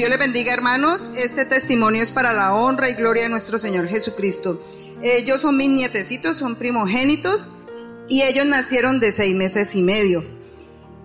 Dios 0.00 0.08
les 0.08 0.18
bendiga 0.18 0.54
hermanos, 0.54 1.12
este 1.14 1.44
testimonio 1.44 2.02
es 2.02 2.10
para 2.10 2.32
la 2.32 2.54
honra 2.54 2.88
y 2.88 2.94
gloria 2.94 3.24
de 3.24 3.28
nuestro 3.28 3.58
Señor 3.58 3.86
Jesucristo. 3.86 4.58
Ellos 5.02 5.42
son 5.42 5.58
mis 5.58 5.68
nietecitos, 5.68 6.38
son 6.38 6.56
primogénitos 6.56 7.50
y 8.08 8.22
ellos 8.22 8.46
nacieron 8.46 8.98
de 8.98 9.12
seis 9.12 9.36
meses 9.36 9.74
y 9.74 9.82
medio. 9.82 10.24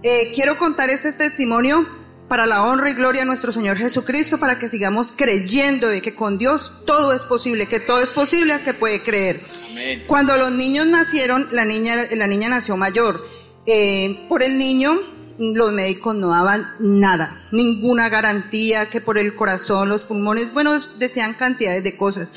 Eh, 0.02 0.32
quiero 0.34 0.58
contar 0.58 0.90
este 0.90 1.12
testimonio 1.12 1.86
para 2.30 2.46
la 2.46 2.64
honra 2.64 2.90
y 2.90 2.94
gloria 2.94 3.24
de 3.24 3.28
nuestro 3.28 3.52
Señor 3.52 3.76
Jesucristo, 3.76 4.38
para 4.38 4.60
que 4.60 4.70
sigamos 4.70 5.12
creyendo 5.12 5.90
de 5.90 6.02
que 6.02 6.16
con 6.16 6.38
Dios 6.38 6.72
todo 6.86 7.12
es 7.12 7.26
posible, 7.26 7.68
que 7.68 7.82
todo 7.82 8.00
es 8.00 8.12
posible 8.12 8.54
al 8.54 8.64
que 8.64 8.76
puede 8.76 9.04
creer. 9.04 9.42
Amén. 9.72 10.06
Cuando 10.08 10.38
los 10.38 10.54
niños 10.54 10.88
nacieron, 10.88 11.50
la 11.52 11.66
niña, 11.66 11.98
la 12.12 12.28
niña 12.28 12.48
nació 12.48 12.78
mayor. 12.78 13.22
Eh, 13.66 14.26
por 14.30 14.42
el 14.42 14.58
niño, 14.58 14.98
los 15.38 15.72
médicos 15.74 16.16
no 16.16 16.30
daban 16.30 16.66
nada, 16.80 17.42
ninguna 17.52 18.10
garantía 18.10 18.90
que 18.90 19.02
por 19.02 19.18
el 19.18 19.36
corazón, 19.36 19.90
los 19.90 20.04
pulmones, 20.04 20.54
bueno, 20.54 20.80
decían 20.98 21.34
cantidades 21.34 21.84
de 21.84 21.98
cosas. 21.98 22.30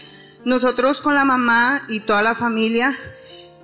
Nosotros 0.44 1.00
con 1.00 1.14
la 1.14 1.24
mamá 1.24 1.82
y 1.88 2.00
toda 2.00 2.22
la 2.22 2.34
familia, 2.34 2.96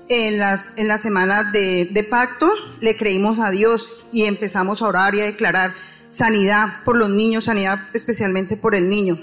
en 0.09 0.39
las, 0.39 0.63
en 0.77 0.89
las 0.89 1.01
semanas 1.01 1.51
de, 1.53 2.07
pacto, 2.11 2.53
le 2.81 2.97
creímos 2.97 3.39
a 3.41 3.51
Dios 3.51 3.91
y 4.13 4.25
empezamos 4.25 4.83
a 4.83 4.87
orar 4.87 5.15
y 5.15 5.21
a 5.21 5.25
declarar 5.25 5.73
sanidad 6.09 6.85
por 6.85 6.97
los 6.97 7.09
niños, 7.09 7.45
sanidad 7.45 7.89
especialmente 7.93 8.57
por 8.57 8.75
el 8.75 8.89
niño. 8.89 9.19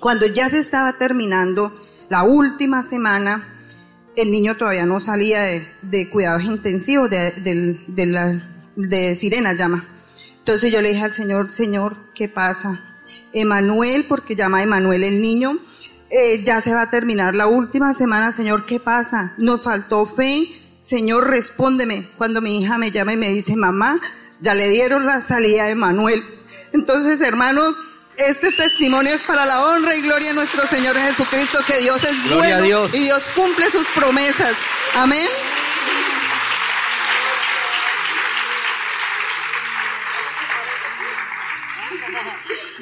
Cuando 0.00 0.26
ya 0.26 0.50
se 0.50 0.58
estaba 0.58 0.98
terminando 0.98 1.72
la 2.08 2.24
última 2.24 2.82
semana, 2.82 3.48
el 4.14 4.30
niño 4.30 4.56
todavía 4.56 4.84
no 4.84 5.00
salía 5.00 5.42
de, 5.42 5.66
de 5.82 6.10
cuidados 6.10 6.42
intensivos, 6.42 7.08
de, 7.08 7.30
de, 7.32 7.80
de 7.86 8.06
la, 8.06 8.51
de 8.76 9.16
sirena 9.16 9.54
llama. 9.54 9.88
Entonces 10.38 10.72
yo 10.72 10.82
le 10.82 10.90
dije 10.90 11.02
al 11.02 11.14
Señor, 11.14 11.50
Señor, 11.50 11.96
¿qué 12.14 12.28
pasa? 12.28 12.80
Emanuel, 13.32 14.06
porque 14.08 14.34
llama 14.34 14.62
Emanuel 14.62 15.04
el 15.04 15.20
niño, 15.20 15.58
eh, 16.10 16.42
ya 16.44 16.60
se 16.60 16.74
va 16.74 16.82
a 16.82 16.90
terminar 16.90 17.34
la 17.34 17.46
última 17.46 17.94
semana, 17.94 18.32
Señor, 18.32 18.66
¿qué 18.66 18.80
pasa? 18.80 19.34
Nos 19.38 19.62
faltó 19.62 20.06
fe, 20.06 20.46
Señor, 20.82 21.28
respóndeme. 21.28 22.08
Cuando 22.18 22.40
mi 22.42 22.60
hija 22.60 22.76
me 22.76 22.90
llama 22.90 23.12
y 23.12 23.16
me 23.16 23.28
dice, 23.28 23.56
mamá, 23.56 24.00
ya 24.40 24.54
le 24.54 24.68
dieron 24.68 25.06
la 25.06 25.20
salida 25.20 25.64
a 25.64 25.70
Emanuel. 25.70 26.22
Entonces, 26.72 27.20
hermanos, 27.20 27.76
este 28.16 28.50
testimonio 28.52 29.14
es 29.14 29.22
para 29.22 29.46
la 29.46 29.64
honra 29.64 29.94
y 29.96 30.02
gloria 30.02 30.28
de 30.28 30.34
nuestro 30.34 30.66
Señor 30.66 30.96
Jesucristo, 30.96 31.60
que 31.66 31.78
Dios 31.78 32.02
es 32.04 32.24
Gloria 32.24 32.56
a 32.56 32.58
bueno 32.58 32.66
Dios. 32.66 32.94
y 32.94 33.04
Dios 33.04 33.22
cumple 33.34 33.70
sus 33.70 33.88
promesas. 33.92 34.56
Amén. 34.94 35.28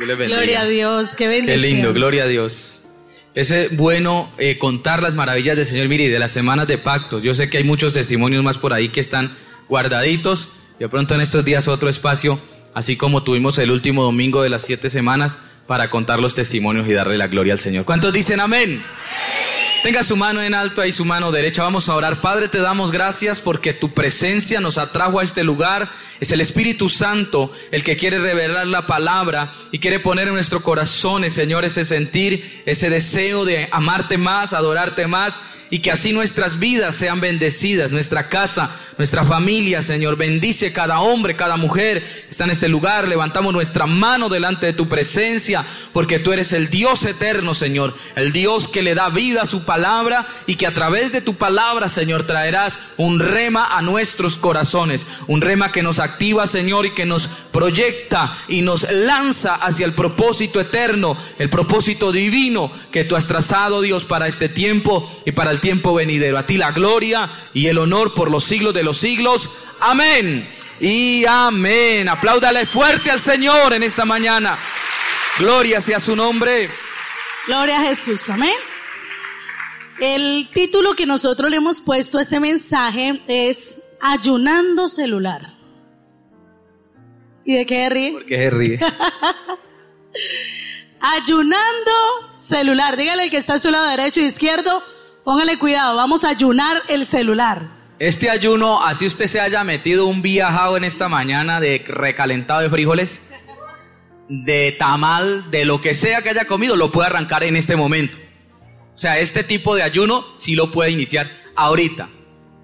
Dios. 0.07 0.19
Gloria 0.29 0.61
a 0.61 0.67
Dios. 0.67 1.11
Qué 1.11 1.17
Qué 1.25 1.29
bendición. 1.29 1.63
lindo, 1.63 1.93
gloria 1.93 2.25
a 2.25 2.27
Dios. 2.27 2.85
Es 3.35 3.51
eh, 3.53 3.69
bueno 3.73 4.31
eh, 4.39 4.59
contar 4.59 5.03
las 5.03 5.15
maravillas 5.15 5.57
del 5.57 5.67
Señor, 5.67 5.89
mire, 5.89 6.09
de 6.09 6.19
las 6.19 6.33
semanas 6.33 6.67
de 6.67 6.79
pacto. 6.79 7.21
Yo 7.21 7.35
sé 7.35 7.49
que 7.49 7.59
hay 7.59 7.65
muchos 7.65 7.93
testimonios 7.95 8.43
más 8.43 8.59
por 8.59 8.73
ahí 8.73 8.89
que 8.89 9.01
están 9.01 9.37
guardaditos. 9.69 10.53
De 10.79 10.89
pronto 10.89 11.15
en 11.15 11.21
estos 11.21 11.45
días 11.45 11.69
otro 11.69 11.89
espacio, 11.89 12.41
así 12.75 12.97
como 12.97 13.23
tuvimos 13.23 13.59
el 13.59 13.71
último 13.71 14.03
domingo 14.03 14.43
de 14.43 14.49
las 14.49 14.63
siete 14.63 14.91
semanas, 14.91 15.39
para 15.67 15.91
contar 15.91 16.19
los 16.19 16.35
testimonios 16.35 16.89
y 16.89 16.93
darle 16.93 17.17
la 17.17 17.29
gloria 17.29 17.53
al 17.53 17.61
Señor. 17.61 17.85
¿Cuántos 17.85 18.13
dicen 18.13 18.41
amén? 18.41 18.83
Tenga 19.85 20.03
su 20.03 20.17
mano 20.17 20.43
en 20.43 20.53
alto 20.53 20.83
ahí, 20.83 20.91
su 20.91 21.05
mano 21.05 21.31
derecha. 21.31 21.63
Vamos 21.63 21.89
a 21.89 21.95
orar. 21.95 22.21
Padre, 22.21 22.49
te 22.49 22.59
damos 22.59 22.91
gracias 22.91 23.41
porque 23.41 23.73
tu 23.73 23.95
presencia 23.95 24.61
nos 24.61 24.77
atrajo 24.77 25.21
a 25.21 25.23
este 25.23 25.45
lugar. 25.45 25.89
Es 26.21 26.31
el 26.33 26.41
Espíritu 26.41 26.89
Santo 26.89 27.51
el 27.71 27.83
que 27.83 27.97
quiere 27.97 28.19
revelar 28.19 28.67
la 28.67 28.87
palabra 28.87 29.55
y 29.73 29.79
quiere 29.79 30.01
poner 30.01 30.29
en 30.29 30.35
nuestro 30.35 30.63
corazón, 30.63 31.29
Señor, 31.31 31.65
ese 31.65 31.85
sentir, 31.85 32.63
ese 32.67 32.91
deseo 32.91 33.45
de 33.45 33.69
amarte 33.73 34.19
más, 34.19 34.53
adorarte 34.53 35.07
más 35.07 35.41
y 35.71 35.79
que 35.79 35.93
así 35.93 36.13
nuestras 36.13 36.59
vidas 36.59 36.97
sean 36.97 37.21
bendecidas, 37.21 37.93
nuestra 37.93 38.29
casa, 38.29 38.77
nuestra 38.99 39.25
familia, 39.25 39.83
Señor. 39.83 40.17
Bendice 40.17 40.73
cada 40.73 40.99
hombre, 40.99 41.37
cada 41.37 41.57
mujer 41.57 42.03
que 42.03 42.31
está 42.31 42.45
en 42.45 42.51
este 42.51 42.69
lugar. 42.69 43.07
Levantamos 43.07 43.53
nuestra 43.53 43.87
mano 43.87 44.29
delante 44.29 44.67
de 44.67 44.73
tu 44.73 44.89
presencia, 44.89 45.65
porque 45.93 46.19
tú 46.19 46.33
eres 46.33 46.53
el 46.53 46.71
Dios 46.71 47.07
eterno, 47.07 47.55
Señor. 47.55 47.95
El 48.17 48.33
Dios 48.33 48.67
que 48.67 48.83
le 48.83 48.97
da 48.97 49.11
vida 49.11 49.43
a 49.43 49.47
su 49.47 49.65
palabra 49.65 50.27
y 50.47 50.57
que 50.57 50.67
a 50.67 50.75
través 50.75 51.13
de 51.13 51.21
tu 51.21 51.37
palabra, 51.37 51.89
Señor, 51.89 52.25
traerás 52.25 52.81
un 52.97 53.21
rema 53.21 53.79
a 53.79 53.81
nuestros 53.81 54.39
corazones. 54.39 55.07
Un 55.29 55.41
rema 55.41 55.71
que 55.71 55.85
nos 55.85 56.01
Señor, 56.47 56.87
y 56.87 56.91
que 56.91 57.07
nos 57.07 57.27
proyecta 57.27 58.37
y 58.49 58.63
nos 58.63 58.91
lanza 58.91 59.55
hacia 59.57 59.87
el 59.87 59.93
propósito 59.93 60.61
eterno, 60.61 61.17
el 61.39 61.51
propósito 61.51 62.13
divino 62.13 62.71
que 62.91 63.05
tú 63.05 63.17
has 63.17 63.29
trazado, 63.29 63.81
Dios, 63.81 64.05
para 64.05 64.27
este 64.27 64.49
tiempo 64.49 65.11
y 65.25 65.33
para 65.33 65.51
el 65.51 65.61
tiempo 65.61 65.95
venidero. 65.95 66.39
A 66.39 66.47
ti 66.47 66.57
la 66.57 66.73
gloria 66.73 67.31
y 67.55 67.67
el 67.67 67.79
honor 67.79 68.15
por 68.15 68.31
los 68.31 68.45
siglos 68.45 68.75
de 68.75 68.83
los 68.83 68.99
siglos. 68.99 69.51
Amén. 69.81 70.49
Y 70.81 71.25
amén. 71.27 72.09
Apláudale 72.09 72.67
fuerte 72.67 73.11
al 73.11 73.21
Señor 73.21 73.73
en 73.73 73.83
esta 73.83 74.05
mañana. 74.05 74.57
Gloria 75.39 75.81
sea 75.81 76.01
su 76.01 76.17
nombre. 76.17 76.71
Gloria 77.47 77.81
a 77.81 77.85
Jesús. 77.85 78.29
Amén. 78.31 78.55
El 80.01 80.49
título 80.55 80.95
que 80.95 81.05
nosotros 81.05 81.51
le 81.51 81.59
hemos 81.59 81.81
puesto 81.81 82.19
a 82.19 82.23
este 82.23 82.41
mensaje 82.41 83.23
es 83.29 83.79
Ayunando 84.01 84.89
celular. 84.89 85.60
¿Y 87.45 87.57
de 87.57 87.67
qué 87.67 87.89
ríe? 87.89 88.13
Porque 88.13 88.37
se 88.37 88.51
ríe. 88.51 88.81
Ayunando 91.01 91.91
celular. 92.37 92.97
Dígale 92.97 93.25
al 93.25 93.31
que 93.31 93.37
está 93.37 93.55
a 93.55 93.59
su 93.59 93.71
lado 93.71 93.87
derecho 93.89 94.21
e 94.21 94.25
izquierdo, 94.25 94.83
póngale 95.25 95.59
cuidado, 95.59 95.97
vamos 95.97 96.25
a 96.25 96.31
ayunar 96.31 96.83
el 96.89 97.05
celular. 97.05 97.79
Este 97.99 98.31
ayuno, 98.31 98.83
así 98.85 99.07
usted 99.07 99.27
se 99.27 99.41
haya 99.41 99.63
metido 99.63 100.07
un 100.07 100.23
viajado 100.23 100.77
en 100.77 100.85
esta 100.85 101.09
mañana 101.09 101.61
de 101.61 101.85
recalentado 101.87 102.61
de 102.61 102.71
frijoles, 102.71 103.31
de 104.29 104.75
tamal, 104.79 105.51
de 105.51 105.65
lo 105.65 105.81
que 105.81 105.93
sea 105.93 106.23
que 106.23 106.31
haya 106.31 106.47
comido, 106.47 106.77
lo 106.77 106.91
puede 106.93 107.09
arrancar 107.09 107.45
en 107.45 107.57
este 107.57 107.77
momento. 107.77 108.19
O 108.95 108.99
sea, 108.99 109.19
este 109.19 109.45
tipo 109.45 109.75
de 109.77 109.83
ayuno 109.83 110.25
sí 110.35 110.55
lo 110.55 110.71
puede 110.71 110.91
iniciar 110.91 111.31
ahorita. 111.57 112.09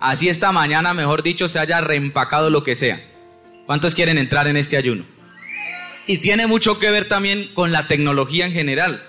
Así 0.01 0.29
esta 0.29 0.53
mañana, 0.53 0.95
mejor 0.95 1.23
dicho, 1.23 1.49
se 1.49 1.59
haya 1.59 1.81
reempacado 1.81 2.51
lo 2.51 2.63
que 2.65 2.75
sea. 2.75 3.01
¿Cuántos 3.67 3.95
quieren 3.95 4.17
entrar 4.17 4.47
en 4.47 4.57
este 4.57 4.77
ayuno? 4.77 5.05
Y 6.07 6.19
tiene 6.19 6.47
mucho 6.47 6.79
que 6.79 6.91
ver 6.91 7.09
también 7.09 7.53
con 7.53 7.73
la 7.73 7.89
tecnología 7.89 8.47
en 8.47 8.53
general, 8.53 9.03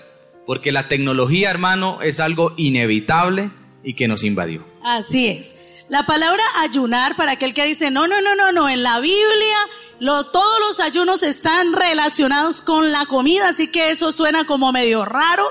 porque 0.46 0.72
la 0.72 0.88
tecnología, 0.88 1.50
hermano, 1.50 2.02
es 2.02 2.18
algo 2.18 2.54
inevitable 2.56 3.50
y 3.84 3.94
que 3.94 4.08
nos 4.08 4.24
invadió. 4.24 4.66
Así 4.82 5.28
es. 5.28 5.54
La 5.88 6.04
palabra 6.06 6.42
ayunar, 6.56 7.16
para 7.16 7.32
aquel 7.32 7.54
que 7.54 7.64
dice, 7.64 7.90
no, 7.90 8.08
no, 8.08 8.20
no, 8.20 8.34
no, 8.34 8.52
no, 8.52 8.68
en 8.68 8.82
la 8.82 9.00
Biblia 9.00 9.56
lo, 10.00 10.30
todos 10.30 10.60
los 10.60 10.80
ayunos 10.80 11.22
están 11.22 11.72
relacionados 11.72 12.60
con 12.60 12.92
la 12.92 13.06
comida, 13.06 13.48
así 13.48 13.68
que 13.68 13.90
eso 13.90 14.12
suena 14.12 14.44
como 14.44 14.70
medio 14.72 15.04
raro, 15.04 15.44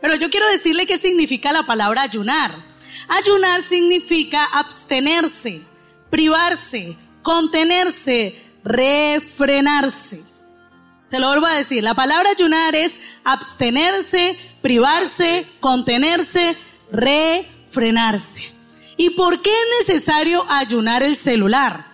pero 0.00 0.14
yo 0.14 0.30
quiero 0.30 0.48
decirle 0.48 0.86
qué 0.86 0.96
significa 0.96 1.52
la 1.52 1.66
palabra 1.66 2.02
ayunar. 2.02 2.64
Ayunar 3.08 3.60
significa 3.60 4.44
abstenerse, 4.44 5.60
privarse, 6.08 6.96
contenerse, 7.24 8.40
refrenarse. 8.62 10.22
Se 11.06 11.18
lo 11.18 11.28
vuelvo 11.28 11.46
a 11.46 11.54
decir, 11.54 11.82
la 11.82 11.94
palabra 11.94 12.30
ayunar 12.30 12.76
es 12.76 13.00
abstenerse, 13.24 14.38
privarse, 14.62 15.46
contenerse, 15.58 16.56
refrenarse. 16.92 18.52
¿Y 18.96 19.10
por 19.10 19.42
qué 19.42 19.50
es 19.50 19.88
necesario 19.88 20.44
ayunar 20.48 21.02
el 21.02 21.16
celular? 21.16 21.86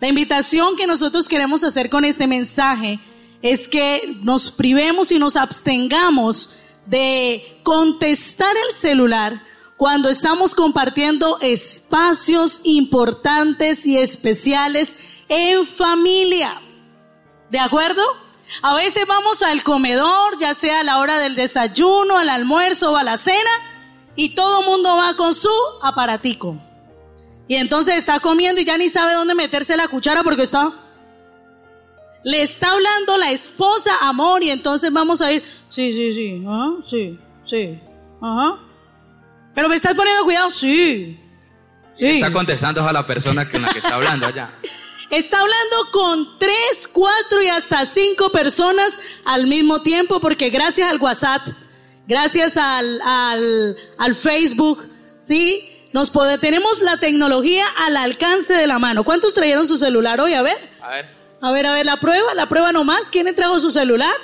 La 0.00 0.08
invitación 0.08 0.76
que 0.76 0.86
nosotros 0.86 1.28
queremos 1.28 1.62
hacer 1.62 1.90
con 1.90 2.04
este 2.04 2.26
mensaje 2.26 2.98
es 3.42 3.68
que 3.68 4.16
nos 4.22 4.50
privemos 4.50 5.12
y 5.12 5.18
nos 5.18 5.36
abstengamos 5.36 6.58
de 6.86 7.60
contestar 7.62 8.54
el 8.68 8.74
celular 8.74 9.42
cuando 9.78 10.08
estamos 10.10 10.56
compartiendo 10.56 11.38
espacios 11.40 12.60
importantes 12.64 13.86
y 13.86 13.96
especiales 13.96 14.98
en 15.28 15.66
familia. 15.66 16.60
¿De 17.48 17.60
acuerdo? 17.60 18.02
A 18.60 18.74
veces 18.74 19.06
vamos 19.06 19.40
al 19.42 19.62
comedor, 19.62 20.36
ya 20.38 20.52
sea 20.54 20.80
a 20.80 20.84
la 20.84 20.98
hora 20.98 21.20
del 21.20 21.36
desayuno, 21.36 22.18
al 22.18 22.28
almuerzo 22.28 22.92
o 22.92 22.96
a 22.96 23.04
la 23.04 23.16
cena, 23.16 23.50
y 24.16 24.34
todo 24.34 24.62
mundo 24.62 24.96
va 24.96 25.14
con 25.14 25.32
su 25.32 25.48
aparatico. 25.80 26.56
Y 27.46 27.54
entonces 27.54 27.96
está 27.96 28.18
comiendo 28.18 28.60
y 28.60 28.64
ya 28.64 28.76
ni 28.76 28.88
sabe 28.88 29.14
dónde 29.14 29.36
meterse 29.36 29.76
la 29.76 29.88
cuchara 29.88 30.24
porque 30.24 30.42
está... 30.42 30.72
Le 32.24 32.42
está 32.42 32.72
hablando 32.72 33.16
la 33.16 33.30
esposa 33.30 33.92
amor 34.00 34.42
y 34.42 34.50
entonces 34.50 34.92
vamos 34.92 35.22
a 35.22 35.32
ir, 35.32 35.44
sí, 35.68 35.92
sí, 35.92 36.12
sí, 36.12 36.42
¿ah? 36.48 36.74
sí, 36.90 37.16
sí, 37.46 37.78
ajá. 38.20 38.67
Pero 39.58 39.68
me 39.68 39.74
estás 39.74 39.94
poniendo 39.94 40.22
cuidado, 40.22 40.52
sí. 40.52 41.18
sí. 41.98 42.06
Está 42.06 42.32
contestando 42.32 42.86
a 42.88 42.92
la 42.92 43.04
persona 43.04 43.50
con 43.50 43.60
la 43.60 43.70
que 43.70 43.80
está 43.80 43.96
hablando 43.96 44.28
allá. 44.28 44.50
Está 45.10 45.40
hablando 45.40 45.90
con 45.90 46.38
tres, 46.38 46.88
cuatro 46.92 47.42
y 47.42 47.48
hasta 47.48 47.84
cinco 47.84 48.30
personas 48.30 49.00
al 49.24 49.48
mismo 49.48 49.82
tiempo 49.82 50.20
porque 50.20 50.50
gracias 50.50 50.88
al 50.88 51.00
WhatsApp, 51.00 51.48
gracias 52.06 52.56
al, 52.56 53.00
al, 53.00 53.76
al 53.98 54.14
Facebook, 54.14 54.86
¿sí? 55.20 55.68
Nos 55.92 56.10
puede, 56.10 56.38
tenemos 56.38 56.80
la 56.80 56.98
tecnología 56.98 57.64
al 57.84 57.96
alcance 57.96 58.52
de 58.52 58.68
la 58.68 58.78
mano. 58.78 59.02
¿Cuántos 59.02 59.34
trajeron 59.34 59.66
su 59.66 59.76
celular 59.76 60.20
hoy? 60.20 60.34
A 60.34 60.42
ver. 60.42 60.70
A 60.80 60.88
ver. 60.90 61.06
A 61.40 61.50
ver, 61.50 61.66
a 61.66 61.72
ver, 61.72 61.84
la 61.84 61.96
prueba, 61.96 62.32
la 62.34 62.48
prueba 62.48 62.70
nomás. 62.70 63.10
¿Quién 63.10 63.34
trajo 63.34 63.58
su 63.58 63.72
celular? 63.72 64.14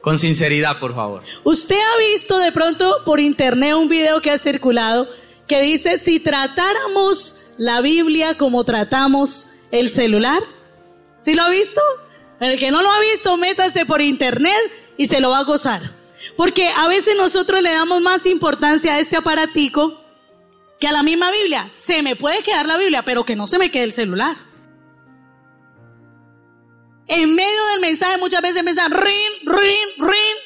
Con 0.00 0.18
sinceridad, 0.18 0.78
por 0.78 0.94
favor. 0.94 1.22
Usted 1.44 1.76
ha 1.76 2.12
visto 2.12 2.38
de 2.38 2.52
pronto 2.52 3.02
por 3.04 3.20
internet 3.20 3.74
un 3.74 3.88
video 3.88 4.20
que 4.20 4.30
ha 4.30 4.38
circulado 4.38 5.08
que 5.46 5.62
dice 5.62 5.98
si 5.98 6.20
tratáramos 6.20 7.52
la 7.56 7.80
Biblia 7.80 8.36
como 8.36 8.64
tratamos 8.64 9.48
el 9.72 9.90
celular. 9.90 10.42
¿Sí 11.18 11.34
lo 11.34 11.42
ha 11.42 11.50
visto? 11.50 11.80
El 12.38 12.58
que 12.58 12.70
no 12.70 12.82
lo 12.82 12.90
ha 12.90 13.00
visto, 13.00 13.36
métase 13.36 13.84
por 13.84 14.00
internet 14.00 14.54
y 14.96 15.06
se 15.06 15.20
lo 15.20 15.30
va 15.30 15.38
a 15.38 15.44
gozar. 15.44 15.94
Porque 16.36 16.68
a 16.68 16.86
veces 16.86 17.16
nosotros 17.16 17.62
le 17.62 17.72
damos 17.72 18.00
más 18.00 18.26
importancia 18.26 18.94
a 18.94 19.00
este 19.00 19.16
aparatico 19.16 20.00
que 20.78 20.86
a 20.86 20.92
la 20.92 21.02
misma 21.02 21.32
Biblia. 21.32 21.66
Se 21.70 22.02
me 22.02 22.14
puede 22.14 22.42
quedar 22.42 22.66
la 22.66 22.78
Biblia, 22.78 23.02
pero 23.04 23.24
que 23.24 23.34
no 23.34 23.48
se 23.48 23.58
me 23.58 23.70
quede 23.72 23.84
el 23.84 23.92
celular. 23.92 24.36
En 27.08 27.34
medio 27.34 27.66
del 27.72 27.80
mensaje 27.80 28.18
muchas 28.18 28.42
veces 28.42 28.62
me 28.62 28.70
están 28.70 28.92
rin, 28.92 29.30
rin, 29.44 29.88
rin. 29.98 30.36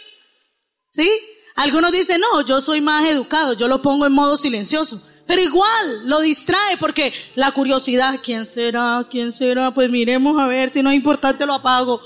¿Sí? 0.88 1.10
Algunos 1.56 1.92
dicen, 1.92 2.20
no, 2.20 2.44
yo 2.46 2.60
soy 2.60 2.80
más 2.80 3.04
educado, 3.04 3.52
yo 3.54 3.68
lo 3.68 3.82
pongo 3.82 4.06
en 4.06 4.12
modo 4.12 4.36
silencioso. 4.36 5.02
Pero 5.26 5.42
igual 5.42 6.08
lo 6.08 6.20
distrae 6.20 6.76
porque 6.78 7.12
la 7.34 7.52
curiosidad, 7.52 8.20
¿quién 8.22 8.46
será? 8.46 9.06
¿Quién 9.10 9.32
será? 9.32 9.72
Pues 9.74 9.90
miremos 9.90 10.40
a 10.40 10.46
ver, 10.46 10.70
si 10.70 10.82
no 10.82 10.90
es 10.90 10.96
importante 10.96 11.46
lo 11.46 11.54
apago. 11.54 12.00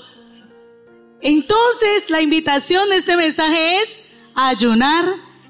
Entonces 1.21 2.09
la 2.09 2.21
invitación 2.21 2.89
de 2.89 2.97
este 2.97 3.15
mensaje 3.15 3.81
es 3.81 4.03
ayunar 4.35 5.05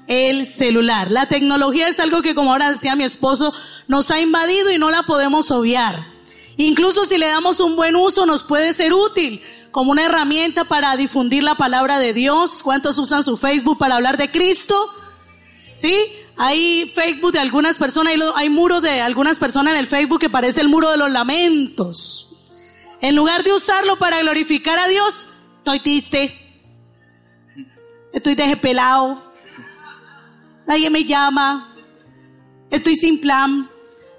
el 0.06 0.46
celular. 0.46 1.10
La 1.10 1.28
tecnología 1.28 1.88
es 1.88 2.00
algo 2.00 2.22
que, 2.22 2.34
como 2.34 2.52
ahora 2.52 2.70
decía 2.70 2.96
mi 2.96 3.04
esposo, 3.04 3.52
nos 3.86 4.10
ha 4.10 4.20
invadido 4.20 4.70
y 4.70 4.78
no 4.78 4.90
la 4.90 5.02
podemos 5.02 5.50
obviar. 5.50 6.17
Incluso 6.58 7.04
si 7.04 7.16
le 7.18 7.28
damos 7.28 7.60
un 7.60 7.76
buen 7.76 7.94
uso, 7.94 8.26
nos 8.26 8.42
puede 8.42 8.72
ser 8.72 8.92
útil 8.92 9.40
como 9.70 9.92
una 9.92 10.06
herramienta 10.06 10.64
para 10.64 10.96
difundir 10.96 11.44
la 11.44 11.54
palabra 11.54 12.00
de 12.00 12.12
Dios. 12.12 12.64
¿Cuántos 12.64 12.98
usan 12.98 13.22
su 13.22 13.36
Facebook 13.36 13.78
para 13.78 13.94
hablar 13.94 14.16
de 14.16 14.32
Cristo? 14.32 14.92
¿Sí? 15.74 15.94
Hay 16.36 16.90
Facebook 16.96 17.30
de 17.30 17.38
algunas 17.38 17.78
personas, 17.78 18.12
hay, 18.12 18.20
hay 18.34 18.50
muros 18.50 18.82
de 18.82 19.00
algunas 19.00 19.38
personas 19.38 19.74
en 19.74 19.78
el 19.78 19.86
Facebook 19.86 20.18
que 20.18 20.30
parece 20.30 20.60
el 20.60 20.68
muro 20.68 20.90
de 20.90 20.96
los 20.96 21.12
lamentos. 21.12 22.28
En 23.00 23.14
lugar 23.14 23.44
de 23.44 23.52
usarlo 23.52 23.96
para 23.96 24.18
glorificar 24.18 24.80
a 24.80 24.88
Dios, 24.88 25.28
estoy 25.58 25.78
triste, 25.80 26.36
estoy 28.12 28.34
despelado, 28.34 29.32
nadie 30.66 30.90
me 30.90 31.04
llama, 31.04 31.72
estoy 32.68 32.96
sin 32.96 33.20
plan. 33.20 33.70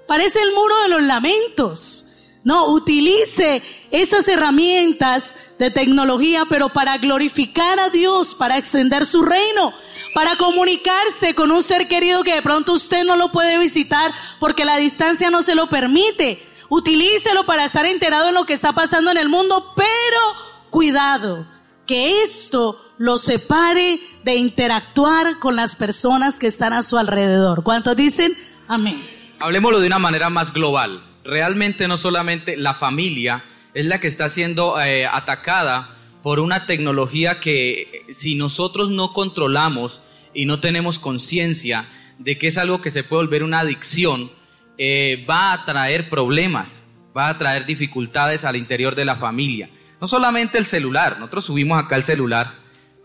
Parece 0.08 0.40
el 0.40 0.54
muro 0.54 0.80
de 0.82 0.88
los 0.88 1.02
lamentos. 1.02 2.09
No, 2.42 2.68
utilice 2.68 3.62
esas 3.90 4.26
herramientas 4.26 5.36
de 5.58 5.70
tecnología, 5.70 6.44
pero 6.48 6.70
para 6.70 6.96
glorificar 6.96 7.78
a 7.78 7.90
Dios, 7.90 8.34
para 8.34 8.56
extender 8.56 9.04
su 9.04 9.22
reino, 9.22 9.74
para 10.14 10.36
comunicarse 10.36 11.34
con 11.34 11.50
un 11.50 11.62
ser 11.62 11.86
querido 11.86 12.22
que 12.22 12.34
de 12.34 12.42
pronto 12.42 12.72
usted 12.72 13.04
no 13.04 13.16
lo 13.16 13.30
puede 13.30 13.58
visitar 13.58 14.12
porque 14.38 14.64
la 14.64 14.78
distancia 14.78 15.30
no 15.30 15.42
se 15.42 15.54
lo 15.54 15.68
permite. 15.68 16.42
Utilícelo 16.70 17.44
para 17.44 17.66
estar 17.66 17.84
enterado 17.84 18.28
en 18.28 18.34
lo 18.34 18.46
que 18.46 18.54
está 18.54 18.72
pasando 18.72 19.10
en 19.10 19.18
el 19.18 19.28
mundo, 19.28 19.74
pero 19.76 20.70
cuidado, 20.70 21.46
que 21.86 22.22
esto 22.22 22.80
lo 22.96 23.18
separe 23.18 24.00
de 24.24 24.36
interactuar 24.36 25.38
con 25.40 25.56
las 25.56 25.76
personas 25.76 26.38
que 26.38 26.46
están 26.46 26.72
a 26.72 26.82
su 26.82 26.96
alrededor. 26.96 27.62
¿Cuántos 27.64 27.96
dicen? 27.96 28.32
Amén. 28.66 29.04
Hablemoslo 29.40 29.80
de 29.80 29.88
una 29.88 29.98
manera 29.98 30.30
más 30.30 30.52
global. 30.52 31.09
Realmente 31.24 31.88
no 31.88 31.96
solamente 31.96 32.56
la 32.56 32.74
familia 32.74 33.44
es 33.74 33.86
la 33.86 34.00
que 34.00 34.08
está 34.08 34.28
siendo 34.28 34.80
eh, 34.80 35.06
atacada 35.06 35.96
por 36.22 36.40
una 36.40 36.66
tecnología 36.66 37.40
que 37.40 38.04
si 38.10 38.34
nosotros 38.34 38.90
no 38.90 39.12
controlamos 39.12 40.00
y 40.34 40.46
no 40.46 40.60
tenemos 40.60 40.98
conciencia 40.98 41.86
de 42.18 42.38
que 42.38 42.48
es 42.48 42.58
algo 42.58 42.82
que 42.82 42.90
se 42.90 43.04
puede 43.04 43.24
volver 43.24 43.42
una 43.42 43.60
adicción, 43.60 44.30
eh, 44.76 45.24
va 45.28 45.52
a 45.52 45.64
traer 45.64 46.08
problemas, 46.08 46.98
va 47.16 47.28
a 47.28 47.38
traer 47.38 47.66
dificultades 47.66 48.44
al 48.44 48.56
interior 48.56 48.94
de 48.94 49.04
la 49.04 49.16
familia. 49.16 49.70
No 50.00 50.08
solamente 50.08 50.58
el 50.58 50.64
celular, 50.64 51.18
nosotros 51.18 51.46
subimos 51.46 51.82
acá 51.82 51.96
el 51.96 52.02
celular 52.02 52.54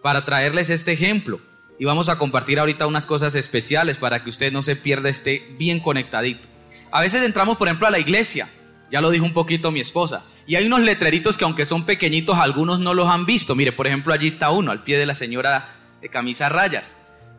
para 0.01 0.25
traerles 0.25 0.69
este 0.69 0.94
ejemplo 0.94 1.39
y 1.77 1.85
vamos 1.85 2.09
a 2.09 2.17
compartir 2.17 2.59
ahorita 2.59 2.88
unas 2.88 3.06
cosas 3.06 3.35
especiales 3.35 3.97
para 3.97 4.23
que 4.23 4.29
usted 4.29 4.51
no 4.51 4.62
se 4.62 4.75
pierda, 4.75 5.09
esté 5.09 5.56
bien 5.57 5.79
conectadito. 5.79 6.55
A 6.92 7.02
veces 7.02 7.24
entramos, 7.24 7.58
por 7.58 7.68
ejemplo, 7.68 7.88
a 7.88 7.92
la 7.92 8.00
iglesia, 8.00 8.48
ya 8.92 9.02
lo 9.02 9.10
dijo 9.10 9.26
un 9.26 9.34
poquito 9.34 9.72
mi 9.72 9.80
esposa, 9.80 10.24
y 10.48 10.56
hay 10.56 10.66
unos 10.66 10.82
letreritos 10.82 11.38
que 11.38 11.44
aunque 11.44 11.66
son 11.66 11.86
pequeñitos, 11.86 12.38
algunos 12.38 12.80
no 12.80 12.94
los 12.94 13.10
han 13.10 13.26
visto. 13.26 13.56
Mire, 13.56 13.72
por 13.72 13.88
ejemplo, 13.88 14.14
allí 14.14 14.28
está 14.28 14.52
uno, 14.52 14.72
al 14.72 14.84
pie 14.84 14.98
de 14.98 15.06
la 15.06 15.16
señora 15.16 15.76
de 16.02 16.10
camisa 16.10 16.50
rayas. 16.50 16.94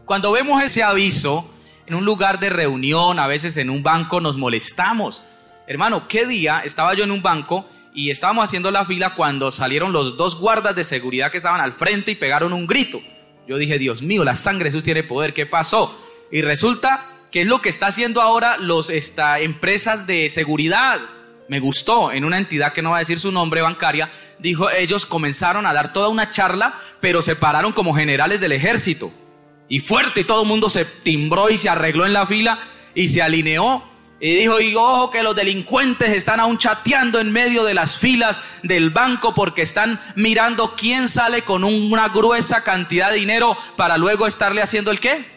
Cuando 0.05 0.33
vemos 0.33 0.63
ese 0.63 0.83
aviso 0.83 1.49
en 1.87 1.95
un 1.95 2.05
lugar 2.05 2.41
de 2.41 2.51
reunión, 2.51 3.19
a 3.19 3.27
veces 3.27 3.57
en 3.59 3.71
un 3.71 3.83
banco, 3.83 4.21
nos 4.21 4.37
molestamos. 4.37 5.25
Hermano, 5.69 6.09
¿qué 6.09 6.27
día 6.27 6.63
estaba 6.65 6.95
yo 6.95 7.05
en 7.05 7.13
un 7.13 7.23
banco 7.23 7.69
y 7.95 8.11
estábamos 8.11 8.45
haciendo 8.45 8.71
la 8.71 8.85
fila 8.85 9.15
cuando 9.15 9.51
salieron 9.51 9.93
los 9.93 10.17
dos 10.17 10.39
guardas 10.39 10.75
de 10.75 10.85
seguridad 10.85 11.31
que 11.31 11.39
estaban 11.39 11.61
al 11.61 11.75
frente 11.75 12.11
y 12.11 12.17
pegaron 12.17 12.53
un 12.53 12.67
grito? 12.67 13.01
Yo 13.47 13.57
dije, 13.57 13.79
Dios 13.79 14.03
mío, 14.03 14.25
la 14.25 14.35
sangre 14.35 14.65
de 14.65 14.71
Jesús 14.71 14.83
tiene 14.83 15.05
poder, 15.05 15.33
¿qué 15.33 15.47
pasó? 15.47 15.97
Y 16.33 16.43
resulta 16.43 17.07
que 17.37 17.43
es 17.43 17.47
lo 17.47 17.61
que 17.61 17.69
está 17.69 17.89
haciendo 17.89 18.23
ahora 18.23 18.57
esta, 18.89 19.41
empresas 19.41 20.07
de 20.07 20.31
seguridad 20.31 20.99
me 21.51 21.61
gustó, 21.61 22.11
en 22.11 22.25
una 22.25 22.39
entidad 22.39 22.73
que 22.73 22.81
no 22.81 22.93
va 22.93 22.97
a 22.97 23.01
decir 23.01 23.21
su 23.21 23.31
nombre 23.31 23.61
bancaria, 23.61 24.11
dijo, 24.39 24.71
ellos 24.71 25.05
comenzaron 25.05 25.67
a 25.67 25.75
dar 25.75 25.93
toda 25.93 26.09
una 26.09 26.31
charla, 26.31 26.81
pero 26.99 27.21
se 27.21 27.37
pararon 27.37 27.75
como 27.75 27.95
generales 27.95 28.41
del 28.41 28.53
ejército. 28.53 29.13
Y 29.69 29.81
fuerte, 29.81 30.21
y 30.21 30.25
todo 30.25 30.45
el 30.45 30.49
mundo 30.49 30.71
se 30.71 30.87
timbró 30.87 31.51
y 31.51 31.59
se 31.59 31.69
arregló 31.69 32.07
en 32.07 32.15
la 32.15 32.27
fila 32.27 32.59
y 32.95 33.09
se 33.09 33.21
alineó. 33.21 33.85
Y 34.19 34.35
dijo, 34.35 34.57
ojo 34.81 35.11
que 35.11 35.23
los 35.23 35.37
delincuentes 35.37 36.09
están 36.09 36.41
aún 36.41 36.57
chateando 36.57 37.21
en 37.21 37.33
medio 37.33 37.65
de 37.65 37.75
las 37.75 37.99
filas 37.99 38.41
del 38.63 38.89
banco 38.89 39.35
porque 39.35 39.61
están 39.61 40.01
mirando 40.15 40.75
quién 40.75 41.07
sale 41.07 41.43
con 41.43 41.65
una 41.65 42.09
gruesa 42.09 42.65
cantidad 42.65 43.11
de 43.11 43.19
dinero 43.19 43.59
para 43.77 43.99
luego 43.99 44.27
estarle 44.27 44.63
haciendo 44.63 44.91
el 44.91 45.01
qué? 45.01 45.36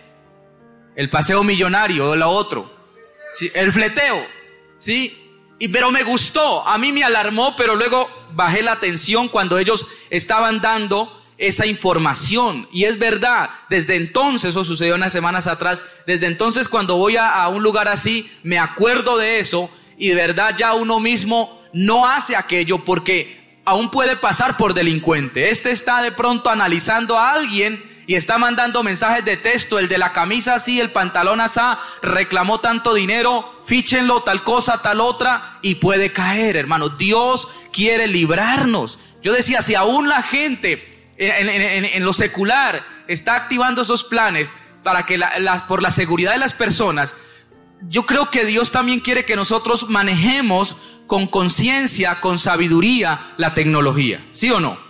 El 0.96 1.10
paseo 1.10 1.43
millonario 1.43 2.12
o 2.12 2.15
lo 2.15 2.29
otro. 2.29 2.72
El 3.53 3.72
fleteo. 3.74 4.25
¿Sí? 4.77 5.15
Y, 5.60 5.67
pero 5.67 5.91
me 5.91 6.03
gustó, 6.03 6.65
a 6.65 6.77
mí 6.77 6.91
me 6.91 7.03
alarmó, 7.03 7.55
pero 7.58 7.75
luego 7.75 8.10
bajé 8.31 8.62
la 8.62 8.72
atención 8.72 9.27
cuando 9.27 9.58
ellos 9.58 9.86
estaban 10.10 10.62
dando 10.62 11.22
esa 11.38 11.65
información. 11.65 12.67
Y 12.72 12.86
es 12.86 12.98
verdad, 12.98 13.50
desde 13.69 13.96
entonces, 13.96 14.51
eso 14.51 14.63
sucedió 14.63 14.96
unas 14.96 15.12
semanas 15.12 15.48
atrás, 15.48 15.84
desde 16.08 16.27
entonces 16.27 16.69
cuando 16.69 16.98
voy 16.98 17.17
a, 17.17 17.29
a 17.29 17.50
un 17.50 17.62
lugar 17.62 17.88
así, 17.88 18.31
me 18.43 18.58
acuerdo 18.58 19.17
de 19.17 19.39
eso 19.39 19.69
y 19.98 20.10
de 20.10 20.15
verdad 20.15 20.55
ya 20.58 20.74
uno 20.74 21.00
mismo 21.00 21.62
no 21.74 22.08
hace 22.08 22.36
aquello 22.36 22.84
porque 22.86 23.60
aún 23.65 23.91
puede 23.91 24.15
pasar 24.15 24.58
por 24.58 24.74
delincuente. 24.74 25.50
Este 25.50 25.72
está 25.72 26.01
de 26.01 26.12
pronto 26.12 26.50
analizando 26.50 27.17
a 27.17 27.31
alguien 27.31 27.84
y 28.10 28.16
está 28.16 28.39
mandando 28.39 28.82
mensajes 28.82 29.24
de 29.24 29.38
texto, 29.38 29.78
el 29.78 29.88
de 29.88 30.00
la 30.00 30.13
camisa 30.13 30.56
así, 30.56 30.80
el 30.80 30.89
pantalón 30.89 31.42
asá, 31.42 31.78
reclamó 32.01 32.60
tanto 32.60 32.96
dinero, 32.96 33.62
fíchenlo, 33.66 34.24
tal 34.24 34.44
cosa, 34.44 34.82
tal 34.82 35.00
otra, 35.00 35.60
y 35.62 35.75
puede 35.75 36.12
caer, 36.12 36.58
hermano. 36.58 36.89
Dios 36.89 37.48
quiere 37.72 38.08
librarnos. 38.08 38.98
Yo 39.22 39.32
decía, 39.32 39.62
si 39.62 39.75
aún 39.75 40.10
la 40.10 40.24
gente 40.24 41.08
en, 41.18 42.04
lo 42.04 42.13
secular 42.13 42.84
está 43.08 43.36
activando 43.36 43.84
esos 43.84 44.04
planes 44.04 44.56
para 44.82 45.06
que 45.06 45.20
por 45.68 45.84
la 45.84 45.92
seguridad 45.92 46.32
de 46.32 46.39
las 46.39 46.56
personas, 46.56 47.16
yo 47.89 48.08
creo 48.08 48.32
que 48.32 48.44
Dios 48.44 48.72
también 48.72 49.01
quiere 49.01 49.24
que 49.24 49.36
nosotros 49.36 49.88
manejemos 49.88 50.78
con 51.06 51.28
conciencia, 51.28 52.20
con 52.22 52.39
sabiduría 52.39 53.34
la 53.38 53.54
tecnología. 53.54 54.25
¿Sí 54.32 54.50
o 54.50 54.60
no? 54.60 54.88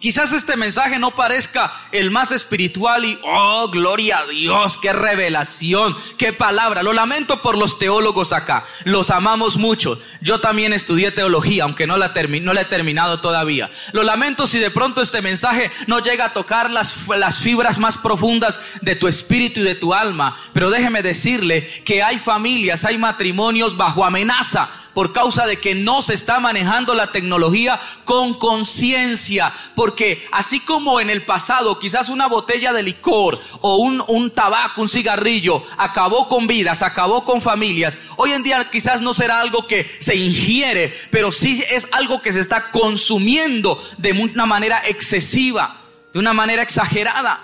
Quizás 0.00 0.32
este 0.32 0.56
mensaje 0.56 0.98
no 0.98 1.10
parezca 1.10 1.70
el 1.92 2.10
más 2.10 2.32
espiritual 2.32 3.04
y, 3.04 3.18
oh, 3.22 3.68
gloria 3.68 4.20
a 4.20 4.26
Dios, 4.26 4.78
qué 4.78 4.94
revelación, 4.94 5.94
qué 6.16 6.32
palabra. 6.32 6.82
Lo 6.82 6.94
lamento 6.94 7.42
por 7.42 7.58
los 7.58 7.78
teólogos 7.78 8.32
acá, 8.32 8.64
los 8.84 9.10
amamos 9.10 9.58
mucho. 9.58 10.00
Yo 10.22 10.40
también 10.40 10.72
estudié 10.72 11.10
teología, 11.10 11.64
aunque 11.64 11.86
no 11.86 11.98
la, 11.98 12.14
no 12.40 12.54
la 12.54 12.62
he 12.62 12.64
terminado 12.64 13.20
todavía. 13.20 13.70
Lo 13.92 14.02
lamento 14.02 14.46
si 14.46 14.58
de 14.58 14.70
pronto 14.70 15.02
este 15.02 15.20
mensaje 15.20 15.70
no 15.86 15.98
llega 15.98 16.24
a 16.24 16.32
tocar 16.32 16.70
las, 16.70 17.06
las 17.08 17.38
fibras 17.38 17.78
más 17.78 17.98
profundas 17.98 18.58
de 18.80 18.96
tu 18.96 19.06
espíritu 19.06 19.60
y 19.60 19.64
de 19.64 19.74
tu 19.74 19.92
alma. 19.92 20.34
Pero 20.54 20.70
déjeme 20.70 21.02
decirle 21.02 21.68
que 21.84 22.02
hay 22.02 22.18
familias, 22.18 22.86
hay 22.86 22.96
matrimonios 22.96 23.76
bajo 23.76 24.02
amenaza 24.02 24.70
por 25.00 25.14
causa 25.14 25.46
de 25.46 25.56
que 25.56 25.74
no 25.74 26.02
se 26.02 26.12
está 26.12 26.40
manejando 26.40 26.94
la 26.94 27.10
tecnología 27.10 27.80
con 28.04 28.34
conciencia. 28.34 29.50
Porque 29.74 30.28
así 30.30 30.60
como 30.60 31.00
en 31.00 31.08
el 31.08 31.24
pasado 31.24 31.78
quizás 31.78 32.10
una 32.10 32.26
botella 32.26 32.74
de 32.74 32.82
licor 32.82 33.40
o 33.62 33.76
un, 33.76 34.04
un 34.08 34.30
tabaco, 34.30 34.82
un 34.82 34.90
cigarrillo 34.90 35.64
acabó 35.78 36.28
con 36.28 36.46
vidas, 36.46 36.82
acabó 36.82 37.24
con 37.24 37.40
familias, 37.40 37.98
hoy 38.16 38.32
en 38.32 38.42
día 38.42 38.68
quizás 38.70 39.00
no 39.00 39.14
será 39.14 39.40
algo 39.40 39.66
que 39.66 39.90
se 40.00 40.16
ingiere, 40.16 40.94
pero 41.10 41.32
sí 41.32 41.64
es 41.70 41.88
algo 41.92 42.20
que 42.20 42.34
se 42.34 42.40
está 42.40 42.70
consumiendo 42.70 43.82
de 43.96 44.12
una 44.12 44.44
manera 44.44 44.82
excesiva, 44.86 45.78
de 46.12 46.18
una 46.18 46.34
manera 46.34 46.60
exagerada. 46.60 47.40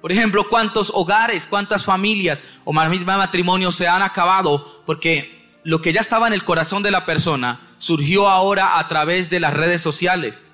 Por 0.00 0.12
ejemplo, 0.12 0.48
cuántos 0.48 0.92
hogares, 0.94 1.44
cuántas 1.44 1.84
familias 1.84 2.44
o 2.64 2.72
matrimonios 2.72 3.74
se 3.74 3.88
han 3.88 4.02
acabado 4.02 4.84
porque 4.86 5.43
lo 5.64 5.80
que 5.80 5.94
ya 5.94 6.00
estaba 6.00 6.26
en 6.26 6.34
el 6.34 6.44
corazón 6.44 6.82
de 6.82 6.90
la 6.90 7.06
persona 7.06 7.60
surgió 7.78 8.28
ahora 8.28 8.78
a 8.78 8.86
través 8.86 9.30
de 9.30 9.40
las 9.40 9.54
redes 9.54 9.80
sociales. 9.80 10.46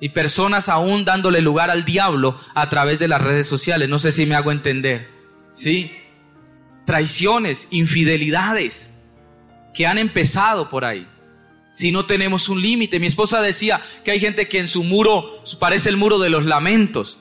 Y 0.00 0.10
personas 0.10 0.68
aún 0.68 1.04
dándole 1.04 1.40
lugar 1.40 1.70
al 1.70 1.84
diablo 1.84 2.38
a 2.54 2.68
través 2.68 2.98
de 2.98 3.08
las 3.08 3.20
redes 3.20 3.46
sociales. 3.46 3.88
No 3.88 3.98
sé 3.98 4.12
si 4.12 4.26
me 4.26 4.34
hago 4.34 4.52
entender. 4.52 5.10
¿Sí? 5.52 5.92
Traiciones, 6.86 7.68
infidelidades 7.70 9.02
que 9.74 9.86
han 9.86 9.98
empezado 9.98 10.68
por 10.68 10.84
ahí. 10.84 11.06
Si 11.70 11.92
no 11.92 12.04
tenemos 12.04 12.48
un 12.48 12.60
límite. 12.60 12.98
Mi 12.98 13.06
esposa 13.06 13.40
decía 13.40 13.80
que 14.04 14.10
hay 14.10 14.20
gente 14.20 14.48
que 14.48 14.58
en 14.58 14.68
su 14.68 14.84
muro 14.84 15.42
parece 15.58 15.88
el 15.88 15.96
muro 15.96 16.18
de 16.18 16.30
los 16.30 16.44
lamentos. 16.44 17.18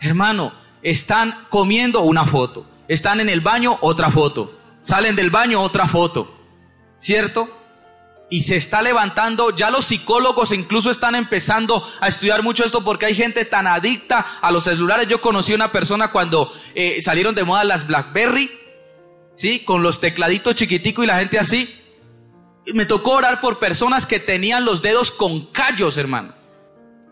Hermano, 0.00 0.52
están 0.82 1.34
comiendo 1.48 2.00
una 2.02 2.24
foto. 2.24 2.66
Están 2.88 3.20
en 3.20 3.28
el 3.28 3.40
baño 3.40 3.78
otra 3.80 4.10
foto. 4.10 4.58
Salen 4.82 5.16
del 5.16 5.30
baño 5.30 5.60
otra 5.60 5.86
foto 5.86 6.41
¿cierto? 7.02 7.48
Y 8.30 8.42
se 8.42 8.56
está 8.56 8.80
levantando, 8.80 9.54
ya 9.54 9.70
los 9.70 9.84
psicólogos 9.84 10.52
incluso 10.52 10.90
están 10.90 11.14
empezando 11.14 11.86
a 12.00 12.08
estudiar 12.08 12.42
mucho 12.42 12.64
esto 12.64 12.82
porque 12.82 13.04
hay 13.04 13.14
gente 13.14 13.44
tan 13.44 13.66
adicta 13.66 14.38
a 14.40 14.50
los 14.50 14.64
celulares. 14.64 15.06
Yo 15.08 15.20
conocí 15.20 15.52
una 15.52 15.70
persona 15.70 16.12
cuando 16.12 16.50
eh, 16.74 17.02
salieron 17.02 17.34
de 17.34 17.44
moda 17.44 17.64
las 17.64 17.86
Blackberry, 17.86 18.50
¿sí? 19.34 19.64
Con 19.64 19.82
los 19.82 20.00
tecladitos 20.00 20.54
chiquiticos 20.54 21.04
y 21.04 21.08
la 21.08 21.18
gente 21.18 21.38
así. 21.38 21.78
Me 22.72 22.86
tocó 22.86 23.12
orar 23.12 23.40
por 23.40 23.58
personas 23.58 24.06
que 24.06 24.20
tenían 24.20 24.64
los 24.64 24.80
dedos 24.80 25.10
con 25.10 25.44
callos, 25.46 25.98
hermano. 25.98 26.34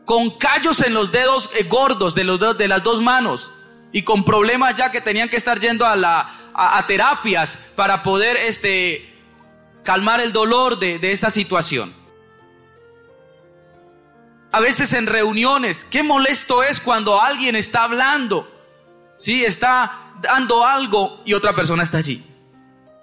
Con 0.07 0.39
callos 0.39 0.81
en 0.81 0.95
los 0.95 1.13
dedos 1.13 1.51
eh, 1.59 1.65
gordos 1.65 2.15
de, 2.15 2.25
los 2.25 2.57
de 2.57 2.69
las 2.69 2.83
dos 2.83 3.03
manos. 3.03 3.51
Y 3.93 4.05
con 4.05 4.25
problemas 4.25 4.77
ya 4.77 4.91
que 4.91 5.03
tenían 5.03 5.29
que 5.29 5.37
estar 5.37 5.59
yendo 5.59 5.85
a, 5.85 5.97
la, 5.97 6.51
a 6.55 6.87
terapias 6.87 7.73
para 7.75 8.03
poder 8.03 8.37
este, 8.39 9.10
calmar 9.83 10.21
el 10.21 10.33
dolor 10.33 10.79
de, 10.79 10.99
esta 11.13 11.31
situación. 11.31 11.93
A 14.53 14.61
veces 14.61 14.93
en 14.93 15.07
reuniones, 15.07 15.85
qué 15.85 16.03
molesto 16.03 16.63
es 16.63 16.81
cuando 16.81 17.21
alguien 17.21 17.55
está 17.55 17.85
hablando, 17.85 18.51
¿sí? 19.19 19.45
Está 19.45 20.15
dando 20.21 20.65
algo 20.65 21.23
y 21.25 21.35
otra 21.35 21.55
persona 21.55 21.83
está 21.83 21.99
allí. 21.99 22.25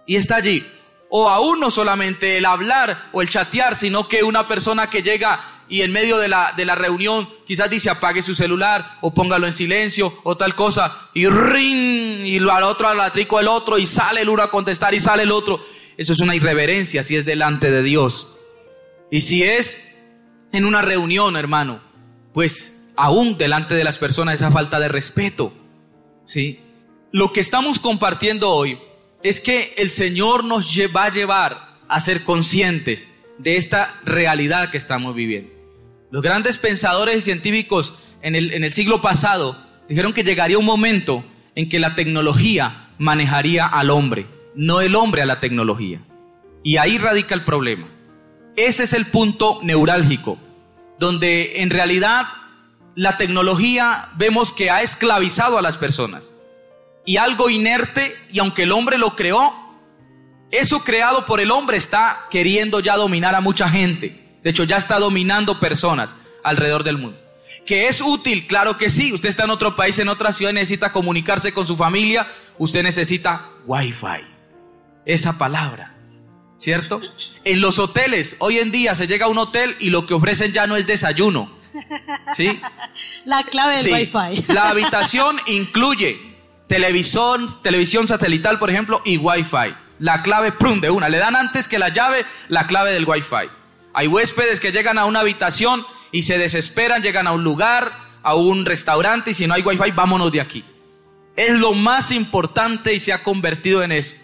Y 0.05 0.17
está 0.17 0.35
allí. 0.35 0.65
O 1.09 1.29
aún 1.29 1.59
no 1.61 1.71
solamente 1.71 2.37
el 2.37 2.45
hablar 2.45 3.09
o 3.13 3.21
el 3.21 3.29
chatear, 3.29 3.77
sino 3.77 4.09
que 4.09 4.23
una 4.23 4.47
persona 4.47 4.89
que 4.89 5.03
llega 5.03 5.39
y 5.69 5.81
en 5.81 5.91
medio 5.91 6.17
de 6.17 6.27
la, 6.27 6.53
de 6.55 6.65
la 6.65 6.75
reunión 6.75 7.27
quizás 7.45 7.69
dice 7.69 7.89
apague 7.89 8.21
su 8.21 8.35
celular 8.35 8.97
o 9.01 9.13
póngalo 9.13 9.47
en 9.47 9.53
silencio 9.53 10.17
o 10.23 10.37
tal 10.37 10.55
cosa 10.55 11.09
y 11.13 11.27
ring 11.27 12.25
y 12.25 12.37
al 12.37 12.63
otro 12.63 12.87
al 12.87 13.01
atrico 13.01 13.39
el 13.39 13.49
otro 13.49 13.77
y 13.77 13.85
sale 13.85 14.21
el 14.21 14.29
uno 14.29 14.43
a 14.43 14.49
contestar 14.49 14.93
y 14.93 14.99
sale 15.01 15.23
el 15.23 15.31
otro 15.31 15.61
eso 15.97 16.13
es 16.13 16.19
una 16.19 16.35
irreverencia 16.35 17.03
si 17.03 17.15
es 17.15 17.25
delante 17.25 17.71
de 17.71 17.81
Dios. 17.81 18.35
Y 19.09 19.21
si 19.21 19.43
es 19.43 19.83
en 20.51 20.65
una 20.65 20.81
reunión, 20.81 21.35
hermano, 21.35 21.81
pues 22.33 22.91
aún 22.95 23.37
delante 23.37 23.75
de 23.75 23.83
las 23.83 23.97
personas 23.97 24.35
esa 24.35 24.51
falta 24.51 24.79
de 24.79 24.89
respeto. 24.89 25.53
¿Sí? 26.25 26.59
Lo 27.11 27.33
que 27.33 27.39
estamos 27.39 27.79
compartiendo 27.79 28.51
hoy 28.51 28.77
es 29.23 29.41
que 29.41 29.73
el 29.77 29.89
Señor 29.89 30.43
nos 30.43 30.77
va 30.95 31.05
a 31.05 31.11
llevar 31.11 31.79
a 31.87 31.99
ser 31.99 32.23
conscientes 32.23 33.13
de 33.39 33.57
esta 33.57 33.99
realidad 34.03 34.69
que 34.69 34.77
estamos 34.77 35.15
viviendo. 35.15 35.51
Los 36.11 36.21
grandes 36.21 36.57
pensadores 36.57 37.17
y 37.17 37.21
científicos 37.21 37.95
en 38.21 38.35
el, 38.35 38.53
en 38.53 38.63
el 38.63 38.71
siglo 38.71 39.01
pasado 39.01 39.57
dijeron 39.89 40.13
que 40.13 40.23
llegaría 40.23 40.59
un 40.59 40.65
momento 40.65 41.25
en 41.55 41.69
que 41.69 41.79
la 41.79 41.95
tecnología 41.95 42.89
manejaría 42.99 43.65
al 43.65 43.89
hombre 43.89 44.36
no 44.57 44.81
el 44.81 44.95
hombre 44.95 45.21
a 45.21 45.25
la 45.25 45.39
tecnología. 45.39 46.01
Y 46.63 46.77
ahí 46.77 46.97
radica 46.97 47.35
el 47.35 47.45
problema. 47.45 47.87
Ese 48.57 48.83
es 48.83 48.93
el 48.93 49.05
punto 49.05 49.59
neurálgico, 49.61 50.37
donde 50.99 51.61
en 51.61 51.69
realidad 51.69 52.25
la 52.95 53.17
tecnología 53.17 54.09
vemos 54.17 54.51
que 54.51 54.71
ha 54.71 54.81
esclavizado 54.81 55.57
a 55.57 55.61
las 55.61 55.77
personas. 55.77 56.31
Y 57.05 57.17
algo 57.17 57.49
inerte, 57.49 58.13
y 58.33 58.39
aunque 58.39 58.63
el 58.63 58.71
hombre 58.71 58.97
lo 58.97 59.15
creó, 59.15 59.53
eso 60.51 60.83
creado 60.83 61.25
por 61.25 61.39
el 61.39 61.51
hombre 61.51 61.77
está 61.77 62.25
queriendo 62.31 62.79
ya 62.79 62.97
dominar 62.97 63.35
a 63.35 63.41
mucha 63.41 63.69
gente. 63.69 64.39
De 64.43 64.49
hecho, 64.49 64.63
ya 64.63 64.77
está 64.77 64.97
dominando 64.97 65.59
personas 65.59 66.15
alrededor 66.43 66.83
del 66.83 66.97
mundo. 66.97 67.19
¿Que 67.65 67.87
es 67.87 68.01
útil? 68.01 68.47
Claro 68.47 68.77
que 68.77 68.89
sí. 68.89 69.13
Usted 69.13 69.29
está 69.29 69.43
en 69.43 69.51
otro 69.51 69.75
país, 69.75 69.99
en 69.99 70.09
otra 70.09 70.31
ciudad, 70.31 70.51
necesita 70.51 70.91
comunicarse 70.91 71.53
con 71.53 71.67
su 71.67 71.77
familia. 71.77 72.27
Usted 72.57 72.81
necesita 72.81 73.49
Wi-Fi 73.67 74.36
esa 75.07 75.37
palabra. 75.37 75.93
¿Cierto? 76.57 77.01
En 77.43 77.61
los 77.61 77.77
hoteles, 77.79 78.35
hoy 78.39 78.57
en 78.57 78.71
día 78.71 78.95
se 78.95 79.07
llega 79.07 79.27
a 79.27 79.29
un 79.29 79.37
hotel 79.37 79.75
y 79.79 79.89
lo 79.89 80.05
que 80.05 80.13
ofrecen 80.13 80.53
ya 80.53 80.67
no 80.67 80.75
es 80.75 80.87
desayuno. 80.87 81.51
¿Sí? 82.33 82.59
La 83.25 83.43
clave 83.43 83.81
del 83.81 83.93
Wi-Fi. 83.93 84.45
La 84.53 84.69
habitación 84.69 85.37
incluye 85.45 86.19
televisión, 86.67 87.47
televisión 87.61 88.07
satelital, 88.07 88.57
por 88.59 88.69
ejemplo, 88.69 89.01
y 89.05 89.17
Wi-Fi. 89.17 89.75
La 89.99 90.21
clave, 90.21 90.51
prum, 90.51 90.81
de 90.81 90.89
una. 90.89 91.09
Le 91.09 91.17
dan 91.17 91.35
antes 91.35 91.67
que 91.67 91.79
la 91.79 91.89
llave 91.89 92.25
la 92.49 92.67
clave 92.67 92.91
del 92.93 93.05
Wi-Fi. 93.07 93.49
Hay 93.93 94.07
huéspedes 94.07 94.59
que 94.59 94.71
llegan 94.71 94.97
a 94.97 95.05
una 95.05 95.21
habitación 95.21 95.83
y 96.11 96.23
se 96.23 96.37
desesperan, 96.37 97.01
llegan 97.01 97.27
a 97.27 97.31
un 97.31 97.43
lugar, 97.43 97.91
a 98.23 98.35
un 98.35 98.65
restaurante 98.65 99.31
y 99.31 99.33
si 99.33 99.47
no 99.47 99.53
hay 99.53 99.61
Wi-Fi, 99.61 99.91
vámonos 99.91 100.31
de 100.31 100.41
aquí. 100.41 100.65
Es 101.35 101.53
lo 101.53 101.73
más 101.73 102.11
importante 102.11 102.93
y 102.93 102.99
se 102.99 103.13
ha 103.13 103.23
convertido 103.23 103.83
en 103.83 103.91
eso. 103.91 104.15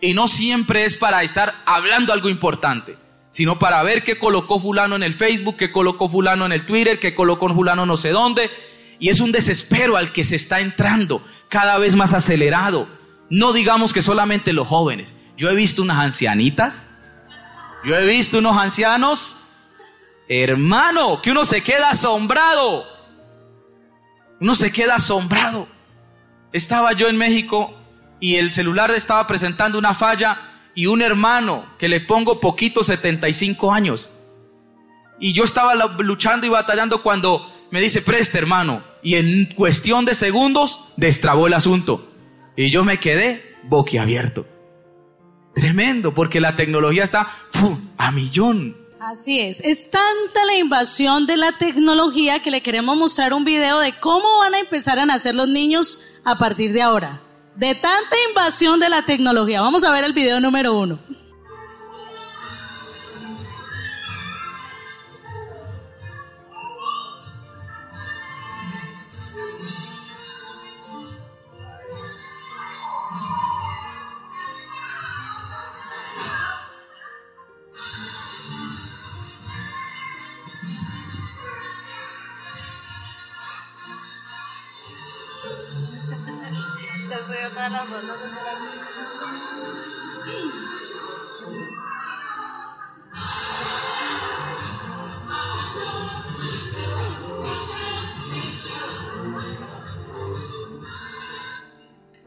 Y 0.00 0.14
no 0.14 0.28
siempre 0.28 0.84
es 0.84 0.96
para 0.96 1.22
estar 1.22 1.54
hablando 1.66 2.12
algo 2.12 2.28
importante, 2.28 2.96
sino 3.30 3.58
para 3.58 3.82
ver 3.82 4.04
qué 4.04 4.18
colocó 4.18 4.60
fulano 4.60 4.96
en 4.96 5.02
el 5.02 5.14
Facebook, 5.14 5.56
qué 5.56 5.72
colocó 5.72 6.08
fulano 6.08 6.46
en 6.46 6.52
el 6.52 6.66
Twitter, 6.66 7.00
qué 7.00 7.14
colocó 7.14 7.52
fulano 7.52 7.84
no 7.84 7.96
sé 7.96 8.10
dónde. 8.10 8.48
Y 9.00 9.08
es 9.08 9.20
un 9.20 9.32
desespero 9.32 9.96
al 9.96 10.12
que 10.12 10.24
se 10.24 10.36
está 10.36 10.60
entrando 10.60 11.24
cada 11.48 11.78
vez 11.78 11.96
más 11.96 12.14
acelerado. 12.14 12.88
No 13.30 13.52
digamos 13.52 13.92
que 13.92 14.02
solamente 14.02 14.52
los 14.52 14.68
jóvenes. 14.68 15.14
Yo 15.36 15.50
he 15.50 15.54
visto 15.54 15.82
unas 15.82 15.98
ancianitas, 15.98 16.96
yo 17.84 17.96
he 17.96 18.06
visto 18.06 18.38
unos 18.38 18.56
ancianos, 18.56 19.40
hermano, 20.28 21.22
que 21.22 21.30
uno 21.30 21.44
se 21.44 21.62
queda 21.62 21.90
asombrado. 21.90 22.84
Uno 24.40 24.54
se 24.54 24.72
queda 24.72 24.96
asombrado. 24.96 25.68
Estaba 26.52 26.92
yo 26.92 27.08
en 27.08 27.16
México 27.16 27.77
y 28.20 28.36
el 28.36 28.50
celular 28.50 28.90
estaba 28.90 29.26
presentando 29.26 29.78
una 29.78 29.94
falla 29.94 30.48
y 30.74 30.86
un 30.86 31.02
hermano 31.02 31.66
que 31.78 31.88
le 31.88 32.00
pongo 32.00 32.40
poquito 32.40 32.82
75 32.82 33.72
años. 33.72 34.12
Y 35.20 35.32
yo 35.32 35.44
estaba 35.44 35.74
luchando 35.74 36.46
y 36.46 36.50
batallando 36.50 37.02
cuando 37.02 37.52
me 37.70 37.80
dice, 37.80 38.02
preste 38.02 38.38
hermano. 38.38 38.82
Y 39.02 39.16
en 39.16 39.46
cuestión 39.46 40.04
de 40.04 40.14
segundos 40.14 40.92
destrabó 40.96 41.46
el 41.46 41.54
asunto. 41.54 42.12
Y 42.56 42.70
yo 42.70 42.84
me 42.84 42.98
quedé 42.98 43.56
boquiabierto. 43.64 44.46
Tremendo, 45.54 46.14
porque 46.14 46.40
la 46.40 46.54
tecnología 46.54 47.02
está 47.02 47.28
a 47.98 48.10
millón. 48.12 48.76
Así 49.00 49.40
es, 49.40 49.58
es 49.62 49.90
tanta 49.90 50.44
la 50.44 50.56
invasión 50.56 51.26
de 51.26 51.36
la 51.36 51.56
tecnología 51.56 52.42
que 52.42 52.50
le 52.50 52.62
queremos 52.62 52.96
mostrar 52.96 53.32
un 53.32 53.44
video 53.44 53.78
de 53.78 53.98
cómo 54.00 54.38
van 54.38 54.54
a 54.54 54.58
empezar 54.58 54.98
a 54.98 55.06
nacer 55.06 55.34
los 55.34 55.48
niños 55.48 56.00
a 56.24 56.36
partir 56.36 56.72
de 56.72 56.82
ahora 56.82 57.22
de 57.58 57.74
tanta 57.74 58.16
invasión 58.28 58.78
de 58.78 58.88
la 58.88 59.02
tecnología. 59.02 59.60
Vamos 59.60 59.82
a 59.82 59.90
ver 59.90 60.04
el 60.04 60.12
video 60.12 60.40
número 60.40 60.78
uno. 60.78 61.00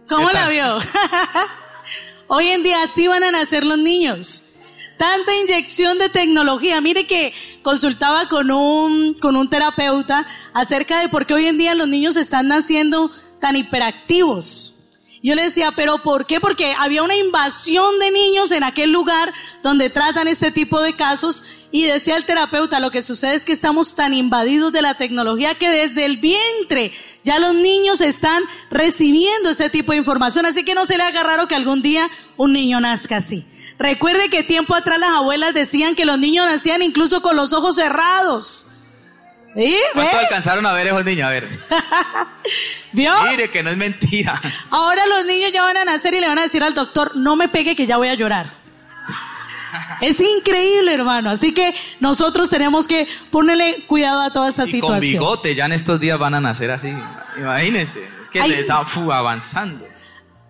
¿Cómo 0.08 0.30
la 0.32 0.50
vio? 0.50 0.78
Hoy 2.28 2.50
en 2.50 2.62
día 2.62 2.84
así 2.84 3.08
van 3.08 3.24
a 3.24 3.32
nacer 3.32 3.66
los 3.66 3.80
niños. 3.80 4.44
Tanta 4.98 5.34
inyección 5.36 5.98
de 5.98 6.10
tecnología. 6.10 6.80
Mire 6.82 7.08
que 7.08 7.34
consultaba 7.64 8.30
con 8.30 8.52
un, 8.52 9.16
con 9.16 9.36
un 9.36 9.50
terapeuta 9.50 10.28
acerca 10.54 11.00
de 11.00 11.10
por 11.10 11.26
qué 11.26 11.34
hoy 11.34 11.48
en 11.48 11.58
día 11.58 11.74
los 11.74 11.88
niños 11.88 12.16
están 12.16 12.48
naciendo 12.48 13.10
tan 13.40 13.56
hiperactivos. 13.56 14.81
Yo 15.24 15.36
le 15.36 15.44
decía, 15.44 15.72
pero 15.76 16.00
¿por 16.00 16.26
qué? 16.26 16.40
Porque 16.40 16.74
había 16.76 17.04
una 17.04 17.16
invasión 17.16 18.00
de 18.00 18.10
niños 18.10 18.52
en 18.52 18.64
aquel 18.64 18.92
lugar 18.92 19.32
donde 19.62 19.92
tratan 19.92 20.28
este 20.28 20.52
tipo 20.52 20.82
de 20.82 20.96
casos 20.96 21.44
y 21.72 21.84
decía 21.84 22.16
el 22.18 22.26
terapeuta, 22.26 22.80
lo 22.80 22.90
que 22.90 23.04
sucede 23.04 23.36
es 23.36 23.46
que 23.46 23.52
estamos 23.52 23.96
tan 23.96 24.16
invadidos 24.16 24.72
de 24.72 24.82
la 24.82 24.98
tecnología 24.98 25.56
que 25.56 25.70
desde 25.70 26.06
el 26.06 26.18
vientre 26.18 26.92
ya 27.24 27.38
los 27.38 27.54
niños 27.54 28.02
están 28.02 28.42
recibiendo 28.72 29.52
ese 29.52 29.70
tipo 29.70 29.92
de 29.92 30.00
información, 30.00 30.48
así 30.48 30.66
que 30.66 30.74
no 30.74 30.86
se 30.86 30.98
le 30.98 31.04
haga 31.04 31.22
raro 31.22 31.48
que 31.48 31.56
algún 31.56 31.84
día 31.84 32.10
un 32.36 32.54
niño 32.54 32.82
nazca 32.82 33.18
así. 33.18 33.46
Recuerde 33.78 34.30
que 34.30 34.42
tiempo 34.44 34.74
atrás 34.74 34.98
las 35.00 35.12
abuelas 35.12 35.54
decían 35.54 35.96
que 35.96 36.06
los 36.06 36.18
niños 36.18 36.48
nacían 36.48 36.82
incluso 36.82 37.22
con 37.22 37.36
los 37.36 37.54
ojos 37.54 37.76
cerrados. 37.76 38.68
¿Sí? 39.54 39.76
¿Cuánto 39.94 40.18
alcanzaron 40.18 40.66
a 40.66 40.74
ver 40.74 40.88
esos 40.88 41.04
niños? 41.04 41.28
A 41.28 41.30
ver. 41.30 41.50
¿Vio? 42.94 43.12
Mire 43.30 43.50
que 43.50 43.64
no 43.64 43.70
es 43.70 43.78
mentira. 43.78 44.42
Ahora 44.70 45.06
los 45.06 45.26
niños 45.26 45.52
ya 45.52 45.62
van 45.62 45.78
a 45.78 45.86
nacer 45.86 46.14
y 46.14 46.22
le 46.22 46.28
van 46.28 46.40
a 46.40 46.44
decir 46.44 46.64
al 46.64 46.74
doctor, 46.74 47.16
no 47.16 47.36
me 47.36 47.50
pegue 47.50 47.76
que 47.76 47.86
ya 47.86 47.98
voy 47.98 48.08
a 48.08 48.16
llorar. 48.16 48.62
Es 50.02 50.20
increíble, 50.20 50.94
hermano. 50.94 51.30
Así 51.30 51.54
que 51.54 51.74
nosotros 52.00 52.50
tenemos 52.50 52.88
que 52.88 53.08
ponerle 53.30 53.86
cuidado 53.88 54.22
a 54.22 54.32
toda 54.34 54.50
esta 54.50 54.64
y 54.64 54.72
situación. 54.72 55.00
con 55.00 55.00
bigote, 55.00 55.56
ya 55.56 55.66
en 55.66 55.74
estos 55.74 56.00
días 56.00 56.18
van 56.18 56.34
a 56.34 56.42
nacer 56.42 56.72
así. 56.72 56.94
Imagínense. 57.38 58.08
Es 58.22 58.30
que 58.30 58.42
Ay. 58.42 58.52
le 58.52 58.60
está 58.62 58.84
fu, 58.86 59.12
avanzando. 59.12 59.86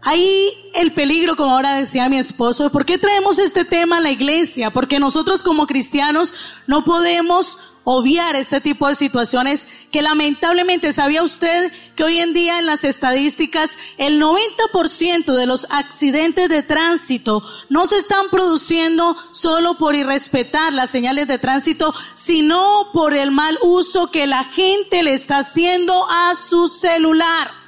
Ahí 0.04 0.72
el 0.74 0.94
peligro, 0.94 1.36
como 1.36 1.52
ahora 1.52 1.76
decía 1.76 2.10
mi 2.10 2.18
esposo, 2.18 2.72
¿por 2.72 2.86
qué 2.86 2.98
traemos 2.98 3.38
este 3.38 3.66
tema 3.66 3.98
a 3.98 4.00
la 4.02 4.10
iglesia? 4.10 4.72
Porque 4.72 5.00
nosotros 5.00 5.44
como 5.44 5.68
cristianos 5.68 6.34
no 6.66 6.84
podemos 6.84 7.71
obviar 7.84 8.36
este 8.36 8.62
tipo 8.62 8.88
de 8.88 8.96
situaciones 8.96 9.68
que 9.92 10.02
lamentablemente, 10.02 10.94
¿sabía 10.94 11.24
usted 11.24 11.72
que 11.96 12.04
hoy 12.04 12.20
en 12.20 12.34
día 12.34 12.60
en 12.60 12.66
las 12.66 12.84
estadísticas 12.84 13.78
el 13.98 14.22
90% 14.22 15.36
de 15.36 15.46
los 15.46 15.68
accidentes 15.72 16.50
de 16.50 16.64
tránsito 16.64 17.44
no 17.70 17.86
se 17.86 17.98
están 17.98 18.30
produciendo 18.30 19.16
solo 19.32 19.78
por 19.78 19.96
irrespetar 19.96 20.74
las 20.74 20.90
señales 20.90 21.28
de 21.28 21.40
tránsito, 21.40 21.94
sino 22.14 22.90
por 22.94 23.14
el 23.14 23.32
mal 23.32 23.58
uso 23.62 24.12
que 24.12 24.28
la 24.28 24.44
gente 24.44 25.04
le 25.04 25.14
está 25.14 25.40
haciendo 25.40 26.08
a 26.10 26.36
su 26.36 26.68
celular? 26.68 27.62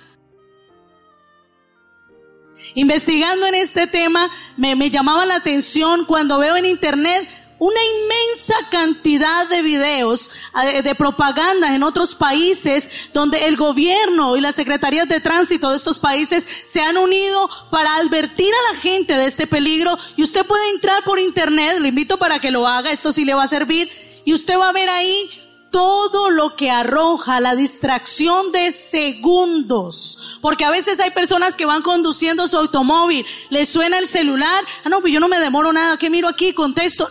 Investigando 2.75 3.45
en 3.45 3.55
este 3.55 3.87
tema, 3.87 4.31
me, 4.57 4.75
me 4.75 4.89
llamaba 4.89 5.25
la 5.25 5.35
atención 5.35 6.05
cuando 6.05 6.39
veo 6.39 6.55
en 6.55 6.65
internet 6.65 7.27
una 7.63 7.79
inmensa 7.81 8.55
cantidad 8.69 9.47
de 9.47 9.61
videos 9.61 10.31
eh, 10.65 10.81
de 10.81 10.95
propaganda 10.95 11.73
en 11.73 11.81
otros 11.83 12.13
países 12.13 12.91
donde 13.13 13.45
el 13.45 13.55
gobierno 13.55 14.35
y 14.35 14.41
las 14.41 14.55
secretarías 14.55 15.07
de 15.07 15.21
tránsito 15.21 15.69
de 15.69 15.77
estos 15.77 15.97
países 15.97 16.45
se 16.65 16.81
han 16.81 16.97
unido 16.97 17.49
para 17.71 17.95
advertir 17.95 18.53
a 18.53 18.73
la 18.73 18.79
gente 18.81 19.13
de 19.13 19.27
este 19.27 19.47
peligro 19.47 19.97
y 20.17 20.23
usted 20.23 20.45
puede 20.45 20.71
entrar 20.71 21.05
por 21.05 21.19
internet, 21.19 21.79
le 21.79 21.87
invito 21.87 22.17
para 22.17 22.39
que 22.39 22.51
lo 22.51 22.67
haga, 22.67 22.91
esto 22.91 23.13
sí 23.13 23.23
le 23.23 23.33
va 23.33 23.43
a 23.43 23.47
servir 23.47 23.89
y 24.25 24.33
usted 24.33 24.59
va 24.59 24.67
a 24.67 24.73
ver 24.73 24.89
ahí 24.89 25.29
todo 25.71 26.31
lo 26.31 26.57
que 26.57 26.69
arroja 26.69 27.39
la 27.39 27.55
distracción 27.55 28.51
de 28.51 28.73
segundos. 28.73 30.37
Porque 30.41 30.65
a 30.65 30.69
veces 30.69 30.99
hay 30.99 31.11
personas 31.11 31.55
que 31.55 31.65
van 31.65 31.81
conduciendo 31.81 32.45
su 32.47 32.57
automóvil, 32.57 33.25
les 33.49 33.69
suena 33.69 33.99
el 33.99 34.07
celular, 34.07 34.65
ah 34.83 34.89
no, 34.89 34.99
pues 34.99 35.13
yo 35.13 35.21
no 35.21 35.29
me 35.29 35.39
demoro 35.39 35.71
nada, 35.71 35.97
¿qué 35.97 36.09
miro 36.09 36.27
aquí? 36.27 36.51
Contesto. 36.51 37.09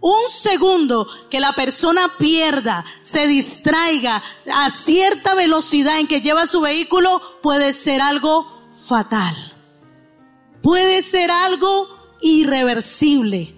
Un 0.00 0.28
segundo 0.28 1.06
que 1.30 1.40
la 1.40 1.52
persona 1.54 2.12
pierda, 2.18 2.86
se 3.02 3.26
distraiga 3.26 4.22
a 4.50 4.70
cierta 4.70 5.34
velocidad 5.34 5.98
en 5.98 6.06
que 6.06 6.22
lleva 6.22 6.46
su 6.46 6.62
vehículo 6.62 7.20
puede 7.42 7.74
ser 7.74 8.00
algo 8.00 8.46
fatal. 8.88 9.34
Puede 10.62 11.02
ser 11.02 11.30
algo 11.30 11.88
irreversible 12.22 13.54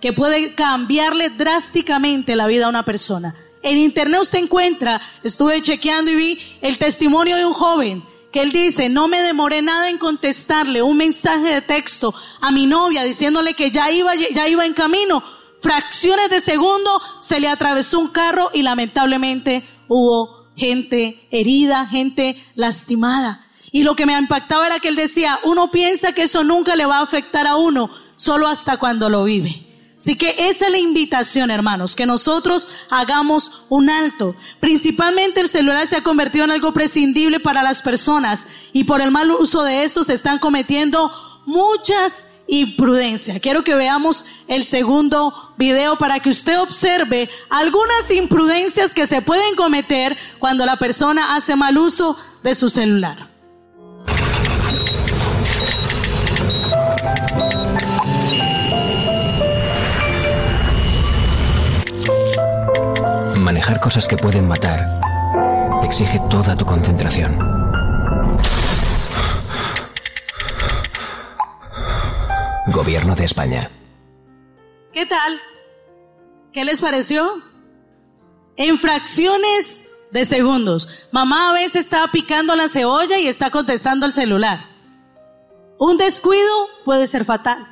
que 0.00 0.12
puede 0.12 0.54
cambiarle 0.54 1.30
drásticamente 1.30 2.36
la 2.36 2.46
vida 2.46 2.66
a 2.66 2.68
una 2.68 2.84
persona. 2.84 3.34
En 3.62 3.78
internet 3.78 4.20
usted 4.20 4.40
encuentra, 4.40 5.00
estuve 5.22 5.62
chequeando 5.62 6.10
y 6.10 6.16
vi 6.16 6.38
el 6.60 6.76
testimonio 6.76 7.36
de 7.36 7.46
un 7.46 7.52
joven 7.54 8.02
que 8.32 8.40
él 8.40 8.50
dice, 8.50 8.88
no 8.88 9.08
me 9.08 9.22
demoré 9.22 9.62
nada 9.62 9.90
en 9.90 9.98
contestarle 9.98 10.82
un 10.82 10.96
mensaje 10.96 11.54
de 11.54 11.62
texto 11.62 12.14
a 12.40 12.50
mi 12.50 12.66
novia 12.66 13.04
diciéndole 13.04 13.54
que 13.54 13.70
ya 13.70 13.90
iba, 13.90 14.14
ya 14.14 14.48
iba 14.48 14.66
en 14.66 14.74
camino. 14.74 15.22
Fracciones 15.62 16.28
de 16.28 16.40
segundo 16.40 17.00
se 17.20 17.38
le 17.38 17.48
atravesó 17.48 18.00
un 18.00 18.08
carro 18.08 18.50
y 18.52 18.62
lamentablemente 18.62 19.64
hubo 19.88 20.48
gente 20.56 21.28
herida, 21.30 21.86
gente 21.86 22.44
lastimada. 22.54 23.46
Y 23.70 23.84
lo 23.84 23.96
que 23.96 24.04
me 24.04 24.18
impactaba 24.18 24.66
era 24.66 24.80
que 24.80 24.88
él 24.88 24.96
decía, 24.96 25.38
uno 25.44 25.70
piensa 25.70 26.12
que 26.12 26.24
eso 26.24 26.44
nunca 26.44 26.74
le 26.74 26.84
va 26.84 26.98
a 26.98 27.02
afectar 27.02 27.46
a 27.46 27.56
uno, 27.56 27.90
solo 28.16 28.48
hasta 28.48 28.76
cuando 28.76 29.08
lo 29.08 29.24
vive. 29.24 29.66
Así 29.96 30.16
que 30.16 30.34
esa 30.36 30.66
es 30.66 30.72
la 30.72 30.78
invitación, 30.78 31.52
hermanos, 31.52 31.94
que 31.94 32.06
nosotros 32.06 32.68
hagamos 32.90 33.64
un 33.68 33.88
alto. 33.88 34.34
Principalmente 34.58 35.40
el 35.40 35.48
celular 35.48 35.86
se 35.86 35.94
ha 35.94 36.02
convertido 36.02 36.44
en 36.44 36.50
algo 36.50 36.72
prescindible 36.72 37.38
para 37.38 37.62
las 37.62 37.82
personas 37.82 38.48
y 38.72 38.82
por 38.82 39.00
el 39.00 39.12
mal 39.12 39.30
uso 39.30 39.62
de 39.62 39.84
esto 39.84 40.02
se 40.02 40.14
están 40.14 40.40
cometiendo 40.40 41.12
muchas 41.46 42.31
imprudencias. 42.52 43.40
Quiero 43.40 43.64
que 43.64 43.74
veamos 43.74 44.26
el 44.46 44.64
segundo 44.64 45.32
video 45.56 45.96
para 45.96 46.20
que 46.20 46.28
usted 46.28 46.60
observe 46.60 47.30
algunas 47.48 48.10
imprudencias 48.10 48.92
que 48.92 49.06
se 49.06 49.22
pueden 49.22 49.56
cometer 49.56 50.18
cuando 50.38 50.66
la 50.66 50.76
persona 50.76 51.34
hace 51.34 51.56
mal 51.56 51.78
uso 51.78 52.14
de 52.42 52.54
su 52.54 52.68
celular. 52.68 53.28
Manejar 63.38 63.80
cosas 63.80 64.06
que 64.06 64.16
pueden 64.18 64.46
matar 64.46 65.00
exige 65.84 66.20
toda 66.28 66.54
tu 66.54 66.66
concentración. 66.66 67.71
Gobierno 72.66 73.16
de 73.16 73.24
España. 73.24 73.70
¿Qué 74.92 75.04
tal? 75.06 75.40
¿Qué 76.52 76.64
les 76.64 76.80
pareció? 76.80 77.42
En 78.56 78.78
fracciones 78.78 79.88
de 80.12 80.24
segundos. 80.24 81.08
Mamá 81.10 81.50
a 81.50 81.52
veces 81.54 81.76
está 81.84 82.06
picando 82.12 82.54
la 82.54 82.68
cebolla 82.68 83.18
y 83.18 83.26
está 83.26 83.50
contestando 83.50 84.06
el 84.06 84.12
celular. 84.12 84.66
Un 85.78 85.96
descuido 85.96 86.68
puede 86.84 87.06
ser 87.06 87.24
fatal. 87.24 87.66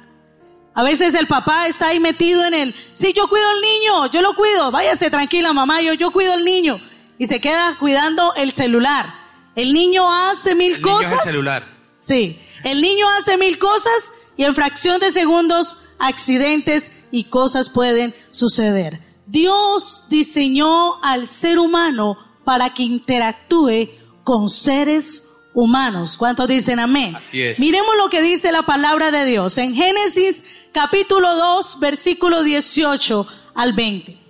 A 0.74 0.83
veces 0.83 1.14
el 1.14 1.26
papá 1.26 1.66
está 1.68 1.88
ahí 1.88 2.00
metido 2.00 2.44
en 2.44 2.55
el, 2.55 2.74
sí, 2.94 3.12
yo 3.12 3.29
cuido 3.29 3.48
al 3.48 3.61
niño, 3.61 4.07
yo 4.07 4.22
lo 4.22 4.35
cuido, 4.35 4.70
váyase 4.70 5.11
tranquila 5.11 5.53
mamá, 5.53 5.83
yo, 5.83 5.92
yo 5.94 6.11
cuido 6.12 6.33
al 6.33 6.44
niño. 6.44 6.81
Y 7.18 7.26
se 7.26 7.40
queda 7.40 7.76
cuidando 7.79 8.35
el 8.35 8.50
celular. 8.50 9.14
El 9.55 9.72
niño 9.72 10.11
hace 10.11 10.55
mil 10.55 10.74
El 10.76 10.83
niño 10.83 11.00
es 11.00 11.07
cosas. 11.07 11.26
el 11.26 11.33
celular. 11.33 11.64
Sí, 12.00 12.40
el 12.64 12.81
niño 12.81 13.07
hace 13.18 13.37
mil 13.37 13.59
cosas 13.59 14.14
y 14.37 14.45
en 14.45 14.55
fracción 14.55 15.01
de 15.01 15.11
segundos 15.11 15.79
accidentes 15.99 16.90
y 17.11 17.25
cosas 17.25 17.69
pueden 17.69 18.14
suceder. 18.31 19.01
Dios 19.27 20.07
diseñó 20.09 21.03
al 21.03 21.27
ser 21.27 21.59
humano 21.59 22.19
para 22.45 22.75
que 22.75 22.83
interactúe 22.83 23.90
con 24.25 24.49
seres 24.49 25.29
humanos. 25.55 26.16
¿Cuántos 26.16 26.49
dicen 26.49 26.81
amén? 26.81 27.16
Así 27.16 27.43
es. 27.43 27.61
Miremos 27.61 27.97
lo 27.97 28.09
que 28.09 28.23
dice 28.23 28.53
la 28.53 28.62
palabra 28.62 29.11
de 29.11 29.25
Dios 29.25 29.59
en 29.59 29.75
Génesis 29.75 30.45
capítulo 30.73 31.37
2 31.37 31.79
versículo 31.81 32.43
18 32.43 33.27
al 33.55 33.75
20. 33.75 34.21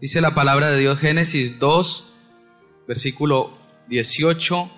Dice 0.00 0.20
la 0.20 0.34
palabra 0.34 0.70
de 0.70 0.78
Dios, 0.78 0.98
Génesis 1.00 1.58
2, 1.58 2.12
versículo 2.86 3.56
18 3.88 4.70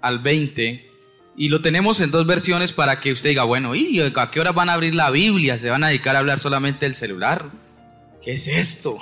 al 0.00 0.18
20. 0.20 0.90
Y 1.36 1.48
lo 1.48 1.60
tenemos 1.60 2.00
en 2.00 2.10
dos 2.10 2.26
versiones 2.26 2.72
para 2.72 2.98
que 3.00 3.12
usted 3.12 3.30
diga, 3.30 3.44
bueno, 3.44 3.74
¿y 3.74 4.00
a 4.00 4.30
qué 4.30 4.40
hora 4.40 4.52
van 4.52 4.70
a 4.70 4.72
abrir 4.72 4.94
la 4.94 5.10
Biblia? 5.10 5.58
¿Se 5.58 5.68
van 5.68 5.84
a 5.84 5.88
dedicar 5.88 6.16
a 6.16 6.20
hablar 6.20 6.38
solamente 6.38 6.86
del 6.86 6.94
celular? 6.94 7.50
¿Qué 8.22 8.32
es 8.32 8.48
esto? 8.48 8.98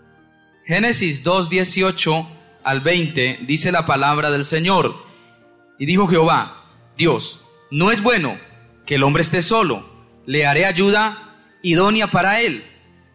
Génesis 0.66 1.22
2, 1.22 1.50
18 1.50 2.28
al 2.64 2.80
20 2.80 3.40
dice 3.42 3.70
la 3.72 3.84
palabra 3.84 4.30
del 4.30 4.44
Señor. 4.44 4.96
Y 5.78 5.84
dijo 5.84 6.08
Jehová, 6.08 6.64
Dios, 6.96 7.44
no 7.70 7.92
es 7.92 8.02
bueno 8.02 8.38
que 8.86 8.94
el 8.94 9.02
hombre 9.02 9.22
esté 9.22 9.42
solo, 9.42 9.86
le 10.24 10.46
haré 10.46 10.64
ayuda 10.64 11.36
idónea 11.62 12.06
para 12.06 12.40
él. 12.40 12.64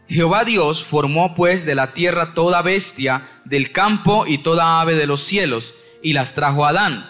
Jehová 0.08 0.46
Dios 0.46 0.84
formó 0.84 1.36
pues 1.36 1.66
de 1.66 1.74
la 1.74 1.94
tierra 1.94 2.34
toda 2.34 2.62
bestia 2.62 3.28
del 3.46 3.72
campo 3.72 4.28
y 4.28 4.38
toda 4.38 4.82
ave 4.82 4.96
de 4.96 5.08
los 5.08 5.22
cielos, 5.22 5.74
y 6.04 6.14
las 6.14 6.36
trajo 6.36 6.66
a 6.66 6.70
Adán. 6.70 7.10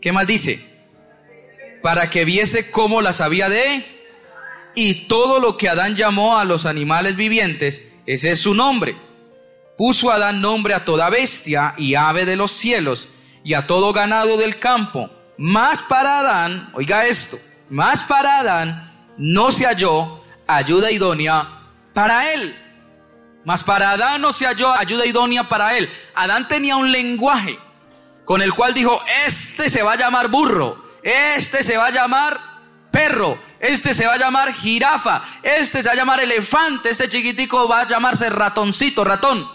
¿Qué 0.00 0.12
más 0.12 0.26
dice? 0.26 0.67
Para 1.82 2.10
que 2.10 2.24
viese 2.24 2.70
cómo 2.70 3.00
las 3.02 3.20
había 3.20 3.48
de... 3.48 3.96
Y 4.74 5.06
todo 5.06 5.40
lo 5.40 5.56
que 5.56 5.68
Adán 5.68 5.96
llamó 5.96 6.38
a 6.38 6.44
los 6.44 6.64
animales 6.66 7.16
vivientes, 7.16 7.92
ese 8.06 8.30
es 8.30 8.40
su 8.40 8.54
nombre. 8.54 8.96
Puso 9.76 10.12
Adán 10.12 10.40
nombre 10.40 10.74
a 10.74 10.84
toda 10.84 11.10
bestia 11.10 11.74
y 11.76 11.94
ave 11.94 12.24
de 12.24 12.36
los 12.36 12.52
cielos, 12.52 13.08
y 13.42 13.54
a 13.54 13.66
todo 13.66 13.92
ganado 13.92 14.36
del 14.36 14.58
campo. 14.58 15.10
Más 15.36 15.80
para 15.80 16.20
Adán, 16.20 16.70
oiga 16.74 17.06
esto, 17.06 17.38
más 17.70 18.04
para 18.04 18.38
Adán 18.38 18.88
no 19.18 19.50
se 19.50 19.66
halló 19.66 20.22
ayuda 20.46 20.90
idónea 20.90 21.48
para 21.92 22.32
él. 22.32 22.56
Mas 23.44 23.64
para 23.64 23.90
Adán 23.90 24.20
no 24.20 24.32
se 24.32 24.46
halló 24.46 24.72
ayuda 24.72 25.06
idónea 25.06 25.48
para 25.48 25.76
él. 25.76 25.90
Adán 26.14 26.48
tenía 26.48 26.76
un 26.76 26.90
lenguaje 26.90 27.58
con 28.24 28.42
el 28.42 28.52
cual 28.52 28.74
dijo, 28.74 29.00
este 29.26 29.70
se 29.70 29.82
va 29.82 29.92
a 29.92 29.96
llamar 29.96 30.28
burro, 30.28 30.84
este 31.02 31.62
se 31.62 31.76
va 31.76 31.86
a 31.86 31.90
llamar 31.90 32.38
perro, 32.90 33.38
este 33.60 33.94
se 33.94 34.06
va 34.06 34.14
a 34.14 34.18
llamar 34.18 34.52
jirafa, 34.52 35.22
este 35.42 35.82
se 35.82 35.88
va 35.88 35.92
a 35.92 35.96
llamar 35.96 36.20
elefante, 36.20 36.90
este 36.90 37.08
chiquitico 37.08 37.68
va 37.68 37.82
a 37.82 37.88
llamarse 37.88 38.30
ratoncito, 38.30 39.04
ratón. 39.04 39.46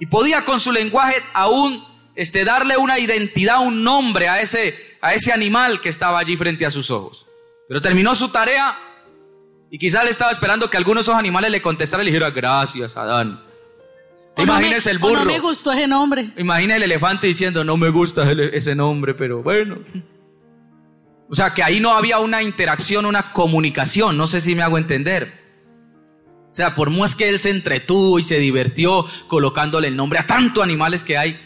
Y 0.00 0.06
podía 0.06 0.44
con 0.44 0.60
su 0.60 0.70
lenguaje 0.70 1.16
aún 1.32 1.84
este, 2.14 2.44
darle 2.44 2.76
una 2.76 2.98
identidad, 2.98 3.60
un 3.60 3.82
nombre 3.82 4.28
a 4.28 4.40
ese, 4.40 4.96
a 5.00 5.14
ese 5.14 5.32
animal 5.32 5.80
que 5.80 5.88
estaba 5.88 6.18
allí 6.18 6.36
frente 6.36 6.66
a 6.66 6.70
sus 6.70 6.90
ojos. 6.90 7.26
Pero 7.68 7.80
terminó 7.80 8.14
su 8.14 8.28
tarea 8.30 8.76
y 9.70 9.78
quizás 9.78 10.04
le 10.04 10.10
estaba 10.10 10.30
esperando 10.30 10.70
que 10.70 10.76
algunos 10.76 11.04
de 11.04 11.10
esos 11.10 11.18
animales 11.18 11.50
le 11.50 11.60
contestaran 11.60 12.04
y 12.04 12.10
le 12.10 12.12
dijera, 12.12 12.30
gracias, 12.30 12.96
Adán. 12.96 13.42
Imagínese 14.36 14.90
el 14.90 14.98
burro. 14.98 15.16
no 15.16 15.24
me 15.24 15.40
gustó 15.40 15.72
ese 15.72 15.86
nombre. 15.86 16.32
Imagina 16.36 16.76
el 16.76 16.82
elefante 16.84 17.26
diciendo, 17.26 17.64
no 17.64 17.76
me 17.76 17.90
gusta 17.90 18.30
ese 18.52 18.74
nombre, 18.74 19.14
pero 19.14 19.42
bueno. 19.42 19.78
O 21.30 21.34
sea, 21.34 21.52
que 21.52 21.62
ahí 21.62 21.78
no 21.80 21.92
había 21.92 22.20
una 22.20 22.42
interacción, 22.42 23.04
una 23.04 23.32
comunicación, 23.32 24.16
no 24.16 24.26
sé 24.26 24.40
si 24.40 24.54
me 24.54 24.62
hago 24.62 24.78
entender. 24.78 25.38
O 26.50 26.54
sea, 26.54 26.74
por 26.74 26.90
más 26.90 27.14
que 27.14 27.28
él 27.28 27.38
se 27.38 27.50
entretuvo 27.50 28.18
y 28.18 28.24
se 28.24 28.38
divirtió 28.38 29.04
colocándole 29.26 29.88
el 29.88 29.96
nombre 29.96 30.18
a 30.18 30.26
tantos 30.26 30.64
animales 30.64 31.04
que 31.04 31.18
hay, 31.18 31.38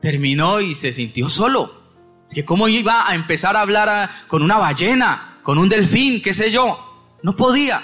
terminó 0.00 0.60
y 0.60 0.74
se 0.74 0.92
sintió 0.92 1.28
solo. 1.28 1.82
Que 2.30 2.44
cómo 2.44 2.68
iba 2.68 3.08
a 3.08 3.14
empezar 3.14 3.56
a 3.56 3.60
hablar 3.60 4.08
con 4.28 4.42
una 4.42 4.58
ballena, 4.58 5.38
con 5.42 5.58
un 5.58 5.68
delfín, 5.68 6.22
qué 6.22 6.32
sé 6.32 6.52
yo. 6.52 7.18
No 7.22 7.36
podía. 7.36 7.82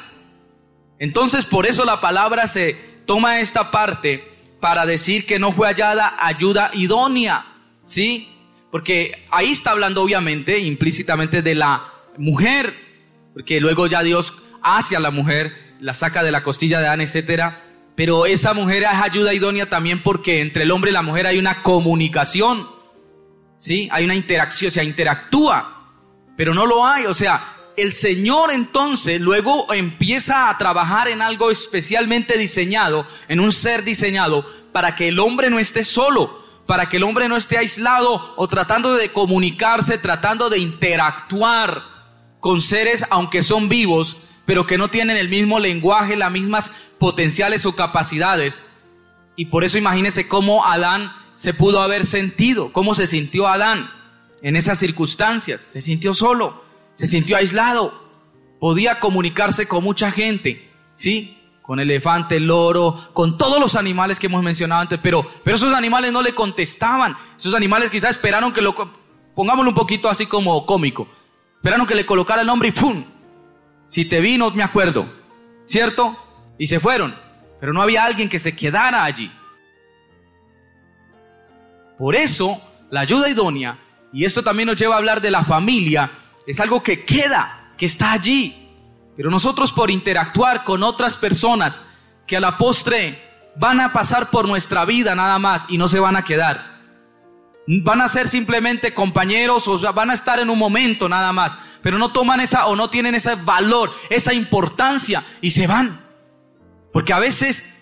Entonces 0.98 1.44
por 1.44 1.66
eso 1.66 1.84
la 1.84 2.00
palabra 2.00 2.46
se 2.46 2.74
toma 3.04 3.40
esta 3.40 3.70
parte 3.70 4.56
para 4.60 4.86
decir 4.86 5.26
que 5.26 5.38
no 5.38 5.52
fue 5.52 5.66
hallada 5.66 6.16
ayuda 6.18 6.70
idónea, 6.74 7.46
¿sí? 7.84 8.28
Porque 8.70 9.26
ahí 9.30 9.52
está 9.52 9.70
hablando 9.70 10.02
obviamente 10.02 10.58
implícitamente 10.58 11.42
de 11.42 11.54
la 11.54 11.92
mujer, 12.18 12.74
porque 13.32 13.60
luego 13.60 13.86
ya 13.86 14.02
Dios 14.02 14.34
hace 14.62 14.96
a 14.96 15.00
la 15.00 15.10
mujer, 15.10 15.76
la 15.80 15.94
saca 15.94 16.22
de 16.22 16.32
la 16.32 16.42
costilla 16.42 16.80
de 16.80 16.86
Adán, 16.86 17.00
etcétera. 17.00 17.64
Pero 17.96 18.26
esa 18.26 18.54
mujer 18.54 18.82
es 18.82 19.00
ayuda 19.02 19.34
idónea 19.34 19.66
también 19.66 20.02
porque 20.02 20.40
entre 20.40 20.64
el 20.64 20.70
hombre 20.70 20.90
y 20.90 20.94
la 20.94 21.02
mujer 21.02 21.26
hay 21.26 21.38
una 21.38 21.62
comunicación, 21.62 22.68
¿sí? 23.56 23.88
Hay 23.90 24.04
una 24.04 24.14
interacción, 24.14 24.70
o 24.76 24.82
interactúa, 24.82 25.94
pero 26.36 26.54
no 26.54 26.66
lo 26.66 26.86
hay, 26.86 27.06
o 27.06 27.14
sea, 27.14 27.56
el 27.76 27.92
Señor 27.92 28.50
entonces 28.52 29.20
luego 29.20 29.72
empieza 29.72 30.50
a 30.50 30.58
trabajar 30.58 31.08
en 31.08 31.22
algo 31.22 31.50
especialmente 31.50 32.36
diseñado, 32.36 33.06
en 33.28 33.40
un 33.40 33.52
ser 33.52 33.84
diseñado, 33.84 34.44
para 34.72 34.94
que 34.94 35.08
el 35.08 35.18
hombre 35.20 35.48
no 35.48 35.58
esté 35.58 35.84
solo, 35.84 36.44
para 36.68 36.88
que 36.88 36.98
el 36.98 37.02
hombre 37.02 37.28
no 37.28 37.36
esté 37.36 37.58
aislado 37.58 38.34
o 38.36 38.46
tratando 38.46 38.94
de 38.94 39.08
comunicarse, 39.08 39.98
tratando 39.98 40.48
de 40.50 40.58
interactuar 40.58 41.82
con 42.38 42.60
seres, 42.60 43.04
aunque 43.10 43.42
son 43.42 43.68
vivos, 43.68 44.18
pero 44.46 44.66
que 44.66 44.78
no 44.78 44.86
tienen 44.86 45.16
el 45.16 45.28
mismo 45.28 45.58
lenguaje, 45.58 46.14
las 46.14 46.30
mismas 46.30 46.70
potenciales 47.00 47.66
o 47.66 47.74
capacidades. 47.74 48.66
Y 49.34 49.46
por 49.46 49.64
eso 49.64 49.78
imagínese 49.78 50.28
cómo 50.28 50.64
Adán 50.64 51.12
se 51.34 51.52
pudo 51.52 51.82
haber 51.82 52.06
sentido, 52.06 52.72
cómo 52.72 52.94
se 52.94 53.08
sintió 53.08 53.48
Adán 53.48 53.90
en 54.42 54.54
esas 54.54 54.78
circunstancias. 54.78 55.68
Se 55.72 55.80
sintió 55.80 56.14
solo 56.14 56.68
se 56.98 57.06
sintió 57.06 57.36
aislado, 57.36 57.92
podía 58.58 58.98
comunicarse 58.98 59.68
con 59.68 59.84
mucha 59.84 60.10
gente, 60.10 60.68
¿sí? 60.96 61.37
Con 61.68 61.80
el 61.80 61.90
elefante, 61.90 62.36
el 62.36 62.46
loro, 62.46 63.10
con 63.12 63.36
todos 63.36 63.60
los 63.60 63.74
animales 63.74 64.18
que 64.18 64.24
hemos 64.24 64.42
mencionado 64.42 64.80
antes, 64.80 64.98
pero, 65.02 65.26
pero 65.44 65.54
esos 65.54 65.74
animales 65.74 66.10
no 66.10 66.22
le 66.22 66.32
contestaban. 66.32 67.14
Esos 67.36 67.54
animales 67.54 67.90
quizás 67.90 68.12
esperaron 68.12 68.54
que 68.54 68.62
lo, 68.62 68.74
pongámoslo 69.34 69.72
un 69.72 69.74
poquito 69.74 70.08
así 70.08 70.24
como 70.24 70.64
cómico, 70.64 71.06
esperaron 71.56 71.86
que 71.86 71.94
le 71.94 72.06
colocara 72.06 72.40
el 72.40 72.46
nombre 72.46 72.70
y 72.70 72.72
¡fum! 72.72 73.04
Si 73.86 74.06
te 74.06 74.20
vi, 74.20 74.38
no 74.38 74.50
me 74.52 74.62
acuerdo, 74.62 75.12
¿cierto? 75.66 76.16
Y 76.58 76.68
se 76.68 76.80
fueron, 76.80 77.14
pero 77.60 77.74
no 77.74 77.82
había 77.82 78.02
alguien 78.02 78.30
que 78.30 78.38
se 78.38 78.56
quedara 78.56 79.04
allí. 79.04 79.30
Por 81.98 82.16
eso, 82.16 82.58
la 82.90 83.00
ayuda 83.00 83.28
idónea, 83.28 83.78
y 84.10 84.24
esto 84.24 84.42
también 84.42 84.68
nos 84.68 84.78
lleva 84.78 84.94
a 84.94 84.98
hablar 84.98 85.20
de 85.20 85.30
la 85.30 85.44
familia, 85.44 86.12
es 86.46 86.60
algo 86.60 86.82
que 86.82 87.04
queda, 87.04 87.74
que 87.76 87.84
está 87.84 88.12
allí. 88.12 88.67
Pero 89.18 89.30
nosotros 89.30 89.72
por 89.72 89.90
interactuar 89.90 90.62
con 90.62 90.84
otras 90.84 91.16
personas 91.16 91.80
que 92.24 92.36
a 92.36 92.40
la 92.40 92.56
postre 92.56 93.50
van 93.56 93.80
a 93.80 93.92
pasar 93.92 94.30
por 94.30 94.46
nuestra 94.46 94.84
vida 94.84 95.16
nada 95.16 95.40
más 95.40 95.66
y 95.68 95.76
no 95.76 95.88
se 95.88 95.98
van 95.98 96.14
a 96.14 96.22
quedar. 96.22 96.78
Van 97.66 98.00
a 98.00 98.08
ser 98.08 98.28
simplemente 98.28 98.94
compañeros 98.94 99.66
o 99.66 99.92
van 99.92 100.12
a 100.12 100.14
estar 100.14 100.38
en 100.38 100.50
un 100.50 100.56
momento 100.56 101.08
nada 101.08 101.32
más, 101.32 101.58
pero 101.82 101.98
no 101.98 102.12
toman 102.12 102.38
esa 102.38 102.68
o 102.68 102.76
no 102.76 102.90
tienen 102.90 103.16
ese 103.16 103.34
valor, 103.34 103.90
esa 104.08 104.32
importancia 104.32 105.24
y 105.40 105.50
se 105.50 105.66
van. 105.66 106.00
Porque 106.92 107.12
a 107.12 107.18
veces 107.18 107.74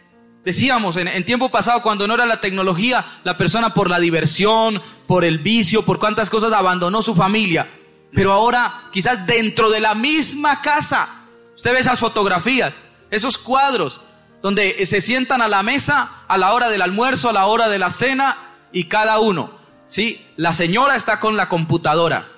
decíamos 0.42 0.96
en, 0.96 1.07
en, 1.07 1.25
tiempo 1.27 1.51
pasado, 1.51 1.83
cuando 1.83 2.07
no 2.07 2.14
era 2.14 2.25
la 2.25 2.40
tecnología, 2.40 3.05
la 3.25 3.37
persona 3.37 3.75
por 3.75 3.90
la 3.90 4.01
diversión, 4.01 4.83
por 5.07 5.22
el 5.22 5.40
vicio, 5.40 5.85
por 5.85 5.99
cuántas 5.99 6.31
cosas 6.31 6.55
abandonó 6.55 7.03
su 7.03 7.14
familia. 7.14 7.68
Pero 8.14 8.33
ahora, 8.33 8.85
quizás 8.90 9.27
dentro 9.27 9.68
de 9.68 9.81
la 9.81 9.94
misma 9.94 10.62
casa, 10.62 11.26
usted 11.57 11.73
ve 11.73 11.81
esas 11.81 11.99
fotografías, 11.99 12.79
esos 13.11 13.37
cuadros, 13.37 14.03
donde 14.42 14.87
se 14.87 15.01
sientan 15.01 15.42
a 15.42 15.49
la 15.49 15.64
mesa 15.64 16.23
a 16.29 16.38
la 16.38 16.53
hora 16.53 16.69
del 16.69 16.83
almuerzo, 16.83 17.31
a 17.31 17.33
la 17.33 17.47
hora 17.47 17.69
de 17.69 17.79
la 17.79 17.90
cena, 17.90 18.37
y 18.73 18.85
cada 18.85 19.19
uno, 19.19 19.51
¿sí? 19.87 20.25
La 20.37 20.53
señora 20.53 20.95
está 20.95 21.19
con 21.19 21.37
la 21.37 21.49
computadora, 21.49 22.29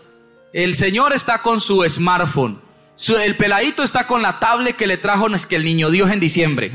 el 0.53 0.75
señor 0.75 1.13
está 1.13 1.43
con 1.43 1.61
su 1.61 1.85
smartphone, 1.89 2.61
el 3.23 3.37
peladito 3.37 3.83
está 3.83 4.07
con 4.07 4.23
la 4.23 4.39
tablet 4.41 4.77
que 4.77 4.87
le 4.87 4.97
trajo 4.97 5.29
es 5.29 5.45
que 5.45 5.57
el 5.57 5.65
niño 5.65 5.91
Dios 5.91 6.11
en 6.11 6.21
diciembre. 6.21 6.73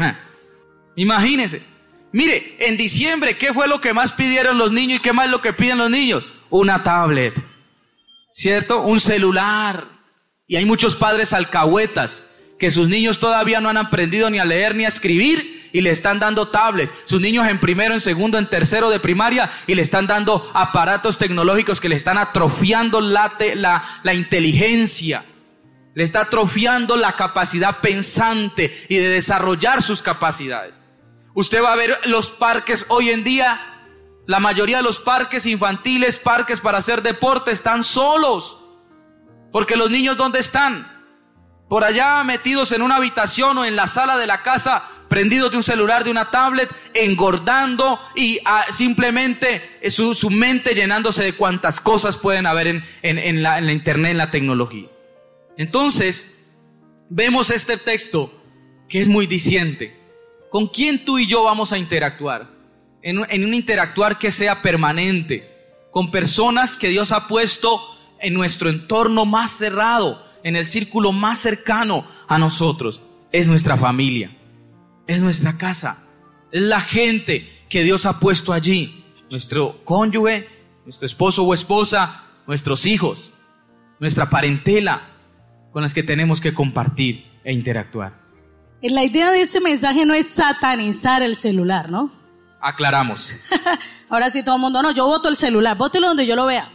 Imagínese. 0.95 1.63
Mire, 2.11 2.57
en 2.59 2.77
diciembre, 2.77 3.37
¿qué 3.37 3.53
fue 3.53 3.67
lo 3.67 3.81
que 3.81 3.93
más 3.93 4.11
pidieron 4.11 4.57
los 4.59 4.71
niños 4.71 4.99
y 4.99 5.01
qué 5.01 5.13
más 5.13 5.27
lo 5.29 5.41
que 5.41 5.51
piden 5.51 5.79
los 5.79 5.89
niños? 5.89 6.23
Una 6.51 6.83
tablet. 6.83 7.33
¿cierto? 8.33 8.81
Un 8.81 8.99
celular. 8.99 9.85
Y 10.47 10.57
hay 10.57 10.65
muchos 10.65 10.95
padres 10.95 11.31
alcahuetas 11.31 12.31
que 12.63 12.71
sus 12.71 12.87
niños 12.87 13.19
todavía 13.19 13.59
no 13.59 13.67
han 13.67 13.75
aprendido 13.75 14.29
ni 14.29 14.39
a 14.39 14.45
leer 14.45 14.73
ni 14.73 14.85
a 14.85 14.87
escribir 14.87 15.69
y 15.73 15.81
le 15.81 15.89
están 15.89 16.17
dando 16.17 16.47
tablets. 16.47 16.93
Sus 17.03 17.19
niños 17.19 17.45
en 17.49 17.59
primero, 17.59 17.93
en 17.93 17.99
segundo, 17.99 18.37
en 18.37 18.47
tercero 18.47 18.89
de 18.89 19.01
primaria 19.01 19.51
y 19.67 19.75
le 19.75 19.81
están 19.81 20.07
dando 20.07 20.49
aparatos 20.53 21.17
tecnológicos 21.17 21.81
que 21.81 21.89
le 21.89 21.97
están 21.97 22.17
atrofiando 22.17 23.01
la, 23.01 23.33
la, 24.01 24.13
inteligencia. 24.13 25.25
Le 25.93 26.05
está 26.05 26.21
atrofiando 26.21 26.95
la 26.95 27.17
capacidad 27.17 27.81
pensante 27.81 28.73
y 28.87 28.95
de 28.95 29.09
desarrollar 29.09 29.83
sus 29.83 30.01
capacidades. 30.01 30.79
Usted 31.33 31.61
va 31.61 31.73
a 31.73 31.75
ver 31.75 31.99
los 32.05 32.31
parques 32.31 32.85
hoy 32.87 33.09
en 33.09 33.25
día 33.25 33.59
la 34.25 34.39
mayoría 34.39 34.77
de 34.77 34.83
los 34.83 34.99
parques 34.99 35.45
infantiles, 35.45 36.17
parques 36.17 36.61
para 36.61 36.77
hacer 36.77 37.01
deporte, 37.01 37.51
están 37.51 37.83
solos. 37.83 38.57
Porque 39.51 39.75
los 39.75 39.91
niños, 39.91 40.15
¿dónde 40.15 40.39
están? 40.39 40.92
Por 41.73 41.83
allá 41.83 42.23
metidos 42.23 42.71
en 42.71 42.83
una 42.83 42.97
habitación 42.97 43.57
o 43.57 43.65
en 43.65 43.75
la 43.75 43.87
sala 43.87 44.19
de 44.19 44.27
la 44.27 44.43
casa, 44.43 44.83
prendidos 45.09 45.49
de 45.49 45.57
un 45.57 45.63
celular, 45.63 46.03
de 46.03 46.11
una 46.11 46.29
tablet, 46.29 46.69
engordando 46.93 47.99
y 48.15 48.37
ah, 48.45 48.63
simplemente 48.69 49.79
eh, 49.81 49.89
su, 49.89 50.13
su, 50.13 50.29
mente 50.29 50.75
llenándose 50.75 51.23
de 51.23 51.33
cuantas 51.33 51.79
cosas 51.79 52.17
pueden 52.17 52.45
haber 52.45 52.67
en, 52.67 52.83
en, 53.01 53.41
la, 53.41 53.57
en 53.57 53.65
la 53.65 53.71
internet, 53.71 54.11
en 54.11 54.19
la 54.19 54.29
tecnología. 54.29 54.87
Entonces, 55.57 56.43
vemos 57.09 57.49
este 57.49 57.77
texto 57.77 58.31
que 58.87 59.01
es 59.01 59.07
muy 59.07 59.25
diciente. 59.25 59.99
¿Con 60.51 60.67
quién 60.67 61.03
tú 61.03 61.17
y 61.17 61.25
yo 61.25 61.41
vamos 61.41 61.73
a 61.73 61.79
interactuar? 61.79 62.51
en 63.01 63.17
un, 63.17 63.53
interactuar 63.55 64.19
que 64.19 64.31
sea 64.31 64.61
permanente, 64.61 65.51
con 65.89 66.11
personas 66.11 66.77
que 66.77 66.89
Dios 66.89 67.11
ha 67.11 67.27
puesto 67.27 67.81
en 68.19 68.35
nuestro 68.35 68.69
entorno 68.69 69.25
más 69.25 69.49
cerrado, 69.49 70.32
en 70.43 70.55
el 70.55 70.65
círculo 70.65 71.11
más 71.11 71.39
cercano 71.39 72.05
a 72.27 72.37
nosotros, 72.37 73.01
es 73.31 73.47
nuestra 73.47 73.77
familia, 73.77 74.37
es 75.07 75.21
nuestra 75.21 75.57
casa, 75.57 76.05
es 76.51 76.61
la 76.61 76.81
gente 76.81 77.65
que 77.69 77.83
Dios 77.83 78.05
ha 78.05 78.19
puesto 78.19 78.53
allí, 78.53 79.03
nuestro 79.29 79.83
cónyuge, 79.83 80.47
nuestro 80.85 81.05
esposo 81.05 81.43
o 81.43 81.53
esposa, 81.53 82.25
nuestros 82.45 82.85
hijos, 82.85 83.31
nuestra 83.99 84.29
parentela 84.29 85.09
con 85.71 85.81
las 85.81 85.93
que 85.93 86.03
tenemos 86.03 86.39
que 86.39 86.53
compartir 86.53 87.25
e 87.43 87.51
interactuar. 87.51 88.21
La 88.81 89.03
idea 89.03 89.31
de 89.31 89.41
este 89.41 89.61
mensaje 89.61 90.05
no 90.05 90.13
es 90.13 90.27
satanizar 90.27 91.23
el 91.23 91.35
celular, 91.35 91.89
¿no? 91.89 92.11
Aclaramos. 92.61 93.31
Ahora 94.09 94.29
sí 94.29 94.43
todo 94.43 94.55
el 94.55 94.61
mundo, 94.61 94.81
no, 94.81 94.93
yo 94.93 95.05
voto 95.05 95.29
el 95.29 95.37
celular, 95.37 95.77
bótelo 95.77 96.09
donde 96.09 96.27
yo 96.27 96.35
lo 96.35 96.45
vea. 96.45 96.69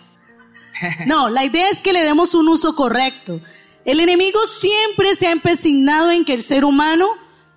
No, 1.07 1.29
la 1.31 1.45
idea 1.45 1.69
es 1.71 1.83
que 1.83 1.93
le 1.93 2.03
demos 2.03 2.35
un 2.35 2.49
uso 2.49 2.75
correcto. 2.75 3.41
El 3.85 4.01
enemigo 4.01 4.47
siempre 4.47 5.15
se 5.15 5.27
ha 5.27 5.33
empecinado 5.33 6.11
en 6.11 6.25
que 6.25 6.35
el 6.35 6.43
ser 6.43 6.65
humano 6.65 7.09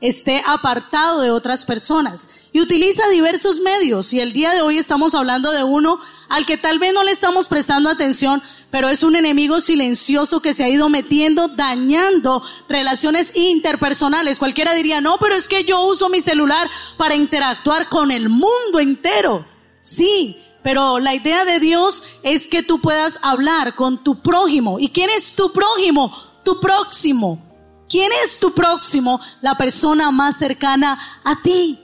esté 0.01 0.43
apartado 0.45 1.21
de 1.21 1.29
otras 1.29 1.63
personas 1.63 2.27
y 2.51 2.59
utiliza 2.59 3.07
diversos 3.09 3.59
medios 3.59 4.11
y 4.13 4.19
el 4.19 4.33
día 4.33 4.51
de 4.51 4.61
hoy 4.61 4.77
estamos 4.77 5.13
hablando 5.13 5.51
de 5.51 5.63
uno 5.63 5.99
al 6.27 6.45
que 6.45 6.57
tal 6.57 6.79
vez 6.79 6.93
no 6.93 7.03
le 7.03 7.11
estamos 7.11 7.47
prestando 7.47 7.89
atención, 7.89 8.41
pero 8.71 8.89
es 8.89 9.03
un 9.03 9.15
enemigo 9.15 9.61
silencioso 9.61 10.41
que 10.41 10.53
se 10.53 10.63
ha 10.63 10.69
ido 10.69 10.89
metiendo, 10.89 11.49
dañando 11.49 12.41
relaciones 12.67 13.33
interpersonales. 13.35 14.39
Cualquiera 14.39 14.73
diría, 14.73 15.01
no, 15.01 15.17
pero 15.19 15.35
es 15.35 15.47
que 15.47 15.65
yo 15.65 15.81
uso 15.81 16.09
mi 16.09 16.21
celular 16.21 16.69
para 16.97 17.15
interactuar 17.15 17.89
con 17.89 18.11
el 18.11 18.29
mundo 18.29 18.79
entero. 18.79 19.45
Sí, 19.81 20.41
pero 20.63 20.99
la 20.99 21.15
idea 21.15 21.45
de 21.45 21.59
Dios 21.59 22.03
es 22.23 22.47
que 22.47 22.63
tú 22.63 22.79
puedas 22.79 23.19
hablar 23.21 23.75
con 23.75 24.03
tu 24.03 24.21
prójimo. 24.21 24.79
¿Y 24.79 24.89
quién 24.89 25.09
es 25.09 25.35
tu 25.35 25.51
prójimo? 25.51 26.15
Tu 26.43 26.59
próximo. 26.59 27.39
¿Quién 27.89 28.11
es 28.23 28.39
tu 28.39 28.53
próximo? 28.53 29.19
La 29.41 29.57
persona 29.57 30.11
más 30.11 30.37
cercana 30.37 31.21
a 31.23 31.41
ti 31.41 31.79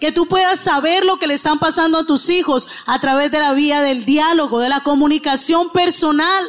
que 0.00 0.12
tú 0.12 0.26
puedas 0.26 0.60
saber 0.60 1.04
lo 1.04 1.18
que 1.18 1.26
le 1.26 1.34
están 1.34 1.58
pasando 1.58 1.98
a 1.98 2.06
tus 2.06 2.30
hijos 2.30 2.68
a 2.86 3.00
través 3.00 3.30
de 3.30 3.40
la 3.40 3.52
vía 3.52 3.82
del 3.82 4.04
diálogo, 4.04 4.60
de 4.60 4.68
la 4.68 4.82
comunicación 4.82 5.70
personal. 5.70 6.44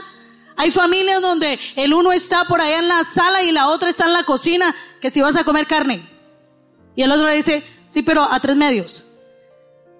Hay 0.55 0.71
familias 0.71 1.21
donde 1.21 1.59
el 1.75 1.93
uno 1.93 2.11
está 2.11 2.45
por 2.45 2.61
allá 2.61 2.79
en 2.79 2.87
la 2.87 3.03
sala 3.03 3.43
y 3.43 3.51
la 3.51 3.69
otra 3.69 3.89
está 3.89 4.05
en 4.05 4.13
la 4.13 4.23
cocina, 4.23 4.75
que 5.01 5.09
si 5.09 5.21
vas 5.21 5.35
a 5.35 5.43
comer 5.43 5.67
carne. 5.67 6.09
Y 6.95 7.01
el 7.01 7.11
otro 7.11 7.27
le 7.27 7.35
dice, 7.35 7.63
sí, 7.87 8.01
pero 8.01 8.23
a 8.23 8.39
tres 8.39 8.55
medios. 8.55 9.05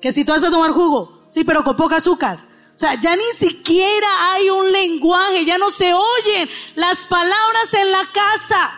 Que 0.02 0.12
si 0.12 0.26
tú 0.26 0.32
vas 0.32 0.44
a 0.44 0.52
tomar 0.52 0.72
jugo, 0.72 1.19
sí, 1.30 1.44
pero 1.44 1.64
con 1.64 1.78
poca 1.78 1.98
azúcar. 1.98 2.40
O 2.76 2.80
sea, 2.80 3.00
ya 3.00 3.16
ni 3.16 3.32
siquiera 3.34 4.32
hay 4.32 4.50
un 4.50 4.72
lenguaje, 4.72 5.46
ya 5.46 5.58
no 5.58 5.70
se 5.70 5.94
oyen 5.94 6.50
las 6.76 7.06
palabras 7.06 7.74
en 7.74 7.92
la 7.92 8.06
casa. 8.12 8.74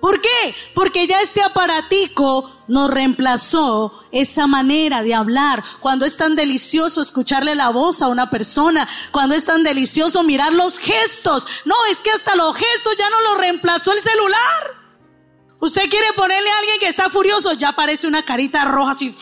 ¿Por 0.00 0.20
qué? 0.20 0.54
Porque 0.74 1.06
ya 1.06 1.20
este 1.20 1.42
aparatico 1.42 2.64
nos 2.66 2.90
reemplazó 2.90 4.02
esa 4.10 4.48
manera 4.48 5.02
de 5.02 5.14
hablar. 5.14 5.62
Cuando 5.80 6.04
es 6.04 6.16
tan 6.16 6.34
delicioso 6.34 7.00
escucharle 7.00 7.54
la 7.54 7.70
voz 7.70 8.02
a 8.02 8.08
una 8.08 8.28
persona, 8.28 8.88
cuando 9.12 9.36
es 9.36 9.44
tan 9.44 9.62
delicioso 9.62 10.24
mirar 10.24 10.52
los 10.52 10.78
gestos. 10.78 11.46
No, 11.64 11.74
es 11.90 11.98
que 11.98 12.10
hasta 12.10 12.34
los 12.34 12.56
gestos 12.56 12.96
ya 12.96 13.10
no 13.10 13.20
lo 13.20 13.36
reemplazó 13.36 13.92
el 13.92 14.00
celular. 14.00 14.82
Usted 15.60 15.88
quiere 15.88 16.12
ponerle 16.14 16.50
a 16.50 16.58
alguien 16.58 16.80
que 16.80 16.88
está 16.88 17.08
furioso, 17.08 17.52
ya 17.52 17.68
aparece 17.68 18.08
una 18.08 18.24
carita 18.24 18.64
roja 18.64 18.92
así. 18.92 19.16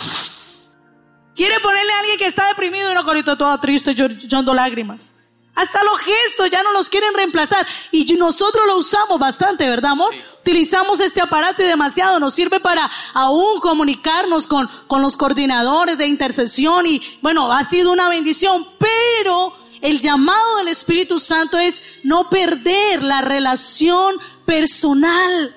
Quiere 1.34 1.60
ponerle 1.60 1.92
a 1.92 1.98
alguien 2.00 2.18
que 2.18 2.26
está 2.26 2.48
deprimido 2.48 2.88
y 2.88 2.92
una 2.92 3.04
carita 3.04 3.36
toda 3.36 3.60
triste, 3.60 3.94
llorando 3.94 4.52
lágrimas. 4.52 5.14
Hasta 5.54 5.82
los 5.84 5.98
gestos 6.00 6.48
ya 6.50 6.62
no 6.62 6.72
los 6.72 6.88
quieren 6.88 7.12
reemplazar. 7.12 7.66
Y 7.90 8.04
nosotros 8.14 8.66
lo 8.66 8.78
usamos 8.78 9.18
bastante, 9.18 9.68
¿verdad, 9.68 9.92
amor? 9.92 10.14
Utilizamos 10.40 11.00
este 11.00 11.20
aparato 11.20 11.62
y 11.62 11.66
demasiado. 11.66 12.18
Nos 12.18 12.34
sirve 12.34 12.60
para 12.60 12.90
aún 13.12 13.60
comunicarnos 13.60 14.46
con, 14.46 14.68
con 14.86 15.02
los 15.02 15.16
coordinadores 15.16 15.98
de 15.98 16.06
intercesión. 16.06 16.86
Y 16.86 17.02
bueno, 17.20 17.52
ha 17.52 17.64
sido 17.64 17.92
una 17.92 18.08
bendición. 18.08 18.66
Pero 18.78 19.54
el 19.82 20.00
llamado 20.00 20.58
del 20.58 20.68
Espíritu 20.68 21.18
Santo 21.18 21.58
es 21.58 21.82
no 22.04 22.30
perder 22.30 23.02
la 23.02 23.20
relación 23.20 24.16
personal. 24.46 25.56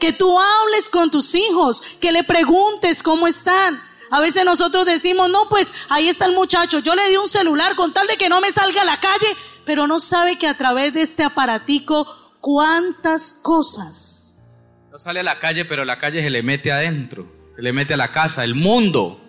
Que 0.00 0.12
tú 0.12 0.38
hables 0.38 0.88
con 0.88 1.10
tus 1.10 1.34
hijos, 1.34 1.82
que 2.00 2.12
le 2.12 2.24
preguntes 2.24 3.02
cómo 3.02 3.26
están. 3.26 3.87
A 4.10 4.20
veces 4.20 4.44
nosotros 4.44 4.86
decimos, 4.86 5.28
no, 5.28 5.48
pues 5.48 5.72
ahí 5.88 6.08
está 6.08 6.24
el 6.24 6.34
muchacho, 6.34 6.78
yo 6.78 6.94
le 6.94 7.08
di 7.08 7.16
un 7.16 7.28
celular 7.28 7.76
con 7.76 7.92
tal 7.92 8.06
de 8.06 8.16
que 8.16 8.28
no 8.28 8.40
me 8.40 8.52
salga 8.52 8.82
a 8.82 8.84
la 8.84 8.98
calle, 8.98 9.36
pero 9.64 9.86
no 9.86 10.00
sabe 10.00 10.36
que 10.36 10.46
a 10.46 10.56
través 10.56 10.94
de 10.94 11.02
este 11.02 11.22
aparatico 11.22 12.06
cuántas 12.40 13.34
cosas. 13.42 14.38
No 14.90 14.98
sale 14.98 15.20
a 15.20 15.24
la 15.24 15.38
calle, 15.38 15.64
pero 15.64 15.84
la 15.84 15.98
calle 15.98 16.22
se 16.22 16.30
le 16.30 16.42
mete 16.42 16.72
adentro, 16.72 17.30
se 17.54 17.62
le 17.62 17.72
mete 17.72 17.94
a 17.94 17.98
la 17.98 18.12
casa, 18.12 18.44
el 18.44 18.54
mundo. 18.54 19.20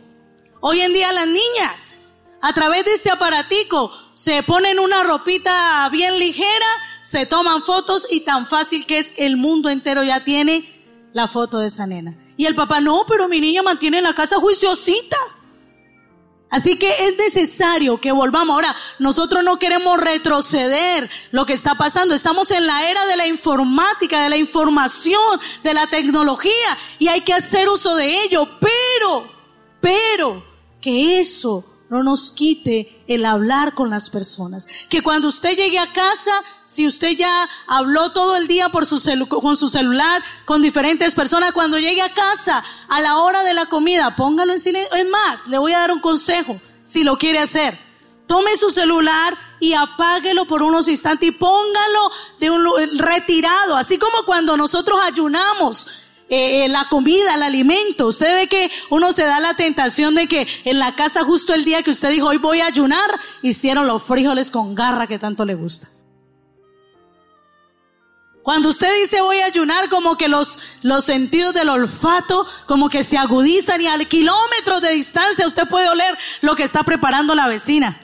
Hoy 0.61 0.81
en 0.81 0.93
día 0.93 1.11
las 1.11 1.27
niñas, 1.27 2.13
a 2.41 2.53
través 2.53 2.85
de 2.85 2.93
este 2.93 3.11
aparatico, 3.11 3.91
se 4.13 4.43
ponen 4.43 4.79
una 4.79 5.03
ropita 5.03 5.87
bien 5.89 6.17
ligera, 6.17 6.67
se 7.03 7.25
toman 7.25 7.63
fotos 7.63 8.07
y 8.09 8.21
tan 8.21 8.47
fácil 8.47 8.85
que 8.85 8.99
es 8.99 9.13
el 9.17 9.37
mundo 9.37 9.69
entero 9.69 10.03
ya 10.03 10.23
tiene 10.23 11.09
la 11.11 11.27
foto 11.27 11.59
de 11.59 11.67
esa 11.67 11.85
nena. 11.85 12.15
Y 12.39 12.45
el 12.45 12.55
papá, 12.55 12.79
no, 12.79 13.03
pero 13.05 13.27
mi 13.27 13.41
niña 13.41 13.61
mantiene 13.61 14.01
la 14.01 14.15
casa 14.15 14.37
juiciosita. 14.37 15.17
Así 16.49 16.77
que 16.79 16.89
es 17.09 17.17
necesario 17.17 17.99
que 17.99 18.13
volvamos. 18.13 18.53
Ahora, 18.53 18.73
nosotros 18.97 19.43
no 19.43 19.59
queremos 19.59 19.99
retroceder 19.99 21.09
lo 21.31 21.45
que 21.45 21.51
está 21.51 21.75
pasando. 21.75 22.15
Estamos 22.15 22.49
en 22.51 22.65
la 22.65 22.89
era 22.89 23.05
de 23.07 23.17
la 23.17 23.27
informática, 23.27 24.23
de 24.23 24.29
la 24.29 24.37
información, 24.37 25.41
de 25.63 25.73
la 25.73 25.87
tecnología 25.87 26.77
y 26.97 27.09
hay 27.09 27.21
que 27.23 27.33
hacer 27.33 27.67
uso 27.67 27.93
de 27.97 28.23
ello. 28.23 28.47
Pero, 28.61 29.29
pero, 29.81 30.41
que 30.79 31.19
eso 31.19 31.65
no 31.89 32.03
nos 32.03 32.31
quite 32.31 33.03
el 33.07 33.25
hablar 33.25 33.73
con 33.73 33.89
las 33.89 34.09
personas. 34.09 34.67
Que 34.89 35.01
cuando 35.01 35.27
usted 35.27 35.57
llegue 35.57 35.79
a 35.79 35.91
casa, 35.91 36.31
si 36.65 36.85
usted 36.85 37.11
ya 37.11 37.49
habló 37.67 38.11
todo 38.11 38.35
el 38.35 38.47
día 38.47 38.69
con 38.69 38.85
su 39.57 39.69
celular, 39.69 40.23
con 40.45 40.61
diferentes 40.61 41.15
personas, 41.15 41.51
cuando 41.51 41.79
llegue 41.79 42.01
a 42.01 42.13
casa, 42.13 42.63
a 42.87 43.01
la 43.01 43.17
hora 43.17 43.43
de 43.43 43.53
la 43.53 43.65
comida, 43.65 44.15
póngalo 44.15 44.53
en 44.53 44.59
silencio. 44.59 44.95
Es 44.95 45.07
más, 45.07 45.47
le 45.47 45.57
voy 45.57 45.73
a 45.73 45.79
dar 45.79 45.91
un 45.91 45.99
consejo, 45.99 46.61
si 46.83 47.03
lo 47.03 47.17
quiere 47.17 47.39
hacer. 47.39 47.79
Tome 48.27 48.55
su 48.57 48.69
celular 48.69 49.35
y 49.59 49.73
apáguelo 49.73 50.45
por 50.45 50.61
unos 50.61 50.87
instantes 50.87 51.29
y 51.29 51.31
póngalo 51.31 52.11
de 52.39 52.51
un 52.51 52.63
retirado, 52.99 53.75
así 53.75 53.97
como 53.97 54.23
cuando 54.23 54.55
nosotros 54.55 54.99
ayunamos 55.01 55.89
eh, 56.29 56.67
la 56.69 56.87
comida, 56.89 57.35
el 57.35 57.43
alimento. 57.43 58.07
Usted 58.07 58.35
ve 58.35 58.47
que 58.47 58.71
uno 58.89 59.11
se 59.11 59.23
da 59.23 59.39
la 59.39 59.55
tentación 59.55 60.15
de 60.15 60.27
que 60.27 60.47
en 60.63 60.79
la 60.79 60.95
casa 60.95 61.23
justo 61.23 61.53
el 61.53 61.65
día 61.65 61.81
que 61.83 61.91
usted 61.91 62.11
dijo 62.11 62.27
hoy 62.27 62.37
voy 62.37 62.61
a 62.61 62.67
ayunar, 62.67 63.09
hicieron 63.41 63.87
los 63.87 64.03
frijoles 64.03 64.51
con 64.51 64.75
garra 64.75 65.07
que 65.07 65.19
tanto 65.19 65.43
le 65.43 65.55
gusta. 65.55 65.89
Cuando 68.43 68.69
usted 68.69 68.93
dice 69.01 69.21
voy 69.21 69.39
a 69.39 69.45
ayunar, 69.45 69.89
como 69.89 70.17
que 70.17 70.27
los, 70.27 70.59
los 70.81 71.05
sentidos 71.05 71.53
del 71.53 71.69
olfato 71.69 72.47
como 72.65 72.89
que 72.89 73.03
se 73.03 73.17
agudizan 73.17 73.81
y 73.81 73.87
al 73.87 74.07
kilómetro 74.07 74.79
de 74.79 74.91
distancia 74.91 75.45
usted 75.45 75.67
puede 75.67 75.89
oler 75.89 76.17
lo 76.41 76.55
que 76.55 76.63
está 76.63 76.83
preparando 76.83 77.35
la 77.35 77.47
vecina. 77.47 77.99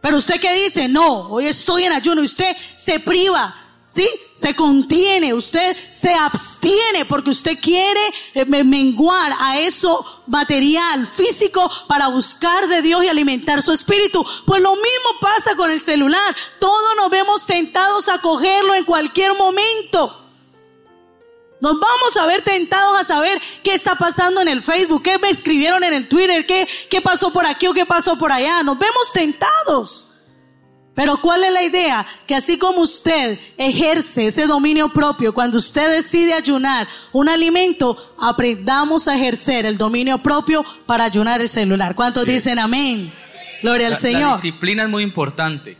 Pero 0.00 0.18
usted 0.18 0.38
que 0.38 0.64
dice, 0.64 0.88
no, 0.88 1.28
hoy 1.28 1.46
estoy 1.46 1.84
en 1.84 1.92
ayuno 1.92 2.20
usted 2.20 2.56
se 2.76 3.00
priva 3.00 3.63
¿sí? 3.94 4.08
Se 4.34 4.54
contiene, 4.54 5.32
usted 5.32 5.76
se 5.90 6.12
abstiene 6.12 7.04
porque 7.06 7.30
usted 7.30 7.58
quiere 7.60 8.00
eh, 8.34 8.44
menguar 8.44 9.34
a 9.38 9.60
eso 9.60 10.22
material, 10.26 11.06
físico, 11.06 11.70
para 11.86 12.08
buscar 12.08 12.66
de 12.66 12.82
Dios 12.82 13.04
y 13.04 13.08
alimentar 13.08 13.62
su 13.62 13.72
espíritu. 13.72 14.26
Pues 14.44 14.60
lo 14.60 14.74
mismo 14.74 15.20
pasa 15.20 15.54
con 15.56 15.70
el 15.70 15.80
celular. 15.80 16.34
Todos 16.58 16.96
nos 16.96 17.10
vemos 17.10 17.46
tentados 17.46 18.08
a 18.08 18.18
cogerlo 18.20 18.74
en 18.74 18.84
cualquier 18.84 19.34
momento. 19.34 20.20
Nos 21.60 21.78
vamos 21.80 22.16
a 22.18 22.26
ver 22.26 22.42
tentados 22.42 22.98
a 22.98 23.04
saber 23.04 23.40
qué 23.62 23.72
está 23.72 23.94
pasando 23.94 24.42
en 24.42 24.48
el 24.48 24.62
Facebook, 24.62 25.02
qué 25.02 25.18
me 25.18 25.30
escribieron 25.30 25.82
en 25.84 25.94
el 25.94 26.08
Twitter, 26.08 26.44
qué, 26.44 26.68
qué 26.90 27.00
pasó 27.00 27.32
por 27.32 27.46
aquí 27.46 27.68
o 27.68 27.72
qué 27.72 27.86
pasó 27.86 28.18
por 28.18 28.30
allá. 28.32 28.62
Nos 28.62 28.78
vemos 28.78 29.12
tentados. 29.12 30.13
Pero 30.94 31.20
¿cuál 31.20 31.42
es 31.44 31.52
la 31.52 31.62
idea? 31.62 32.06
Que 32.26 32.36
así 32.36 32.56
como 32.56 32.80
usted 32.80 33.38
ejerce 33.56 34.26
ese 34.26 34.46
dominio 34.46 34.90
propio, 34.90 35.34
cuando 35.34 35.58
usted 35.58 35.90
decide 35.90 36.34
ayunar 36.34 36.86
un 37.12 37.28
alimento, 37.28 37.96
aprendamos 38.18 39.08
a 39.08 39.16
ejercer 39.16 39.66
el 39.66 39.76
dominio 39.76 40.18
propio 40.22 40.64
para 40.86 41.04
ayunar 41.04 41.40
el 41.40 41.48
celular. 41.48 41.94
¿Cuántos 41.94 42.24
dicen 42.24 42.58
amén? 42.58 43.12
Gloria 43.62 43.88
al 43.88 43.96
Señor. 43.96 44.20
La 44.20 44.32
disciplina 44.32 44.84
es 44.84 44.88
muy 44.88 45.02
importante. 45.02 45.76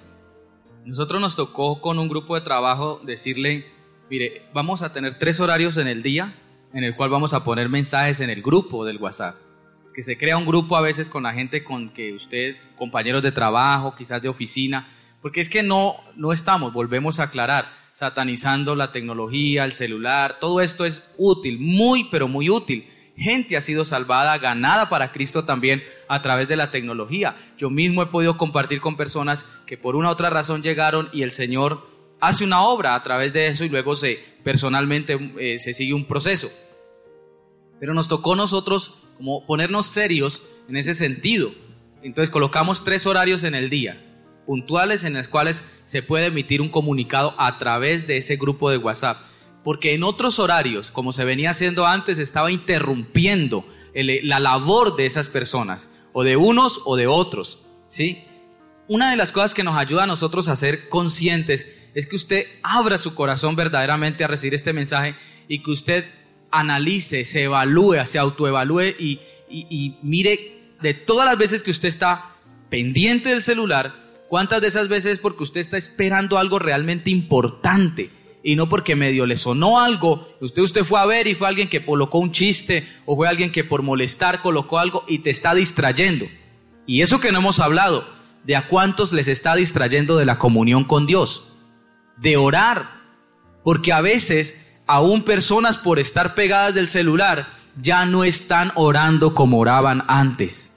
Nosotros 0.85 1.20
nos 1.20 1.37
tocó 1.37 1.81
con 1.81 1.98
un 1.98 2.09
grupo 2.09 2.35
de 2.35 2.40
trabajo 2.40 3.00
decirle, 3.05 3.66
mire, 4.11 4.42
vamos 4.53 4.83
a 4.83 4.92
tener 4.92 5.18
tres 5.18 5.38
horarios 5.38 5.77
en 5.77 5.87
el 5.87 6.03
día 6.03 6.35
en 6.74 6.83
el 6.83 6.96
cual 6.96 7.09
vamos 7.09 7.33
a 7.33 7.44
poner 7.44 7.68
mensajes 7.68 8.20
en 8.20 8.31
el 8.31 8.42
grupo 8.42 8.85
del 8.85 8.98
WhatsApp. 8.98 9.37
Que 9.94 10.03
se 10.03 10.18
crea 10.18 10.37
un 10.37 10.44
grupo 10.44 10.77
a 10.77 10.81
veces 10.81 11.09
con 11.09 11.22
la 11.22 11.33
gente 11.33 11.62
con 11.62 11.90
que 11.90 12.12
usted, 12.12 12.57
compañeros 12.77 13.22
de 13.22 13.31
trabajo, 13.31 13.94
quizás 13.96 14.20
de 14.20 14.29
oficina, 14.29 14.88
Porque 15.24 15.40
es 15.40 15.48
que 15.48 15.62
no, 15.62 15.96
no 16.16 16.34
estamos, 16.34 16.74
volvemos 16.74 17.18
a 17.18 17.22
aclarar, 17.22 17.64
satanizando 17.92 18.74
la 18.74 18.92
tecnología, 18.92 19.64
el 19.64 19.72
celular, 19.72 20.37
todo 20.38 20.60
esto 20.60 20.84
es 20.84 21.02
útil, 21.16 21.58
muy, 21.60 22.04
pero 22.10 22.28
muy 22.28 22.50
útil. 22.50 22.87
Gente 23.16 23.56
ha 23.56 23.62
sido 23.62 23.87
salvada, 23.87 24.37
ganada 24.37 24.90
para 24.90 25.12
Cristo 25.12 25.46
también 25.46 25.82
a 26.08 26.20
través 26.20 26.48
de 26.48 26.56
la 26.56 26.70
tecnología. 26.70 27.37
Yo 27.56 27.70
mismo 27.70 28.02
he 28.02 28.08
podido 28.08 28.37
compartir 28.37 28.82
con 28.82 28.98
personas 28.98 29.44
que 29.64 29.78
por 29.78 29.96
una 29.96 30.10
u 30.10 30.12
otra 30.12 30.28
razón 30.28 30.62
llegaron 30.62 31.08
y 31.10 31.22
el 31.22 31.30
Señor 31.30 31.88
hace 32.20 32.44
una 32.44 32.62
obra 32.62 32.94
a 32.94 33.02
través 33.02 33.32
de 33.32 33.46
eso 33.46 33.64
y 33.64 33.70
luego 33.70 33.96
se 33.96 34.18
personalmente 34.44 35.32
eh, 35.40 35.58
se 35.58 35.72
sigue 35.72 35.94
un 35.94 36.04
proceso. 36.04 36.52
Pero 37.80 37.94
nos 37.94 38.08
tocó 38.08 38.37
nosotros 38.37 38.98
como 39.16 39.46
ponernos 39.46 39.87
serios 39.87 40.42
en 40.68 40.76
ese 40.76 40.92
sentido. 40.94 41.50
Entonces 42.02 42.28
colocamos 42.28 42.84
tres 42.84 43.06
horarios 43.06 43.42
en 43.44 43.54
el 43.54 43.70
día, 43.70 44.13
puntuales 44.46 45.04
en 45.04 45.14
los 45.14 45.28
cuales 45.28 45.64
se 45.85 46.02
puede 46.02 46.26
emitir 46.26 46.61
un 46.61 46.70
comunicado 46.70 47.35
a 47.38 47.59
través 47.59 48.07
de 48.07 48.16
ese 48.18 48.37
grupo 48.37 48.70
de 48.70 48.78
WhatsApp. 48.78 49.18
Porque 49.62 49.94
en 49.94 50.02
otros 50.02 50.38
horarios, 50.38 50.90
como 50.90 51.12
se 51.12 51.24
venía 51.24 51.50
haciendo 51.50 51.87
antes, 51.87 52.18
estaba 52.18 52.52
interrumpiendo 52.52 53.66
la 53.94 54.40
labor 54.40 54.96
de 54.96 55.07
esas 55.07 55.28
personas, 55.28 55.90
o 56.12 56.22
de 56.22 56.37
unos 56.37 56.80
o 56.85 56.96
de 56.96 57.07
otros. 57.07 57.61
¿sí? 57.88 58.24
Una 58.88 59.11
de 59.11 59.16
las 59.16 59.33
cosas 59.33 59.54
que 59.54 59.64
nos 59.64 59.76
ayuda 59.76 60.04
a 60.04 60.07
nosotros 60.07 60.48
a 60.48 60.57
ser 60.57 60.88
conscientes 60.88 61.66
es 61.94 62.07
que 62.07 62.16
usted 62.16 62.46
abra 62.62 62.98
su 62.98 63.14
corazón 63.14 63.57
verdaderamente 63.57 64.24
a 64.24 64.26
recibir 64.26 64.54
este 64.54 64.72
mensaje 64.72 65.14
y 65.48 65.62
que 65.62 65.70
usted 65.70 66.04
analice, 66.50 67.24
se 67.24 67.44
evalúe, 67.44 68.04
se 68.07 68.18
autoevalúe 68.18 68.94
y, 68.98 69.20
mire 70.02 70.52
de 70.80 70.94
todas 70.94 71.26
las 71.26 71.38
veces 71.38 71.62
que 71.62 71.70
usted 71.70 71.88
está 71.88 72.37
pendiente 72.68 73.30
del 73.30 73.42
celular, 73.42 73.94
cuántas 74.28 74.60
de 74.60 74.68
esas 74.68 74.88
veces 74.88 75.14
es 75.14 75.18
porque 75.18 75.42
usted 75.42 75.60
está 75.60 75.76
esperando 75.76 76.38
algo 76.38 76.58
realmente 76.58 77.10
importante 77.10 78.10
y 78.42 78.56
no 78.56 78.68
porque 78.68 78.94
medio 78.94 79.24
le 79.24 79.37
sonó 79.37 79.80
algo, 79.80 80.28
usted, 80.40 80.62
usted 80.62 80.84
fue 80.84 81.00
a 81.00 81.06
ver 81.06 81.26
y 81.26 81.34
fue 81.34 81.48
alguien 81.48 81.68
que 81.68 81.84
colocó 81.84 82.18
un 82.18 82.30
chiste 82.30 82.87
o 83.06 83.16
fue 83.16 83.26
alguien 83.26 83.50
que 83.50 83.64
por 83.64 83.82
molestar 83.82 84.42
colocó 84.42 84.78
algo 84.78 85.04
y 85.08 85.20
te 85.20 85.30
está 85.30 85.54
distrayendo. 85.54 86.26
Y 86.87 87.00
eso 87.00 87.20
que 87.20 87.32
no 87.32 87.38
hemos 87.38 87.58
hablado, 87.58 88.06
de 88.44 88.56
a 88.56 88.68
cuántos 88.68 89.14
les 89.14 89.28
está 89.28 89.56
distrayendo 89.56 90.18
de 90.18 90.26
la 90.26 90.38
comunión 90.38 90.84
con 90.84 91.06
Dios, 91.06 91.54
de 92.18 92.37
orar, 92.37 92.87
porque 93.64 93.92
a 93.94 94.02
veces 94.02 94.74
aún 94.87 95.22
personas 95.22 95.78
por 95.78 95.98
estar 95.98 96.34
pegadas 96.34 96.74
del 96.74 96.87
celular 96.87 97.48
ya 97.80 98.04
no 98.04 98.24
están 98.24 98.72
orando 98.74 99.34
como 99.34 99.58
oraban 99.58 100.04
antes. 100.06 100.73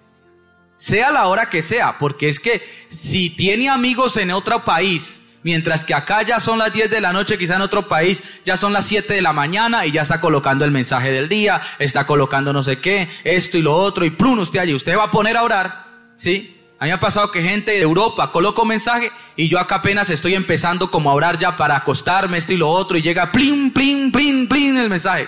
Sea 0.78 1.10
la 1.10 1.28
hora 1.28 1.50
que 1.50 1.64
sea, 1.64 1.98
porque 1.98 2.30
es 2.30 2.40
que 2.40 2.62
si 2.88 3.32
tiene 3.32 3.68
amigos 3.68 4.16
en 4.16 4.30
otro 4.30 4.64
país, 4.64 5.28
mientras 5.42 5.84
que 5.84 5.96
acá 5.96 6.22
ya 6.22 6.40
son 6.40 6.60
las 6.60 6.72
10 6.72 6.92
de 6.92 7.02
la 7.02 7.12
noche, 7.12 7.40
quizá 7.40 7.56
en 7.56 7.62
otro 7.62 7.88
país 7.88 8.42
ya 8.46 8.56
son 8.58 8.74
las 8.74 8.86
7 8.86 9.12
de 9.12 9.24
la 9.24 9.34
mañana 9.34 9.88
y 9.88 9.92
ya 9.92 10.04
está 10.04 10.22
colocando 10.22 10.66
el 10.66 10.72
mensaje 10.72 11.12
del 11.12 11.30
día, 11.30 11.60
está 11.80 12.06
colocando 12.06 12.54
no 12.54 12.62
sé 12.62 12.80
qué, 12.80 13.10
esto 13.24 13.58
y 13.58 13.64
lo 13.64 13.76
otro, 13.76 14.06
y 14.06 14.12
plum, 14.12 14.38
usted 14.38 14.60
allí, 14.60 14.76
usted 14.76 14.96
va 14.96 15.06
a 15.06 15.12
poner 15.12 15.36
a 15.36 15.42
orar, 15.42 15.88
¿sí? 16.16 16.56
A 16.80 16.84
mí 16.84 16.92
me 16.92 16.94
ha 16.94 17.00
pasado 17.00 17.32
que 17.32 17.42
gente 17.42 17.72
de 17.72 17.82
Europa 17.82 18.32
coloca 18.32 18.62
un 18.62 18.68
mensaje 18.68 19.10
y 19.36 19.50
yo 19.50 19.58
acá 19.58 19.78
apenas 19.78 20.12
estoy 20.12 20.36
empezando 20.36 20.92
como 20.92 21.10
a 21.10 21.16
orar 21.16 21.40
ya 21.40 21.58
para 21.58 21.76
acostarme, 21.76 22.38
esto 22.38 22.54
y 22.54 22.58
lo 22.58 22.70
otro, 22.70 23.00
y 23.00 23.02
llega 23.02 23.32
plin, 23.32 23.74
plin, 23.74 24.12
plin, 24.12 24.48
plin 24.48 24.78
el 24.78 24.92
mensaje. 24.92 25.28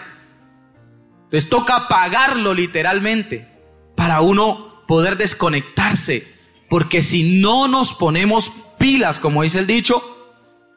Entonces 1.23 1.49
toca 1.49 1.75
apagarlo 1.75 2.53
literalmente 2.53 3.47
para 3.95 4.21
uno 4.21 4.68
poder 4.89 5.17
desconectarse, 5.17 6.27
porque 6.67 7.03
si 7.03 7.39
no 7.39 7.67
nos 7.67 7.93
ponemos 7.93 8.51
pilas, 8.79 9.19
como 9.19 9.43
dice 9.43 9.59
el 9.59 9.67
dicho, 9.67 10.01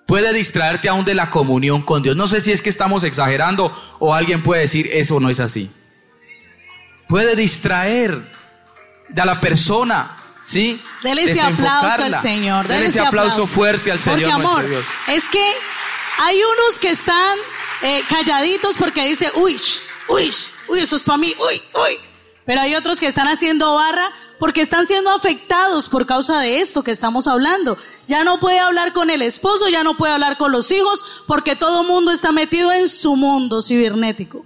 puede 0.07 0.35
distraerte 0.35 0.91
aún 0.91 1.07
de 1.07 1.15
la 1.15 1.31
comunión 1.31 1.81
con 1.81 2.03
Dios. 2.03 2.15
No 2.15 2.29
sé 2.29 2.43
si 2.43 2.53
es 2.53 2.61
que 2.61 2.69
estamos 2.69 3.05
exagerando 3.05 3.75
o 4.01 4.15
alguien 4.15 4.43
puede 4.43 4.61
decir 4.61 4.91
eso 4.93 5.19
no 5.19 5.31
es 5.31 5.41
así. 5.41 5.71
Puede 7.09 7.37
distraer 7.37 8.21
de 9.09 9.25
la 9.25 9.41
persona 9.41 10.19
¿Sí? 10.43 10.83
Dele 11.03 11.23
ese 11.23 11.41
aplauso 11.41 12.03
al 12.03 12.21
Señor. 12.21 12.69
Dele, 12.69 12.87
ese 12.87 13.01
aplauso, 13.01 13.47
fuerte 13.47 13.93
al 13.93 14.01
Señor 14.01 14.31
porque, 14.31 14.49
amor, 14.49 14.69
Dios. 14.69 14.87
Es 15.07 15.25
que 15.31 15.53
hay 16.19 16.37
unos 16.37 16.81
que 16.81 16.91
están 16.91 17.39
eh, 17.81 18.03
calladitos 18.11 18.77
porque 18.77 19.07
dice, 19.07 19.31
uy, 19.37 19.59
uy, 20.09 20.35
uy, 20.69 20.81
eso 20.81 20.97
es 20.97 21.03
para 21.03 21.17
mí, 21.17 21.33
uy, 21.39 21.63
uy. 21.75 22.12
Pero 22.45 22.61
hay 22.61 22.75
otros 22.75 22.99
que 22.99 23.07
están 23.07 23.29
haciendo 23.29 23.75
barra 23.75 24.11
porque 24.39 24.63
están 24.63 24.87
siendo 24.87 25.11
afectados 25.11 25.89
por 25.89 26.07
causa 26.07 26.41
de 26.41 26.61
esto 26.61 26.83
que 26.83 26.91
estamos 26.91 27.29
hablando. 27.29 27.79
Ya 28.09 28.25
no 28.25 28.41
puede 28.41 28.59
hablar 28.59 28.93
con 28.93 29.11
el 29.11 29.23
esposo, 29.23 29.69
ya 29.69 29.85
no 29.85 29.97
puede 29.97 30.13
hablar 30.13 30.37
con 30.37 30.51
los 30.51 30.71
hijos, 30.73 31.23
porque 31.29 31.55
todo 31.55 31.85
mundo 31.85 32.11
está 32.11 32.33
metido 32.33 32.73
en 32.73 32.89
su 32.89 33.15
mundo 33.15 33.63
cibernético. 33.63 34.45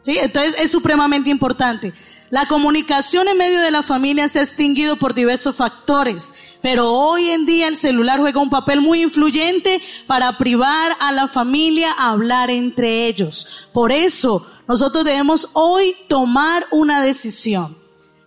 ¿Sí? 0.00 0.18
Entonces 0.18 0.54
es 0.58 0.70
supremamente 0.70 1.30
importante. 1.30 1.92
La 2.32 2.46
comunicación 2.46 3.28
en 3.28 3.36
medio 3.36 3.60
de 3.60 3.70
la 3.70 3.82
familia 3.82 4.26
se 4.26 4.38
ha 4.38 4.42
extinguido 4.42 4.96
por 4.96 5.12
diversos 5.12 5.54
factores, 5.54 6.32
pero 6.62 6.90
hoy 6.90 7.28
en 7.28 7.44
día 7.44 7.68
el 7.68 7.76
celular 7.76 8.20
juega 8.20 8.40
un 8.40 8.48
papel 8.48 8.80
muy 8.80 9.02
influyente 9.02 9.82
para 10.06 10.38
privar 10.38 10.96
a 10.98 11.12
la 11.12 11.28
familia 11.28 11.92
a 11.92 12.08
hablar 12.08 12.50
entre 12.50 13.06
ellos. 13.06 13.68
Por 13.74 13.92
eso 13.92 14.50
nosotros 14.66 15.04
debemos 15.04 15.50
hoy 15.52 15.94
tomar 16.08 16.66
una 16.70 17.02
decisión. 17.02 17.76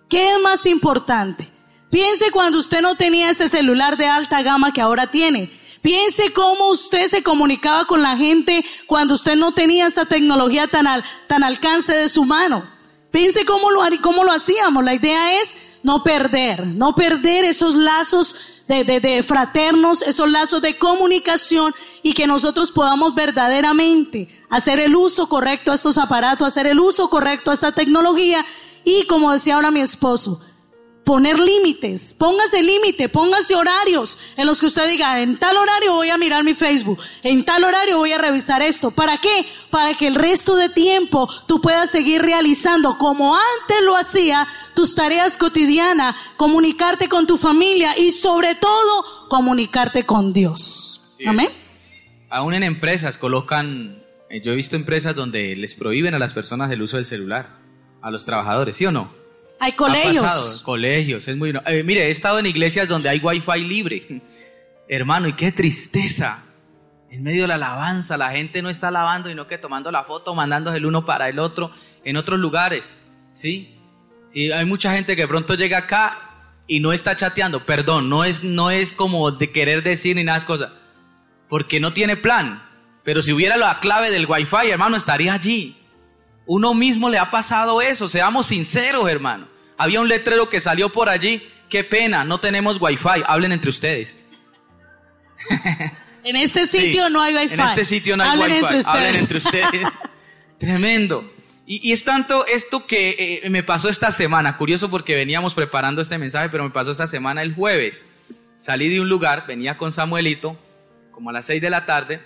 ¿Qué 0.07 0.33
es 0.33 0.39
más 0.39 0.67
importante? 0.67 1.49
Piense 1.89 2.29
cuando 2.29 2.59
usted 2.59 2.81
no 2.81 2.93
tenía 2.93 3.31
ese 3.31 3.49
celular 3.49 3.97
de 3.97 4.05
alta 4.05 4.43
gama 4.43 4.71
que 4.71 4.81
ahora 4.81 5.09
tiene. 5.09 5.51
Piense 5.81 6.31
cómo 6.31 6.69
usted 6.69 7.07
se 7.07 7.23
comunicaba 7.23 7.85
con 7.85 8.03
la 8.03 8.15
gente 8.17 8.63
cuando 8.85 9.15
usted 9.15 9.35
no 9.35 9.53
tenía 9.53 9.87
esa 9.87 10.05
tecnología 10.05 10.67
tan 10.67 10.85
al, 10.85 11.03
tan 11.25 11.43
alcance 11.43 11.91
de 11.91 12.07
su 12.07 12.23
mano. 12.23 12.74
Piense 13.15 13.45
cómo 13.45 13.71
lo, 13.71 13.79
cómo 14.01 14.25
lo 14.25 14.33
hacíamos. 14.33 14.83
La 14.83 14.93
idea 14.93 15.39
es 15.39 15.55
no 15.83 16.03
perder, 16.03 16.67
no 16.67 16.95
perder 16.95 17.45
esos 17.45 17.73
lazos 17.73 18.35
de, 18.67 18.83
de, 18.83 19.23
fraternos, 19.23 20.01
esos 20.01 20.29
lazos 20.29 20.61
de 20.61 20.77
comunicación 20.77 21.73
y 22.03 22.13
que 22.13 22.27
nosotros 22.27 22.73
podamos 22.73 23.15
verdaderamente 23.15 24.27
hacer 24.49 24.79
el 24.79 24.97
uso 24.97 25.29
correcto 25.29 25.71
a 25.71 25.75
estos 25.75 25.97
aparatos, 25.97 26.45
hacer 26.45 26.67
el 26.67 26.77
uso 26.77 27.09
correcto 27.09 27.51
a 27.51 27.53
esta 27.53 27.71
tecnología 27.71 28.45
y 28.83 29.05
como 29.05 29.31
decía 29.31 29.55
ahora 29.55 29.71
mi 29.71 29.79
esposo, 29.79 30.41
poner 31.05 31.39
límites, 31.39 32.15
póngase 32.17 32.63
límite, 32.63 33.07
póngase 33.09 33.55
horarios 33.55 34.17
en 34.35 34.47
los 34.47 34.59
que 34.59 34.65
usted 34.65 34.89
diga, 34.89 35.21
en 35.21 35.37
tal 35.37 35.55
horario 35.55 35.93
voy 35.93 36.09
a 36.09 36.17
mirar 36.17 36.43
mi 36.43 36.55
Facebook, 36.55 36.99
en 37.21 37.45
tal 37.45 37.63
horario 37.63 37.99
voy 37.99 38.11
a 38.11 38.17
revisar 38.17 38.63
esto. 38.63 38.89
¿Para 38.89 39.19
qué? 39.19 39.45
Para 39.69 39.93
que 39.93 40.07
el 40.07 40.15
resto 40.15 40.55
de 40.55 40.67
tiempo 40.69 41.29
tú 41.47 41.61
puedas 41.61 41.91
seguir 41.91 42.23
realizando 42.23 42.97
como 42.97 43.35
antes 43.35 43.83
lo 43.83 43.95
hacía 43.95 44.47
tus 44.73 44.95
tareas 44.95 45.37
cotidianas, 45.37 46.15
comunicarte 46.37 47.07
con 47.07 47.27
tu 47.27 47.37
familia 47.37 47.97
y 47.97 48.09
sobre 48.09 48.55
todo 48.55 49.27
comunicarte 49.29 50.07
con 50.07 50.33
Dios. 50.33 51.19
Amén. 51.25 51.47
Aún 52.31 52.55
en 52.55 52.63
empresas 52.63 53.19
colocan, 53.19 54.03
eh, 54.29 54.41
yo 54.43 54.51
he 54.51 54.55
visto 54.55 54.75
empresas 54.75 55.15
donde 55.15 55.55
les 55.55 55.75
prohíben 55.75 56.15
a 56.15 56.19
las 56.19 56.33
personas 56.33 56.71
el 56.71 56.81
uso 56.81 56.97
del 56.97 57.05
celular, 57.05 57.59
a 58.01 58.09
los 58.09 58.25
trabajadores, 58.25 58.75
¿sí 58.75 58.87
o 58.87 58.91
no? 58.91 59.24
Hay 59.59 59.73
colegios. 59.73 60.61
colegios, 60.63 61.27
es 61.27 61.37
muy... 61.37 61.53
Eh, 61.65 61.83
mire, 61.83 62.07
he 62.07 62.09
estado 62.09 62.39
en 62.39 62.45
iglesias 62.45 62.87
donde 62.87 63.09
hay 63.09 63.19
wifi 63.19 63.63
libre. 63.63 64.21
Hermano, 64.87 65.27
y 65.27 65.33
qué 65.33 65.51
tristeza. 65.51 66.43
En 67.09 67.23
medio 67.23 67.43
de 67.43 67.47
la 67.47 67.55
alabanza, 67.55 68.17
la 68.17 68.31
gente 68.31 68.61
no 68.61 68.69
está 68.69 68.89
alabando, 68.89 69.29
sino 69.29 69.47
que 69.47 69.57
tomando 69.57 69.91
la 69.91 70.03
foto, 70.03 70.35
mandándose 70.35 70.77
el 70.77 70.85
uno 70.85 71.05
para 71.05 71.29
el 71.29 71.39
otro 71.39 71.71
en 72.03 72.17
otros 72.17 72.39
lugares. 72.39 72.97
¿Sí? 73.31 73.75
Sí, 74.33 74.51
hay 74.51 74.65
mucha 74.65 74.93
gente 74.93 75.15
que 75.15 75.27
pronto 75.27 75.55
llega 75.55 75.77
acá 75.79 76.53
y 76.67 76.79
no 76.79 76.91
está 76.91 77.15
chateando. 77.15 77.65
Perdón, 77.65 78.09
no 78.09 78.23
es, 78.25 78.43
no 78.43 78.69
es 78.71 78.91
como 78.91 79.31
de 79.31 79.51
querer 79.51 79.83
decir 79.83 80.15
ni 80.15 80.23
nada 80.23 80.39
de 80.39 80.45
cosas. 80.45 80.71
Porque 81.47 81.79
no 81.79 81.93
tiene 81.93 82.17
plan. 82.17 82.63
Pero 83.03 83.21
si 83.21 83.31
hubiera 83.31 83.55
la 83.55 83.79
clave 83.79 84.11
del 84.11 84.25
wifi, 84.25 84.69
hermano, 84.69 84.97
estaría 84.97 85.33
allí. 85.33 85.77
Uno 86.47 86.73
mismo 86.73 87.09
le 87.09 87.17
ha 87.17 87.31
pasado 87.31 87.81
eso, 87.81 88.07
seamos 88.07 88.47
sinceros, 88.47 89.09
hermano. 89.09 89.47
Había 89.77 90.01
un 90.01 90.07
letrero 90.07 90.49
que 90.49 90.59
salió 90.59 90.89
por 90.89 91.09
allí, 91.09 91.45
qué 91.69 91.83
pena, 91.83 92.23
no 92.23 92.39
tenemos 92.39 92.79
wifi, 92.79 93.23
hablen 93.25 93.51
entre 93.51 93.69
ustedes. 93.69 94.19
En 96.25 96.35
este 96.35 96.65
sitio 96.65 97.07
no 97.07 97.21
hay 97.21 97.35
wifi. 97.35 97.53
En 97.53 97.59
este 97.59 97.85
sitio 97.85 98.17
no 98.17 98.23
hay 98.23 98.39
wifi, 98.39 98.83
hablen 98.87 99.15
entre 99.15 99.37
ustedes. 99.37 99.87
Tremendo. 100.57 101.31
Y, 101.67 101.91
es 101.91 102.03
tanto 102.03 102.47
esto 102.47 102.87
que 102.87 103.41
eh, 103.43 103.49
me 103.51 103.61
pasó 103.61 103.89
esta 103.89 104.09
semana, 104.09 104.57
curioso 104.57 104.89
porque 104.89 105.15
veníamos 105.15 105.53
preparando 105.53 106.01
este 106.01 106.17
mensaje, 106.17 106.49
pero 106.49 106.63
me 106.63 106.71
pasó 106.71 106.89
esta 106.89 107.05
semana 107.05 107.43
el 107.43 107.53
jueves. 107.53 108.11
Salí 108.55 108.89
de 108.89 109.01
un 109.01 109.09
lugar, 109.09 109.45
venía 109.47 109.77
con 109.77 109.91
Samuelito, 109.91 110.57
como 111.11 111.29
a 111.29 111.33
las 111.33 111.45
seis 111.45 111.61
de 111.61 111.69
la 111.69 111.85
tarde, 111.85 112.21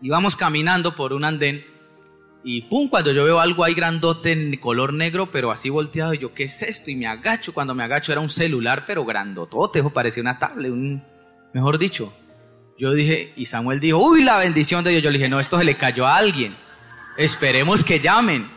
íbamos 0.00 0.36
caminando 0.36 0.94
por 0.94 1.12
un 1.12 1.24
andén 1.24 1.64
y 2.44 2.62
pum, 2.62 2.88
cuando 2.88 3.12
yo 3.12 3.24
veo 3.24 3.40
algo 3.40 3.64
ahí 3.64 3.74
grandote 3.74 4.32
en 4.32 4.56
color 4.58 4.92
negro, 4.92 5.30
pero 5.30 5.50
así 5.50 5.70
volteado, 5.70 6.14
yo, 6.14 6.34
¿qué 6.34 6.44
es 6.44 6.62
esto? 6.62 6.90
Y 6.90 6.96
me 6.96 7.06
agacho. 7.06 7.52
Cuando 7.52 7.74
me 7.74 7.84
agacho 7.84 8.12
era 8.12 8.20
un 8.20 8.30
celular, 8.30 8.84
pero 8.86 9.04
grandotote, 9.04 9.82
parecía 9.84 10.22
una 10.22 10.38
tablet, 10.38 10.70
un, 10.70 11.02
Mejor 11.52 11.78
dicho, 11.78 12.12
yo 12.78 12.92
dije, 12.92 13.32
y 13.36 13.46
Samuel 13.46 13.80
dijo, 13.80 13.98
uy, 13.98 14.22
la 14.22 14.38
bendición 14.38 14.84
de 14.84 14.90
Dios. 14.90 15.02
Yo 15.02 15.10
le 15.10 15.18
dije, 15.18 15.28
no, 15.28 15.40
esto 15.40 15.58
se 15.58 15.64
le 15.64 15.76
cayó 15.76 16.06
a 16.06 16.16
alguien. 16.16 16.56
Esperemos 17.16 17.82
que 17.82 18.00
llamen. 18.00 18.50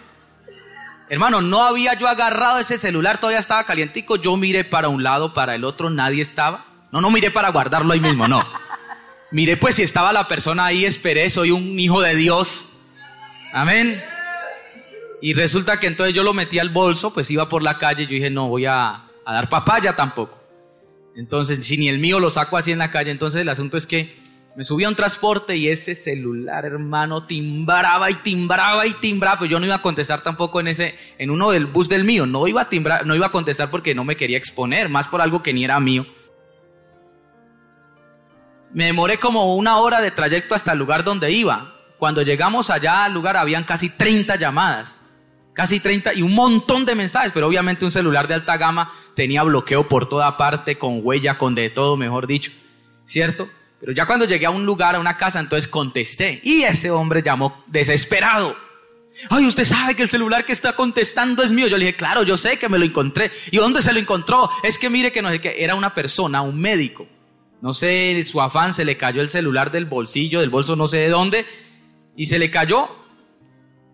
Hermano, 1.09 1.41
no 1.41 1.63
había 1.63 1.93
yo 1.95 2.07
agarrado 2.07 2.59
ese 2.59 2.77
celular, 2.77 3.17
todavía 3.17 3.39
estaba 3.39 3.63
calientico. 3.63 4.17
Yo 4.17 4.37
miré 4.37 4.63
para 4.63 4.89
un 4.89 5.03
lado, 5.03 5.33
para 5.33 5.55
el 5.55 5.63
otro, 5.63 5.89
nadie 5.89 6.21
estaba. 6.21 6.65
No, 6.91 7.01
no 7.01 7.09
miré 7.09 7.31
para 7.31 7.49
guardarlo 7.49 7.93
ahí 7.93 7.99
mismo, 7.99 8.27
no. 8.27 8.45
Miré 9.31 9.57
pues 9.57 9.75
si 9.75 9.83
estaba 9.83 10.13
la 10.13 10.27
persona 10.27 10.65
ahí, 10.65 10.85
esperé, 10.85 11.29
soy 11.29 11.51
un 11.51 11.79
hijo 11.79 12.01
de 12.01 12.15
Dios. 12.15 12.70
Amén. 13.53 14.01
Y 15.21 15.33
resulta 15.33 15.79
que 15.79 15.87
entonces 15.87 16.15
yo 16.15 16.23
lo 16.23 16.33
metí 16.33 16.59
al 16.59 16.69
bolso, 16.69 17.13
pues 17.13 17.29
iba 17.29 17.47
por 17.47 17.61
la 17.61 17.77
calle, 17.77 18.05
yo 18.05 18.11
dije, 18.11 18.29
no 18.29 18.49
voy 18.49 18.65
a, 18.65 19.05
a 19.25 19.33
dar 19.33 19.49
papaya 19.49 19.95
tampoco. 19.95 20.39
Entonces, 21.15 21.65
si 21.65 21.77
ni 21.77 21.89
el 21.89 21.99
mío 21.99 22.19
lo 22.19 22.29
saco 22.29 22.57
así 22.57 22.71
en 22.71 22.79
la 22.79 22.89
calle, 22.89 23.11
entonces 23.11 23.41
el 23.41 23.49
asunto 23.49 23.77
es 23.77 23.85
que 23.85 24.21
me 24.55 24.63
subí 24.63 24.83
a 24.83 24.89
un 24.89 24.95
transporte 24.95 25.55
y 25.55 25.69
ese 25.69 25.95
celular, 25.95 26.65
hermano, 26.65 27.25
timbraba 27.25 28.09
y 28.11 28.15
timbraba 28.15 28.85
y 28.85 28.91
timbraba, 28.93 29.39
pues 29.39 29.49
yo 29.49 29.59
no 29.59 29.65
iba 29.65 29.75
a 29.75 29.81
contestar 29.81 30.21
tampoco 30.21 30.59
en 30.59 30.67
ese, 30.67 30.95
en 31.17 31.29
uno 31.29 31.51
del 31.51 31.67
bus 31.67 31.87
del 31.87 32.03
mío, 32.03 32.25
no 32.25 32.47
iba 32.47 32.61
a 32.61 32.69
timbrar, 32.69 33.05
no 33.05 33.15
iba 33.15 33.27
a 33.27 33.31
contestar 33.31 33.69
porque 33.69 33.95
no 33.95 34.03
me 34.03 34.17
quería 34.17 34.37
exponer, 34.37 34.89
más 34.89 35.07
por 35.07 35.21
algo 35.21 35.41
que 35.41 35.53
ni 35.53 35.63
era 35.63 35.79
mío. 35.79 36.05
Me 38.73 38.85
demoré 38.85 39.19
como 39.19 39.55
una 39.55 39.77
hora 39.77 40.01
de 40.01 40.11
trayecto 40.11 40.55
hasta 40.55 40.73
el 40.73 40.79
lugar 40.79 41.03
donde 41.03 41.31
iba. 41.31 41.75
Cuando 42.01 42.23
llegamos 42.23 42.71
allá 42.71 43.03
al 43.03 43.13
lugar 43.13 43.37
habían 43.37 43.63
casi 43.63 43.91
30 43.91 44.35
llamadas, 44.37 45.03
casi 45.53 45.79
30 45.79 46.15
y 46.15 46.23
un 46.23 46.33
montón 46.33 46.83
de 46.83 46.95
mensajes, 46.95 47.31
pero 47.31 47.45
obviamente 47.45 47.85
un 47.85 47.91
celular 47.91 48.27
de 48.27 48.33
alta 48.33 48.57
gama 48.57 48.91
tenía 49.15 49.43
bloqueo 49.43 49.87
por 49.87 50.09
toda 50.09 50.35
parte, 50.35 50.79
con 50.79 51.01
huella, 51.03 51.37
con 51.37 51.53
de 51.53 51.69
todo, 51.69 51.97
mejor 51.97 52.25
dicho, 52.25 52.51
¿cierto? 53.05 53.47
Pero 53.79 53.91
ya 53.91 54.07
cuando 54.07 54.25
llegué 54.25 54.47
a 54.47 54.49
un 54.49 54.65
lugar, 54.65 54.95
a 54.95 54.99
una 54.99 55.15
casa, 55.15 55.39
entonces 55.39 55.67
contesté 55.67 56.41
y 56.43 56.63
ese 56.63 56.89
hombre 56.89 57.21
llamó 57.21 57.63
desesperado. 57.67 58.55
Ay, 59.29 59.45
usted 59.45 59.65
sabe 59.65 59.93
que 59.93 60.01
el 60.01 60.09
celular 60.09 60.43
que 60.43 60.53
está 60.53 60.73
contestando 60.75 61.43
es 61.43 61.51
mío. 61.51 61.67
Yo 61.67 61.77
le 61.77 61.85
dije, 61.85 61.97
claro, 61.97 62.23
yo 62.23 62.35
sé 62.35 62.57
que 62.57 62.67
me 62.67 62.79
lo 62.79 62.85
encontré. 62.85 63.31
¿Y 63.51 63.57
dónde 63.57 63.83
se 63.83 63.93
lo 63.93 63.99
encontró? 63.99 64.49
Es 64.63 64.79
que 64.79 64.89
mire 64.89 65.11
que 65.11 65.21
no 65.21 65.29
sé 65.29 65.39
qué, 65.39 65.63
era 65.63 65.75
una 65.75 65.93
persona, 65.93 66.41
un 66.41 66.59
médico. 66.59 67.05
No 67.61 67.73
sé, 67.73 68.19
su 68.23 68.41
afán 68.41 68.73
se 68.73 68.85
le 68.85 68.97
cayó 68.97 69.21
el 69.21 69.29
celular 69.29 69.71
del 69.71 69.85
bolsillo, 69.85 70.39
del 70.39 70.49
bolso 70.49 70.75
no 70.75 70.87
sé 70.87 70.97
de 70.97 71.09
dónde, 71.09 71.45
y 72.15 72.25
se 72.25 72.39
le 72.39 72.51
cayó. 72.51 72.89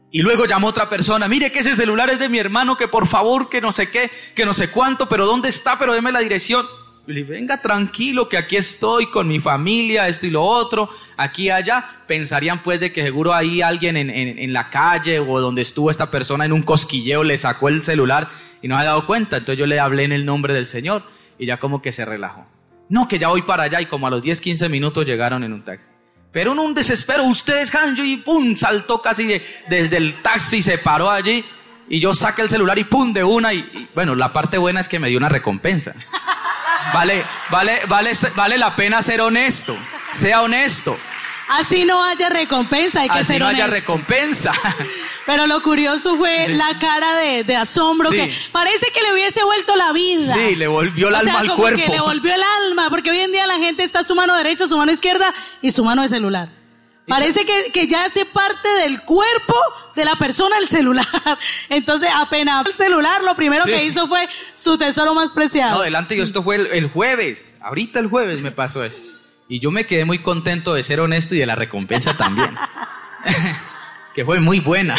Y 0.10 0.22
luego 0.22 0.46
llamó 0.46 0.68
otra 0.68 0.90
persona, 0.90 1.28
mire 1.28 1.52
que 1.52 1.60
ese 1.60 1.76
celular 1.76 2.10
es 2.10 2.20
de 2.20 2.30
mi 2.30 2.40
hermano, 2.40 2.78
que 2.78 2.88
por 2.88 3.08
favor, 3.08 3.50
que 3.50 3.60
no 3.60 3.72
sé 3.72 3.90
qué, 3.90 4.10
que 4.34 4.46
no 4.46 4.54
sé 4.54 4.70
cuánto, 4.70 5.10
pero 5.10 5.26
¿dónde 5.26 5.50
está? 5.50 5.78
Pero 5.78 5.94
deme 5.94 6.12
la 6.12 6.20
dirección. 6.20 6.66
Y 7.08 7.14
le 7.14 7.24
venga 7.24 7.62
tranquilo, 7.62 8.28
que 8.28 8.38
aquí 8.38 8.58
estoy 8.58 9.06
con 9.08 9.28
mi 9.28 9.40
familia, 9.40 10.08
esto 10.08 10.28
y 10.28 10.30
lo 10.30 10.44
otro, 10.44 10.90
aquí 11.16 11.44
y 11.44 11.50
allá. 11.50 12.02
Pensarían 12.06 12.64
pues 12.64 12.80
de 12.80 12.92
que 12.92 13.02
seguro 13.02 13.34
ahí 13.34 13.62
alguien 13.62 13.96
en, 13.96 14.10
en, 14.10 14.54
la 14.54 14.70
calle 14.70 15.20
o 15.20 15.40
donde 15.40 15.62
estuvo 15.62 15.90
esta 15.90 16.12
persona 16.12 16.46
en 16.46 16.52
un 16.52 16.64
cosquilleo 16.64 17.24
le 17.24 17.38
sacó 17.38 17.70
el 17.70 17.84
celular 17.84 18.30
y 18.62 18.68
no 18.68 18.78
ha 18.78 18.84
dado 18.84 19.06
cuenta. 19.06 19.38
Entonces 19.38 19.60
yo 19.60 19.66
le 19.66 19.80
hablé 19.80 20.04
en 20.04 20.12
el 20.12 20.26
nombre 20.26 20.54
del 20.54 20.66
Señor 20.66 21.04
y 21.38 21.46
ya 21.46 21.60
como 21.60 21.82
que 21.82 21.94
se 21.94 22.04
relajó. 22.04 22.46
No, 22.90 23.08
que 23.08 23.20
ya 23.20 23.30
voy 23.30 23.42
para 23.42 23.64
allá 23.64 23.82
y 23.82 23.86
como 23.86 24.08
a 24.08 24.10
los 24.10 24.22
10, 24.22 24.42
15 24.42 24.70
minutos 24.70 25.06
llegaron 25.06 25.44
en 25.44 25.54
un 25.54 25.64
taxi. 25.64 25.97
Pero 26.38 26.52
en 26.52 26.60
un 26.60 26.76
desespero, 26.76 27.24
ustedes, 27.24 27.74
Hanjo, 27.74 28.04
y 28.04 28.18
pum, 28.18 28.56
saltó 28.56 29.02
casi 29.02 29.42
desde 29.68 29.98
el 29.98 30.22
taxi, 30.22 30.62
se 30.62 30.78
paró 30.78 31.10
allí 31.10 31.44
y 31.90 32.00
yo 32.00 32.14
saqué 32.14 32.44
el 32.44 32.50
celular 32.50 32.78
y 32.78 32.84
pum, 32.84 33.12
de 33.12 33.24
una 33.24 33.56
y, 33.56 33.58
y, 33.58 33.90
bueno, 33.96 34.14
la 34.14 34.32
parte 34.34 34.60
buena 34.60 34.80
es 34.80 34.88
que 34.88 35.00
me 35.00 35.10
dio 35.10 35.18
una 35.18 35.30
recompensa. 35.30 35.96
Vale, 36.94 37.26
vale, 37.50 37.80
vale, 37.88 38.12
vale 38.36 38.58
la 38.58 38.76
pena 38.76 39.02
ser 39.02 39.20
honesto, 39.20 39.76
sea 40.12 40.44
honesto. 40.44 40.98
Así 41.50 41.86
no 41.86 42.02
haya 42.04 42.30
recompensa, 42.30 43.02
hay 43.02 43.10
que 43.10 43.20
Así 43.20 43.34
ser 43.34 43.42
no 43.42 43.48
haya 43.48 43.66
recompensa. 43.66 44.54
Pero 45.28 45.46
lo 45.46 45.62
curioso 45.62 46.16
fue 46.18 46.46
Sí. 46.48 46.54
la 46.54 46.80
cara 46.80 47.16
de, 47.18 47.44
de 47.44 47.56
asombro 47.56 48.10
Sí. 48.10 48.16
que 48.18 48.34
parece 48.52 48.88
que 48.92 49.02
le 49.04 49.14
hubiese 49.14 49.44
vuelto 49.44 49.76
la 49.76 49.92
vida. 49.94 50.34
Sí, 50.34 50.56
le 50.56 50.66
volvió 50.68 51.10
el 51.10 51.14
o 51.14 51.20
sea, 51.20 51.28
alma 51.30 51.40
al 51.42 51.48
como 51.50 51.60
cuerpo. 51.62 51.82
que 51.84 51.90
le 51.92 52.00
volvió 52.00 52.34
el 52.34 52.42
alma, 52.66 52.90
porque 52.90 53.12
hoy 53.12 53.20
en 53.20 53.32
día 53.32 53.46
la 53.46 53.58
gente 53.60 53.84
está 53.84 54.04
su 54.04 54.16
mano 54.16 54.36
derecha, 54.36 54.66
su 54.66 54.78
mano 54.78 54.92
izquierda 54.92 55.32
y 55.62 55.70
su 55.70 55.84
mano 55.84 56.02
de 56.02 56.10
celular. 56.10 56.50
Parece 57.08 57.46
que, 57.46 57.72
que 57.72 57.88
ya 57.88 58.04
hace 58.04 58.26
parte 58.26 58.68
del 58.82 59.02
cuerpo 59.04 59.56
de 59.96 60.04
la 60.04 60.16
persona 60.18 60.58
el 60.58 60.68
celular. 60.68 61.06
Entonces, 61.70 62.10
apenas 62.14 62.66
el 62.66 62.74
celular, 62.74 63.24
lo 63.24 63.34
primero 63.36 63.64
Sí. 63.64 63.72
que 63.72 63.86
hizo 63.86 64.08
fue 64.08 64.28
su 64.56 64.78
tesoro 64.78 65.14
más 65.14 65.32
preciado. 65.32 65.76
No, 65.78 65.82
delante 65.84 66.18
yo, 66.18 66.24
esto 66.24 66.44
fue 66.44 66.58
el, 66.58 66.68
el 66.68 66.90
jueves, 66.90 67.56
ahorita 67.62 68.00
el 68.00 68.08
jueves 68.08 68.42
me 68.42 68.52
pasó 68.52 68.84
esto. 68.84 69.08
Y 69.48 69.62
yo 69.62 69.72
me 69.72 69.86
quedé 69.86 70.04
muy 70.04 70.20
contento 70.20 70.74
de 70.74 70.84
ser 70.84 71.00
honesto 71.00 71.34
y 71.34 71.38
de 71.40 71.46
la 71.46 71.56
recompensa 71.56 72.16
también. 72.18 72.54
que 74.18 74.26
fue 74.26 74.40
muy 74.40 74.60
buena. 74.60 74.96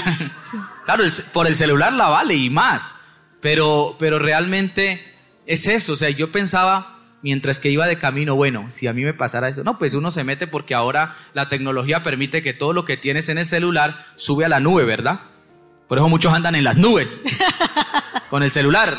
claro, 0.85 1.03
el 1.03 1.11
por 1.33 1.49
el 1.49 1.57
celular 1.57 1.93
la 1.93 2.09
vale 2.09 2.37
y 2.37 2.51
más. 2.51 3.05
Pero, 3.41 3.97
pero 3.99 4.21
realmente 4.21 5.03
es 5.45 5.67
eso. 5.67 5.95
O 5.95 5.97
sea, 5.97 6.09
yo 6.11 6.31
pensaba 6.31 7.01
mientras 7.21 7.59
que 7.59 7.69
iba 7.69 7.89
de 7.89 7.99
camino, 7.99 8.37
bueno, 8.37 8.67
si 8.71 8.87
a 8.87 8.93
mí 8.93 9.03
me 9.03 9.15
pasara 9.15 9.49
eso, 9.49 9.65
no, 9.65 9.77
pues 9.77 9.95
uno 9.95 10.13
se 10.13 10.23
mete 10.23 10.47
porque 10.47 10.73
ahora 10.73 11.17
la 11.35 11.49
tecnología 11.49 12.05
permite 12.05 12.43
que 12.43 12.55
todo 12.55 12.73
lo 12.73 12.85
que 12.85 12.97
tienes 12.97 13.29
en 13.29 13.39
el 13.39 13.47
celular 13.47 14.07
sube 14.15 14.45
a 14.45 14.49
la 14.49 14.61
nube, 14.61 14.85
¿verdad? 14.85 15.23
Por 15.89 15.99
eso 15.99 16.09
muchos 16.09 16.33
andan 16.33 16.55
en 16.55 16.63
las 16.63 16.77
nubes 16.77 17.21
con 18.31 18.45
el 18.45 18.53
celular. 18.53 18.97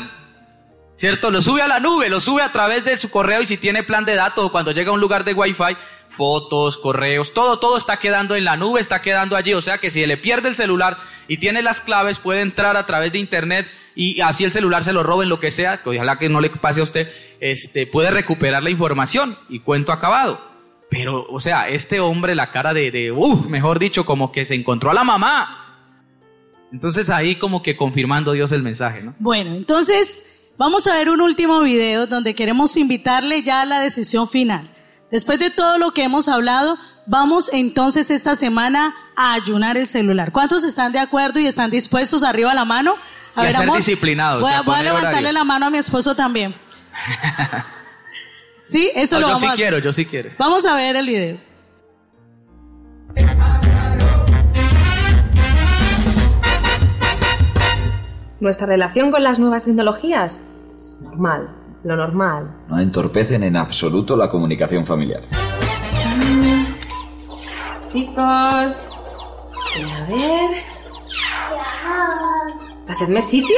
¿Cierto? 1.00 1.30
Lo 1.30 1.40
sube 1.40 1.62
a 1.62 1.66
la 1.66 1.80
nube, 1.80 2.10
lo 2.10 2.20
sube 2.20 2.42
a 2.42 2.52
través 2.52 2.84
de 2.84 2.94
su 2.98 3.10
correo 3.10 3.40
y 3.40 3.46
si 3.46 3.56
tiene 3.56 3.82
plan 3.82 4.04
de 4.04 4.16
datos 4.16 4.44
o 4.44 4.52
cuando 4.52 4.70
llega 4.70 4.90
a 4.90 4.92
un 4.92 5.00
lugar 5.00 5.24
de 5.24 5.32
wifi, 5.32 5.74
fotos, 6.10 6.76
correos, 6.76 7.32
todo, 7.32 7.58
todo 7.58 7.78
está 7.78 7.96
quedando 7.96 8.36
en 8.36 8.44
la 8.44 8.58
nube, 8.58 8.80
está 8.80 9.00
quedando 9.00 9.34
allí. 9.34 9.54
O 9.54 9.62
sea 9.62 9.78
que 9.78 9.90
si 9.90 10.04
le 10.04 10.18
pierde 10.18 10.50
el 10.50 10.54
celular 10.54 10.98
y 11.26 11.38
tiene 11.38 11.62
las 11.62 11.80
claves, 11.80 12.18
puede 12.18 12.42
entrar 12.42 12.76
a 12.76 12.84
través 12.84 13.12
de 13.12 13.18
internet 13.18 13.66
y 13.94 14.20
así 14.20 14.44
el 14.44 14.52
celular 14.52 14.84
se 14.84 14.92
lo 14.92 15.02
roben, 15.02 15.30
lo 15.30 15.40
que 15.40 15.50
sea, 15.50 15.78
que 15.78 15.88
ojalá 15.88 16.18
que 16.18 16.28
no 16.28 16.38
le 16.38 16.50
pase 16.50 16.80
a 16.80 16.82
usted, 16.82 17.10
este, 17.40 17.86
puede 17.86 18.10
recuperar 18.10 18.62
la 18.62 18.68
información 18.68 19.38
y 19.48 19.60
cuento 19.60 19.92
acabado. 19.92 20.38
Pero, 20.90 21.24
o 21.30 21.40
sea, 21.40 21.70
este 21.70 22.00
hombre, 22.00 22.34
la 22.34 22.52
cara 22.52 22.74
de, 22.74 22.90
de 22.90 23.10
uff, 23.10 23.46
mejor 23.46 23.78
dicho, 23.78 24.04
como 24.04 24.32
que 24.32 24.44
se 24.44 24.54
encontró 24.54 24.90
a 24.90 24.94
la 24.94 25.04
mamá. 25.04 25.78
Entonces 26.70 27.08
ahí 27.08 27.36
como 27.36 27.62
que 27.62 27.74
confirmando 27.74 28.32
Dios 28.32 28.52
el 28.52 28.62
mensaje, 28.62 29.00
¿no? 29.00 29.14
Bueno, 29.18 29.56
entonces 29.56 30.26
vamos 30.60 30.86
a 30.86 30.92
ver 30.92 31.08
un 31.08 31.22
último 31.22 31.60
video 31.60 32.06
donde 32.06 32.34
queremos 32.34 32.76
invitarle 32.76 33.42
ya 33.42 33.62
a 33.62 33.66
la 33.66 33.80
decisión 33.80 34.28
final. 34.28 34.70
Después 35.10 35.38
de 35.38 35.50
todo 35.50 35.78
lo 35.78 35.92
que 35.92 36.02
hemos 36.02 36.28
hablado, 36.28 36.76
vamos 37.06 37.50
entonces 37.52 38.10
esta 38.10 38.36
semana 38.36 38.94
a 39.16 39.32
ayunar 39.32 39.78
el 39.78 39.86
celular. 39.86 40.32
¿Cuántos 40.32 40.62
están 40.62 40.92
de 40.92 40.98
acuerdo 40.98 41.40
y 41.40 41.46
están 41.46 41.70
dispuestos 41.70 42.24
arriba 42.24 42.52
la 42.52 42.66
mano? 42.66 42.96
Y 43.36 43.40
a 43.40 43.52
ser 43.52 43.70
disciplinados, 43.72 44.42
Voy 44.42 44.50
y 44.50 44.54
a, 44.54 44.60
voy 44.60 44.74
a 44.74 44.82
levantarle 44.82 45.18
horarios. 45.18 45.34
la 45.34 45.44
mano 45.44 45.66
a 45.66 45.70
mi 45.70 45.78
esposo 45.78 46.14
también. 46.14 46.54
sí, 48.66 48.90
eso 48.94 49.16
No, 49.16 49.20
lo 49.22 49.26
yo 49.28 49.28
vamos 49.28 49.40
sí 49.40 49.46
a 49.46 49.52
hacer. 49.52 49.64
quiero, 49.64 49.78
yo 49.78 49.92
sí 49.92 50.04
quiero. 50.04 50.30
Vamos 50.38 50.64
a 50.66 50.74
ver 50.74 50.96
el 50.96 51.06
video. 51.06 51.49
Nuestra 58.40 58.66
relación 58.66 59.10
con 59.10 59.22
las 59.22 59.38
nuevas 59.38 59.64
tecnologías, 59.64 60.40
normal, 61.00 61.50
lo 61.84 61.94
normal. 61.94 62.50
No 62.68 62.80
entorpecen 62.80 63.42
en 63.42 63.54
absoluto 63.56 64.16
la 64.16 64.30
comunicación 64.30 64.86
familiar. 64.86 65.22
Chicos, 67.92 68.94
a 69.84 70.06
ver. 70.08 70.62
¿Hacedme 72.88 73.20
sitio? 73.20 73.56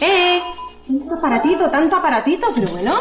¡Eh! 0.00 0.40
Tanto 0.86 1.14
aparatito, 1.14 1.70
tanto 1.70 1.96
aparatito, 1.96 2.46
pero 2.54 2.68
bueno. 2.68 2.92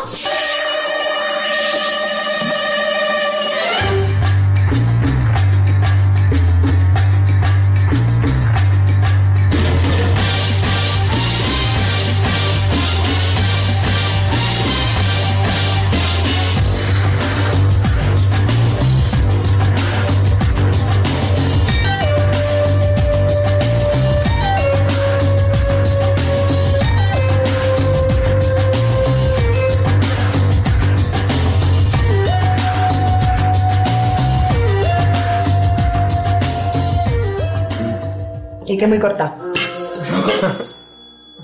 Y 38.68 38.78
que 38.78 38.86
muy 38.86 38.99
corta. 38.99 39.36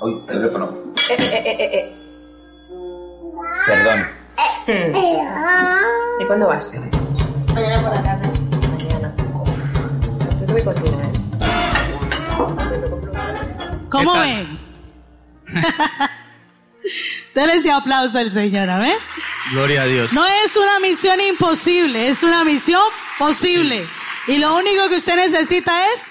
Uy, 0.02 0.22
teléfono. 0.28 0.78
Eh, 1.10 1.16
eh, 1.18 1.32
eh, 1.34 1.56
eh, 1.58 1.70
eh. 1.74 1.92
Perdón. 3.66 4.06
Hmm. 4.68 4.96
¿Y 6.22 6.26
cuándo 6.26 6.48
vas? 6.48 6.70
Mañana 7.54 7.82
por 7.82 7.94
la 7.96 8.04
tarde. 8.04 8.30
Mañana. 8.72 9.14
Yo 10.40 10.46
te 10.46 10.54
voy 10.54 10.64
contigo, 10.64 11.02
¿eh? 11.02 11.12
¿Cómo 13.90 14.14
ven? 14.20 14.60
Dele 17.36 17.54
ese 17.56 17.72
aplauso 17.72 18.20
al 18.20 18.30
Señor, 18.32 18.70
a 18.70 18.80
ver. 18.80 18.98
Gloria 19.52 19.84
a 19.84 19.86
Dios. 19.86 20.12
No 20.14 20.26
es 20.26 20.58
una 20.58 20.80
misión 20.82 21.22
imposible, 21.22 22.10
es 22.10 22.22
una 22.24 22.44
misión 22.44 22.82
posible. 23.18 23.88
Y 24.28 24.38
lo 24.38 24.56
único 24.58 24.90
que 24.90 24.96
usted 24.96 25.16
necesita 25.16 25.88
es 25.94 26.02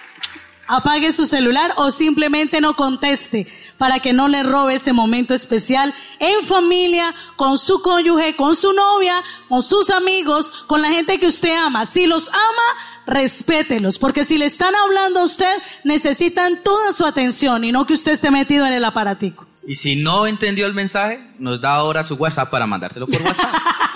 apague 0.67 1.13
su 1.13 1.27
celular 1.27 1.75
o 1.77 1.91
simplemente 1.91 2.61
no 2.61 2.77
conteste 2.77 3.47
para 3.79 4.01
que 4.01 4.13
no 4.13 4.29
le 4.29 4.43
robe 4.43 4.75
ese 4.75 4.93
momento 4.93 5.35
especial 5.35 5.93
en 6.19 6.45
familia, 6.47 7.15
con 7.37 7.59
su 7.59 7.83
cónyuge, 7.83 8.37
con 8.37 8.57
su 8.57 8.73
novia, 8.73 9.23
con 9.49 9.63
sus 9.63 9.91
amigos, 9.91 10.51
con 10.67 10.83
la 10.83 10.89
gente 10.91 11.19
que 11.19 11.27
usted 11.27 11.57
ama. 11.57 11.87
Si 11.87 12.07
los 12.07 12.29
ama, 12.29 13.07
respételos, 13.07 13.99
porque 13.99 14.25
si 14.25 14.39
le 14.39 14.45
están 14.45 14.75
hablando 14.75 15.21
a 15.21 15.25
usted, 15.25 15.53
necesitan 15.85 16.63
toda 16.63 16.93
su 16.93 17.05
atención 17.05 17.65
y 17.65 17.73
no 17.73 17.87
que 17.87 17.95
usted 17.95 18.13
esté 18.13 18.31
metido 18.31 18.67
en 18.67 18.73
el 18.73 18.85
aparatico. 18.85 19.47
Y 19.67 19.77
si 19.77 19.97
no 19.97 20.27
entendió 20.27 20.67
el 20.67 20.75
mensaje, 20.75 21.21
nos 21.39 21.61
da 21.61 21.75
ahora 21.75 22.03
su 22.03 22.15
WhatsApp 22.15 22.51
para 22.51 22.67
mandárselo 22.67 23.07
por 23.07 23.23
WhatsApp. 23.23 23.55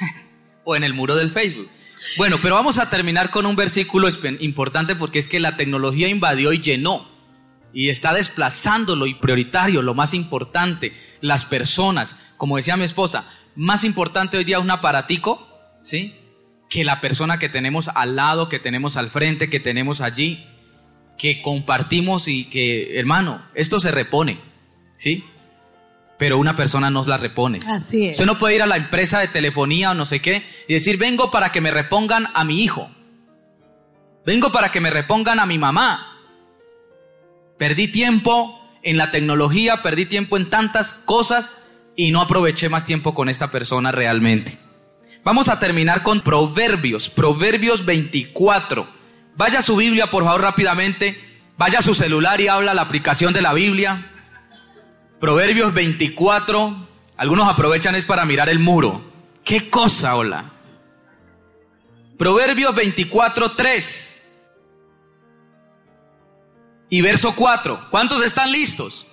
o 0.64 0.76
en 0.76 0.84
el 0.84 0.94
muro 0.94 1.16
del 1.16 1.30
Facebook. 1.30 1.68
Bueno, 2.16 2.38
pero 2.42 2.54
vamos 2.54 2.78
a 2.78 2.90
terminar 2.90 3.30
con 3.30 3.46
un 3.46 3.56
versículo 3.56 4.08
importante 4.40 4.96
porque 4.96 5.18
es 5.18 5.28
que 5.28 5.40
la 5.40 5.56
tecnología 5.56 6.08
invadió 6.08 6.52
y 6.52 6.60
llenó 6.60 7.08
y 7.72 7.88
está 7.88 8.14
desplazando 8.14 8.94
lo 8.94 9.06
prioritario, 9.18 9.82
lo 9.82 9.94
más 9.94 10.14
importante, 10.14 10.92
las 11.20 11.44
personas. 11.44 12.18
Como 12.36 12.56
decía 12.56 12.76
mi 12.76 12.84
esposa, 12.84 13.28
más 13.56 13.84
importante 13.84 14.36
hoy 14.36 14.44
día 14.44 14.60
un 14.60 14.70
aparatico, 14.70 15.48
¿sí? 15.82 16.14
Que 16.70 16.84
la 16.84 17.00
persona 17.00 17.38
que 17.38 17.48
tenemos 17.48 17.88
al 17.88 18.16
lado, 18.16 18.48
que 18.48 18.60
tenemos 18.60 18.96
al 18.96 19.10
frente, 19.10 19.50
que 19.50 19.60
tenemos 19.60 20.00
allí, 20.00 20.46
que 21.18 21.42
compartimos 21.42 22.28
y 22.28 22.44
que, 22.44 22.98
hermano, 22.98 23.42
esto 23.54 23.80
se 23.80 23.90
repone, 23.90 24.40
¿sí? 24.94 25.24
Pero 26.18 26.38
una 26.38 26.54
persona 26.54 26.90
no 26.90 27.02
la 27.04 27.16
repone. 27.16 27.60
Así 27.68 28.06
es. 28.06 28.12
Usted 28.12 28.26
no 28.26 28.38
puede 28.38 28.56
ir 28.56 28.62
a 28.62 28.66
la 28.66 28.76
empresa 28.76 29.20
de 29.20 29.28
telefonía 29.28 29.90
o 29.90 29.94
no 29.94 30.04
sé 30.04 30.20
qué 30.20 30.44
y 30.68 30.74
decir, 30.74 30.96
vengo 30.96 31.30
para 31.30 31.50
que 31.50 31.60
me 31.60 31.70
repongan 31.70 32.28
a 32.34 32.44
mi 32.44 32.62
hijo. 32.62 32.88
Vengo 34.24 34.50
para 34.50 34.70
que 34.70 34.80
me 34.80 34.90
repongan 34.90 35.40
a 35.40 35.46
mi 35.46 35.58
mamá. 35.58 36.18
Perdí 37.58 37.88
tiempo 37.88 38.60
en 38.82 38.96
la 38.96 39.10
tecnología, 39.10 39.82
perdí 39.82 40.06
tiempo 40.06 40.36
en 40.36 40.48
tantas 40.50 40.94
cosas 40.94 41.64
y 41.96 42.10
no 42.10 42.20
aproveché 42.20 42.68
más 42.68 42.84
tiempo 42.84 43.14
con 43.14 43.28
esta 43.28 43.50
persona 43.50 43.92
realmente. 43.92 44.58
Vamos 45.24 45.48
a 45.48 45.58
terminar 45.58 46.02
con 46.02 46.20
Proverbios, 46.20 47.08
Proverbios 47.08 47.84
24. 47.84 48.86
Vaya 49.36 49.60
a 49.60 49.62
su 49.62 49.76
Biblia, 49.76 50.10
por 50.10 50.24
favor, 50.24 50.42
rápidamente. 50.42 51.18
Vaya 51.56 51.78
a 51.78 51.82
su 51.82 51.94
celular 51.94 52.40
y 52.40 52.48
habla 52.48 52.74
la 52.74 52.82
aplicación 52.82 53.32
de 53.32 53.42
la 53.42 53.54
Biblia. 53.54 54.10
Proverbios 55.24 55.72
24. 55.72 56.86
Algunos 57.16 57.48
aprovechan 57.48 57.94
es 57.94 58.04
para 58.04 58.26
mirar 58.26 58.50
el 58.50 58.58
muro. 58.58 59.02
¿Qué 59.42 59.70
cosa, 59.70 60.16
hola? 60.16 60.52
Proverbios 62.18 62.74
24, 62.74 63.52
3. 63.52 64.32
Y 66.90 67.00
verso 67.00 67.34
4. 67.34 67.86
¿Cuántos 67.90 68.22
están 68.22 68.52
listos? 68.52 69.06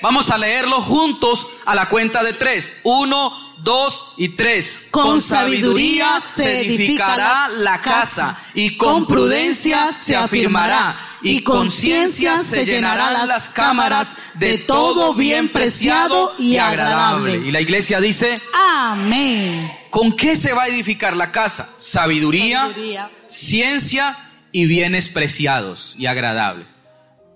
Vamos 0.00 0.30
a 0.30 0.38
leerlo 0.38 0.82
juntos 0.82 1.48
a 1.66 1.74
la 1.74 1.88
cuenta 1.88 2.22
de 2.22 2.32
tres. 2.32 2.78
Uno, 2.84 3.32
dos 3.58 4.12
y 4.16 4.30
tres. 4.30 4.72
Con 4.92 5.20
sabiduría 5.20 6.22
se 6.36 6.60
edificará 6.60 7.48
la 7.48 7.80
casa, 7.80 8.38
y 8.54 8.76
con 8.76 9.04
prudencia 9.04 9.96
se 10.00 10.14
afirmará, 10.16 10.96
y 11.22 11.42
con 11.42 11.70
ciencia 11.70 12.36
se 12.36 12.64
llenarán 12.64 13.28
las 13.28 13.48
cámaras 13.48 14.16
de 14.34 14.58
todo 14.58 15.14
bien 15.14 15.48
preciado 15.48 16.34
y 16.38 16.56
agradable. 16.56 17.36
Y 17.36 17.50
la 17.50 17.60
iglesia 17.60 18.00
dice, 18.00 18.40
Amén. 18.54 19.70
¿con 19.90 20.16
qué 20.16 20.36
se 20.36 20.52
va 20.52 20.64
a 20.64 20.68
edificar 20.68 21.16
la 21.16 21.32
casa? 21.32 21.70
Sabiduría, 21.78 22.62
Sabiduría. 22.62 23.10
ciencia 23.26 24.16
y 24.52 24.66
bienes 24.66 25.08
preciados 25.08 25.94
y 25.98 26.06
agradables. 26.06 26.66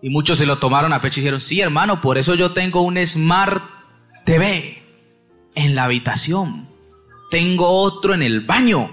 Y 0.02 0.10
muchos 0.10 0.38
se 0.38 0.46
lo 0.46 0.58
tomaron 0.58 0.92
a 0.92 1.00
pecho 1.00 1.20
y 1.20 1.22
dijeron, 1.22 1.40
sí 1.40 1.60
hermano, 1.60 2.00
por 2.00 2.18
eso 2.18 2.34
yo 2.34 2.52
tengo 2.52 2.82
un 2.82 3.04
Smart 3.06 3.62
TV 4.24 4.82
en 5.54 5.74
la 5.74 5.84
habitación. 5.84 6.68
Tengo 7.30 7.68
otro 7.68 8.14
en 8.14 8.22
el 8.22 8.40
baño. 8.40 8.90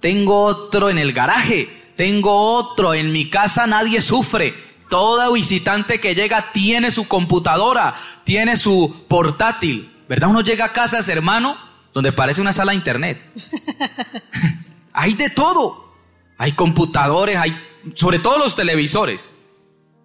Tengo 0.00 0.44
otro 0.44 0.90
en 0.90 0.98
el 0.98 1.12
garaje. 1.12 1.68
Tengo 2.00 2.34
otro 2.34 2.94
en 2.94 3.12
mi 3.12 3.28
casa, 3.28 3.66
nadie 3.66 4.00
sufre. 4.00 4.54
Todo 4.88 5.34
visitante 5.34 6.00
que 6.00 6.14
llega 6.14 6.50
tiene 6.50 6.90
su 6.92 7.06
computadora, 7.06 7.94
tiene 8.24 8.56
su 8.56 9.04
portátil. 9.06 9.94
¿Verdad? 10.08 10.30
Uno 10.30 10.40
llega 10.40 10.64
a 10.64 10.72
casas, 10.72 11.10
hermano, 11.10 11.58
donde 11.92 12.10
parece 12.12 12.40
una 12.40 12.54
sala 12.54 12.72
de 12.72 12.76
internet. 12.76 13.20
hay 14.94 15.12
de 15.12 15.28
todo. 15.28 15.94
Hay 16.38 16.52
computadores, 16.52 17.36
hay 17.36 17.54
sobre 17.94 18.18
todo 18.18 18.38
los 18.38 18.56
televisores. 18.56 19.34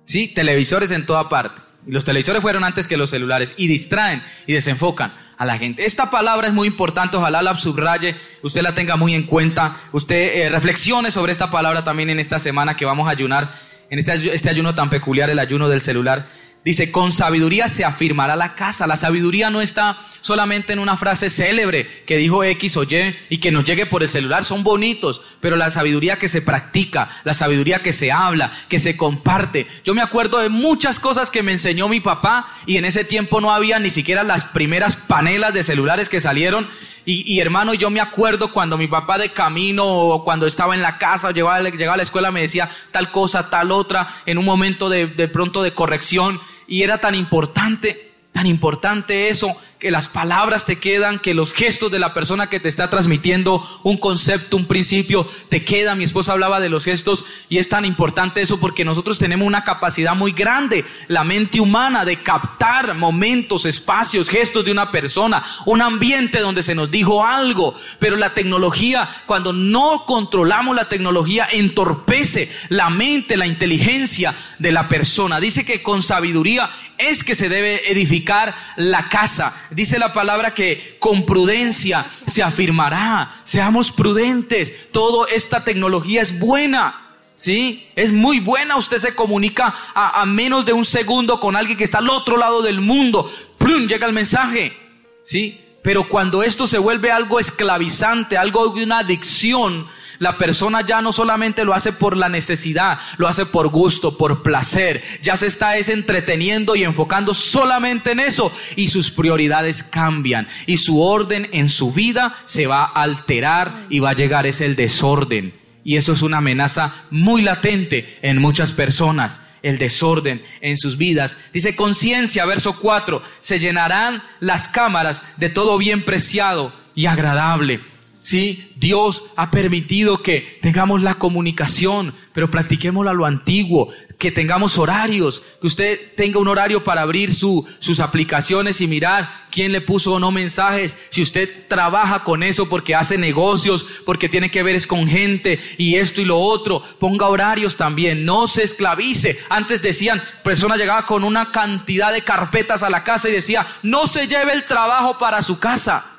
Sí, 0.03 0.27
televisores 0.27 0.91
en 0.91 1.05
toda 1.05 1.29
parte. 1.29 1.61
Y 1.87 1.91
los 1.91 2.03
televisores 2.03 2.41
fueron 2.41 2.65
antes 2.65 2.89
que 2.89 2.97
los 2.97 3.11
celulares 3.11 3.53
y 3.55 3.67
distraen 3.67 4.21
y 4.47 4.51
desenfocan 4.51 5.13
a 5.37 5.45
la 5.45 5.57
gente. 5.57 5.85
Esta 5.85 6.09
palabra 6.09 6.47
es 6.47 6.53
muy 6.53 6.67
importante, 6.67 7.17
ojalá 7.17 7.41
la 7.41 7.55
subraye, 7.57 8.15
usted 8.41 8.61
la 8.61 8.75
tenga 8.75 8.95
muy 8.95 9.13
en 9.13 9.23
cuenta, 9.23 9.77
usted 9.91 10.45
eh, 10.45 10.49
reflexione 10.49 11.11
sobre 11.11 11.31
esta 11.31 11.51
palabra 11.51 11.83
también 11.83 12.09
en 12.09 12.19
esta 12.19 12.39
semana 12.39 12.75
que 12.75 12.85
vamos 12.85 13.07
a 13.07 13.11
ayunar, 13.11 13.53
en 13.89 13.99
este, 13.99 14.33
este 14.33 14.49
ayuno 14.49 14.73
tan 14.75 14.89
peculiar, 14.89 15.29
el 15.29 15.39
ayuno 15.39 15.69
del 15.69 15.81
celular. 15.81 16.27
Dice, 16.65 16.91
con 16.91 17.11
sabiduría 17.11 17.69
se 17.69 17.85
afirmará 17.85 18.35
la 18.35 18.55
casa. 18.55 18.87
La 18.87 18.95
sabiduría 18.95 19.51
no 19.51 19.61
está 19.61 19.99
solamente 20.19 20.73
en 20.73 20.79
una 20.79 20.97
frase 20.97 21.29
célebre 21.29 21.87
que 22.07 22.17
dijo 22.17 22.43
X 22.43 22.77
o 22.77 22.83
Y 22.83 23.15
y 23.29 23.37
que 23.37 23.51
nos 23.51 23.65
llegue 23.65 23.85
por 23.85 24.01
el 24.01 24.09
celular. 24.09 24.43
Son 24.43 24.63
bonitos, 24.63 25.21
pero 25.39 25.57
la 25.57 25.69
sabiduría 25.69 26.17
que 26.17 26.27
se 26.27 26.41
practica, 26.41 27.07
la 27.23 27.35
sabiduría 27.35 27.83
que 27.83 27.93
se 27.93 28.11
habla, 28.11 28.51
que 28.67 28.79
se 28.79 28.97
comparte. 28.97 29.67
Yo 29.83 29.93
me 29.93 30.01
acuerdo 30.01 30.39
de 30.39 30.49
muchas 30.49 30.99
cosas 30.99 31.29
que 31.29 31.43
me 31.43 31.51
enseñó 31.51 31.87
mi 31.87 31.99
papá 31.99 32.47
y 32.65 32.77
en 32.77 32.85
ese 32.85 33.05
tiempo 33.05 33.41
no 33.41 33.53
había 33.53 33.77
ni 33.77 33.91
siquiera 33.91 34.23
las 34.23 34.45
primeras 34.45 34.95
panelas 34.95 35.53
de 35.53 35.61
celulares 35.61 36.09
que 36.09 36.19
salieron. 36.19 36.67
Y, 37.07 37.31
y, 37.31 37.39
hermano, 37.41 37.75
yo 37.75 37.91
me 37.91 38.01
acuerdo 38.01 38.51
cuando 38.51 38.79
mi 38.79 38.87
papá 38.87 39.19
de 39.19 39.29
camino 39.29 39.85
o 39.85 40.23
cuando 40.23 40.47
estaba 40.47 40.73
en 40.73 40.81
la 40.81 40.97
casa 40.97 41.27
o 41.27 41.31
llegaba, 41.31 41.61
llegaba 41.61 41.93
a 41.93 41.97
la 41.97 42.01
escuela 42.01 42.31
me 42.31 42.41
decía 42.41 42.71
tal 42.89 43.11
cosa, 43.11 43.51
tal 43.51 43.69
otra, 43.69 44.23
en 44.25 44.39
un 44.39 44.45
momento 44.45 44.89
de, 44.89 45.05
de 45.05 45.27
pronto 45.27 45.61
de 45.61 45.75
corrección 45.75 46.41
y 46.67 46.83
era 46.83 46.97
tan 46.99 47.15
importante, 47.15 48.11
tan 48.31 48.47
importante 48.47 49.29
eso, 49.29 49.55
que 49.79 49.91
las 49.91 50.07
palabras 50.07 50.65
te 50.65 50.77
quedan, 50.77 51.19
que 51.19 51.33
los 51.33 51.53
gestos 51.53 51.91
de 51.91 51.99
la 51.99 52.13
persona 52.13 52.49
que 52.49 52.59
te 52.59 52.69
está 52.69 52.89
transmitiendo 52.89 53.63
un 53.83 53.97
concepto, 53.97 54.55
un 54.55 54.67
principio, 54.67 55.29
te 55.49 55.65
queda. 55.65 55.95
Mi 55.95 56.05
esposa 56.05 56.31
hablaba 56.31 56.59
de 56.59 56.69
los 56.69 56.85
gestos 56.85 57.25
y 57.49 57.57
es 57.57 57.67
tan 57.67 57.83
importante 57.83 58.41
eso 58.41 58.59
porque 58.59 58.85
nosotros 58.85 59.19
tenemos 59.19 59.45
una 59.45 59.63
capacidad 59.63 60.15
muy 60.15 60.31
grande, 60.31 60.85
la 61.07 61.23
mente 61.23 61.59
humana, 61.59 62.05
de 62.05 62.17
captar 62.17 62.95
momentos, 62.95 63.65
espacios, 63.65 64.29
gestos 64.29 64.63
de 64.63 64.71
una 64.71 64.91
persona, 64.91 65.43
un 65.65 65.81
ambiente 65.81 66.39
donde 66.39 66.63
se 66.63 66.75
nos 66.75 66.89
dijo 66.89 67.25
algo. 67.25 67.75
Pero 67.99 68.15
la 68.15 68.33
tecnología, 68.33 69.09
cuando 69.25 69.51
no 69.51 70.05
controlamos 70.05 70.75
la 70.75 70.87
tecnología, 70.87 71.47
entorpece 71.51 72.49
la 72.69 72.89
mente, 72.89 73.35
la 73.35 73.47
inteligencia 73.47 74.33
de 74.57 74.71
la 74.71 74.87
persona. 74.87 75.39
Dice 75.39 75.65
que 75.65 75.83
con 75.83 76.01
sabiduría 76.01 76.69
es 76.97 77.23
que 77.23 77.35
se 77.35 77.49
debe 77.49 77.91
edificar 77.91 78.55
la 78.77 79.09
casa. 79.09 79.53
Dice 79.69 79.99
la 79.99 80.13
palabra 80.13 80.53
que 80.53 80.97
con 80.99 81.25
prudencia 81.25 82.05
se 82.25 82.43
afirmará. 82.43 83.41
Seamos 83.43 83.91
prudentes. 83.91 84.91
Toda 84.91 85.27
esta 85.33 85.63
tecnología 85.63 86.21
es 86.21 86.39
buena. 86.39 87.01
Sí, 87.35 87.87
es 87.95 88.11
muy 88.11 88.39
buena. 88.39 88.77
Usted 88.77 88.97
se 88.97 89.15
comunica 89.15 89.75
a, 89.93 90.21
a, 90.21 90.25
menos 90.25 90.65
de 90.65 90.73
un 90.73 90.85
segundo 90.85 91.39
con 91.39 91.55
alguien 91.55 91.77
que 91.77 91.83
está 91.83 91.97
al 91.97 92.09
otro 92.09 92.37
lado 92.37 92.61
del 92.61 92.79
mundo. 92.81 93.31
¡Plum! 93.57 93.87
Llega 93.87 94.07
el 94.07 94.13
mensaje. 94.13 94.75
Sí, 95.23 95.61
pero 95.83 96.07
cuando 96.07 96.43
esto 96.43 96.65
se 96.65 96.77
vuelve 96.77 97.11
algo 97.11 97.39
esclavizante, 97.39 98.37
algo 98.37 98.69
de 98.69 98.83
una 98.83 98.99
adicción, 98.99 99.87
la 100.19 100.37
persona 100.37 100.81
ya 100.81 101.01
no 101.01 101.11
solamente 101.13 101.65
lo 101.65 101.73
hace 101.73 101.93
por 101.93 102.15
la 102.17 102.29
necesidad, 102.29 102.99
lo 103.17 103.27
hace 103.27 103.45
por 103.45 103.69
gusto, 103.69 104.17
por 104.17 104.43
placer. 104.43 105.01
Ya 105.21 105.35
se 105.35 105.47
está 105.47 105.77
es 105.77 105.89
entreteniendo 105.89 106.75
y 106.75 106.83
enfocando 106.83 107.33
solamente 107.33 108.11
en 108.11 108.19
eso 108.19 108.51
y 108.75 108.89
sus 108.89 109.11
prioridades 109.11 109.83
cambian 109.83 110.47
y 110.65 110.77
su 110.77 111.01
orden 111.01 111.47
en 111.51 111.69
su 111.69 111.93
vida 111.93 112.35
se 112.45 112.67
va 112.67 112.83
a 112.83 113.03
alterar 113.03 113.87
y 113.89 113.99
va 113.99 114.11
a 114.11 114.15
llegar 114.15 114.47
es 114.47 114.61
el 114.61 114.75
desorden. 114.75 115.53
Y 115.83 115.97
eso 115.97 116.13
es 116.13 116.23
una 116.23 116.37
amenaza 116.37 116.95
muy 117.11 117.43
latente 117.43 118.17
en 118.23 118.41
muchas 118.41 118.71
personas, 118.71 119.41
el 119.61 119.77
desorden 119.77 120.43
en 120.61 120.77
sus 120.77 120.97
vidas. 120.97 121.37
Dice 121.53 121.75
conciencia, 121.75 122.43
verso 122.45 122.79
4, 122.79 123.21
se 123.39 123.59
llenarán 123.59 124.23
las 124.39 124.67
cámaras 124.67 125.23
de 125.37 125.49
todo 125.49 125.77
bien 125.77 126.03
preciado 126.03 126.73
y 126.95 127.05
agradable. 127.05 127.81
Sí, 128.25 128.71
Dios 128.75 129.25
ha 129.35 129.51
permitido 129.51 130.23
que 130.23 130.57
tengamos 130.59 131.03
la 131.03 131.19
comunicación, 131.19 132.11
pero 132.33 132.49
practiquémoslo 132.49 133.11
a 133.11 133.13
lo 133.13 133.27
antiguo, 133.27 133.89
que 134.17 134.31
tengamos 134.31 134.79
horarios, 134.79 135.43
que 135.61 135.67
usted 135.67 135.99
tenga 136.15 136.39
un 136.39 136.47
horario 136.47 136.83
para 136.83 137.03
abrir 137.03 137.35
su, 137.35 137.67
sus 137.77 137.99
aplicaciones 137.99 138.81
y 138.81 138.87
mirar 138.87 139.45
quién 139.51 139.71
le 139.71 139.79
puso 139.79 140.13
o 140.13 140.19
no 140.19 140.31
mensajes. 140.31 140.97
Si 141.11 141.21
usted 141.21 141.67
trabaja 141.67 142.23
con 142.23 142.41
eso 142.41 142.67
porque 142.67 142.95
hace 142.95 143.19
negocios, 143.19 143.85
porque 144.07 144.27
tiene 144.27 144.49
que 144.49 144.63
ver 144.63 144.75
es 144.75 144.87
con 144.87 145.07
gente 145.07 145.59
y 145.77 145.97
esto 145.97 146.19
y 146.19 146.25
lo 146.25 146.39
otro, 146.39 146.81
ponga 146.99 147.27
horarios 147.27 147.77
también, 147.77 148.25
no 148.25 148.47
se 148.47 148.63
esclavice. 148.63 149.37
Antes 149.49 149.83
decían, 149.83 150.19
persona 150.43 150.77
llegaba 150.77 151.05
con 151.05 151.23
una 151.23 151.51
cantidad 151.51 152.11
de 152.11 152.23
carpetas 152.23 152.81
a 152.81 152.89
la 152.89 153.03
casa 153.03 153.29
y 153.29 153.33
decía, 153.33 153.67
no 153.83 154.07
se 154.07 154.27
lleve 154.27 154.53
el 154.53 154.63
trabajo 154.63 155.19
para 155.19 155.43
su 155.43 155.59
casa. 155.59 156.14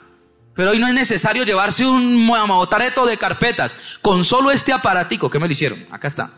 Pero 0.57 0.71
hoy 0.71 0.79
no 0.79 0.89
es 0.89 0.95
necesario 0.95 1.45
llevarse 1.45 1.85
un 1.87 2.27
mamotareto 2.27 3.05
de 3.07 3.19
carpetas. 3.19 3.77
Con 4.01 4.25
solo 4.25 4.51
este 4.51 4.73
aparatico, 4.73 5.31
¿qué 5.31 5.39
me 5.39 5.47
lo 5.47 5.53
hicieron? 5.53 5.87
Acá 5.91 6.09
está. 6.09 6.31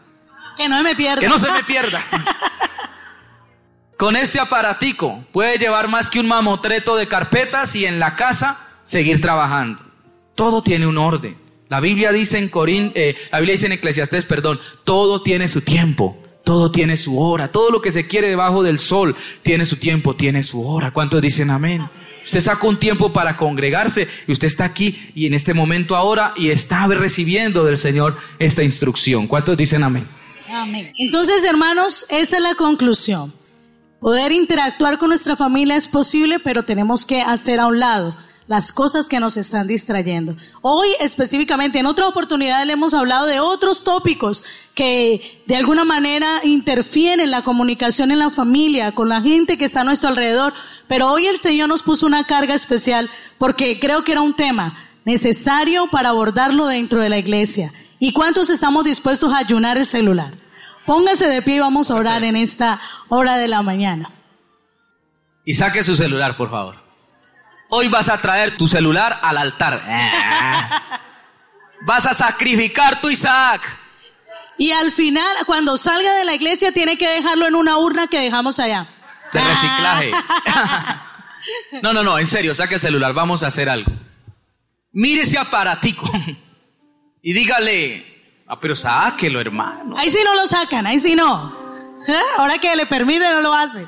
Que 0.56 0.68
no 0.68 0.82
me 0.82 0.96
pierda. 0.96 1.20
Que 1.20 1.28
no 1.28 1.38
se 1.38 1.50
me 1.52 1.62
pierda. 1.62 2.00
Con 3.96 4.16
este 4.16 4.38
aparatico 4.38 5.24
puede 5.32 5.58
llevar 5.58 5.88
más 5.88 6.10
que 6.10 6.20
un 6.20 6.28
mamotreto 6.28 6.96
de 6.96 7.08
carpetas 7.08 7.74
y 7.74 7.86
en 7.86 7.98
la 7.98 8.16
casa 8.16 8.58
seguir 8.82 9.20
trabajando. 9.20 9.80
Todo 10.34 10.62
tiene 10.62 10.86
un 10.86 10.98
orden. 10.98 11.36
La 11.68 11.80
Biblia 11.80 12.12
dice 12.12 12.38
en 12.38 12.48
Corín, 12.48 12.92
eh, 12.94 13.16
la 13.30 13.38
Biblia 13.38 13.54
dice 13.54 13.66
en 13.66 13.72
Eclesiastés, 13.72 14.24
perdón, 14.24 14.60
todo 14.84 15.22
tiene 15.22 15.48
su 15.48 15.60
tiempo, 15.60 16.16
todo 16.44 16.70
tiene 16.70 16.96
su 16.96 17.20
hora, 17.20 17.52
todo 17.52 17.70
lo 17.70 17.82
que 17.82 17.92
se 17.92 18.06
quiere 18.06 18.28
debajo 18.28 18.62
del 18.62 18.78
sol 18.78 19.14
tiene 19.42 19.66
su 19.66 19.76
tiempo, 19.76 20.14
tiene 20.14 20.42
su 20.42 20.66
hora. 20.66 20.92
¿Cuántos 20.92 21.20
dicen 21.20 21.50
amén? 21.50 21.90
Usted 22.28 22.40
sacó 22.42 22.68
un 22.68 22.78
tiempo 22.78 23.10
para 23.10 23.38
congregarse 23.38 24.06
y 24.26 24.32
usted 24.32 24.48
está 24.48 24.66
aquí 24.66 25.10
y 25.14 25.24
en 25.24 25.32
este 25.32 25.54
momento 25.54 25.96
ahora 25.96 26.34
y 26.36 26.50
está 26.50 26.86
recibiendo 26.86 27.64
del 27.64 27.78
Señor 27.78 28.18
esta 28.38 28.62
instrucción. 28.62 29.26
¿Cuántos 29.26 29.56
dicen 29.56 29.82
amén? 29.82 30.06
Amén. 30.50 30.92
Entonces, 30.98 31.42
hermanos, 31.42 32.04
esa 32.10 32.36
es 32.36 32.42
la 32.42 32.54
conclusión. 32.54 33.32
Poder 33.98 34.32
interactuar 34.32 34.98
con 34.98 35.08
nuestra 35.08 35.36
familia 35.36 35.74
es 35.76 35.88
posible, 35.88 36.38
pero 36.38 36.66
tenemos 36.66 37.06
que 37.06 37.22
hacer 37.22 37.60
a 37.60 37.66
un 37.66 37.80
lado 37.80 38.14
las 38.48 38.72
cosas 38.72 39.08
que 39.10 39.20
nos 39.20 39.36
están 39.36 39.66
distrayendo. 39.66 40.34
Hoy 40.62 40.88
específicamente, 41.00 41.78
en 41.78 41.86
otra 41.86 42.08
oportunidad 42.08 42.64
le 42.66 42.72
hemos 42.72 42.94
hablado 42.94 43.26
de 43.26 43.40
otros 43.40 43.84
tópicos 43.84 44.42
que 44.74 45.42
de 45.46 45.54
alguna 45.54 45.84
manera 45.84 46.40
interfieren 46.42 47.20
en 47.20 47.30
la 47.30 47.44
comunicación 47.44 48.10
en 48.10 48.18
la 48.18 48.30
familia, 48.30 48.94
con 48.94 49.10
la 49.10 49.20
gente 49.20 49.58
que 49.58 49.66
está 49.66 49.82
a 49.82 49.84
nuestro 49.84 50.08
alrededor, 50.08 50.54
pero 50.88 51.12
hoy 51.12 51.26
el 51.26 51.36
Señor 51.36 51.68
nos 51.68 51.82
puso 51.82 52.06
una 52.06 52.24
carga 52.24 52.54
especial 52.54 53.10
porque 53.36 53.78
creo 53.78 54.02
que 54.02 54.12
era 54.12 54.22
un 54.22 54.34
tema 54.34 54.78
necesario 55.04 55.88
para 55.88 56.08
abordarlo 56.08 56.66
dentro 56.66 57.00
de 57.00 57.10
la 57.10 57.18
iglesia. 57.18 57.70
¿Y 57.98 58.12
cuántos 58.12 58.48
estamos 58.48 58.84
dispuestos 58.84 59.32
a 59.32 59.38
ayunar 59.38 59.76
el 59.76 59.84
celular? 59.84 60.32
Póngase 60.86 61.28
de 61.28 61.42
pie 61.42 61.56
y 61.56 61.60
vamos 61.60 61.90
a 61.90 61.96
orar 61.96 62.24
en 62.24 62.34
esta 62.34 62.80
hora 63.10 63.36
de 63.36 63.48
la 63.48 63.60
mañana. 63.60 64.10
Y 65.44 65.52
saque 65.52 65.82
su 65.82 65.94
celular, 65.94 66.34
por 66.34 66.50
favor. 66.50 66.87
Hoy 67.68 67.88
vas 67.88 68.08
a 68.08 68.18
traer 68.20 68.56
tu 68.56 68.66
celular 68.66 69.18
al 69.22 69.36
altar. 69.38 69.82
Vas 71.80 72.06
a 72.06 72.14
sacrificar 72.14 73.00
tu 73.00 73.08
Isaac. 73.08 73.62
Y 74.58 74.72
al 74.72 74.90
final, 74.90 75.36
cuando 75.46 75.76
salga 75.76 76.12
de 76.14 76.24
la 76.24 76.34
iglesia, 76.34 76.72
tiene 76.72 76.98
que 76.98 77.08
dejarlo 77.08 77.46
en 77.46 77.54
una 77.54 77.78
urna 77.78 78.08
que 78.08 78.18
dejamos 78.18 78.58
allá. 78.58 78.88
De 79.32 79.40
reciclaje. 79.40 80.10
No, 81.82 81.94
no, 81.94 82.02
no, 82.02 82.18
en 82.18 82.26
serio, 82.26 82.54
saque 82.54 82.74
el 82.74 82.80
celular, 82.80 83.14
vamos 83.14 83.42
a 83.42 83.46
hacer 83.46 83.70
algo. 83.70 83.90
Mire 84.92 85.22
ese 85.22 85.38
aparatico 85.38 86.10
y 87.22 87.32
dígale, 87.32 88.42
ah, 88.46 88.58
pero 88.60 88.76
sáquelo, 88.76 89.40
hermano. 89.40 89.96
Ahí 89.96 90.10
sí 90.10 90.18
no 90.24 90.34
lo 90.34 90.46
sacan, 90.46 90.86
ahí 90.86 90.98
sí 90.98 91.14
no. 91.14 91.56
¿Eh? 92.06 92.20
Ahora 92.36 92.58
que 92.58 92.74
le 92.76 92.84
permite, 92.84 93.30
no 93.30 93.40
lo 93.40 93.54
hace. 93.54 93.86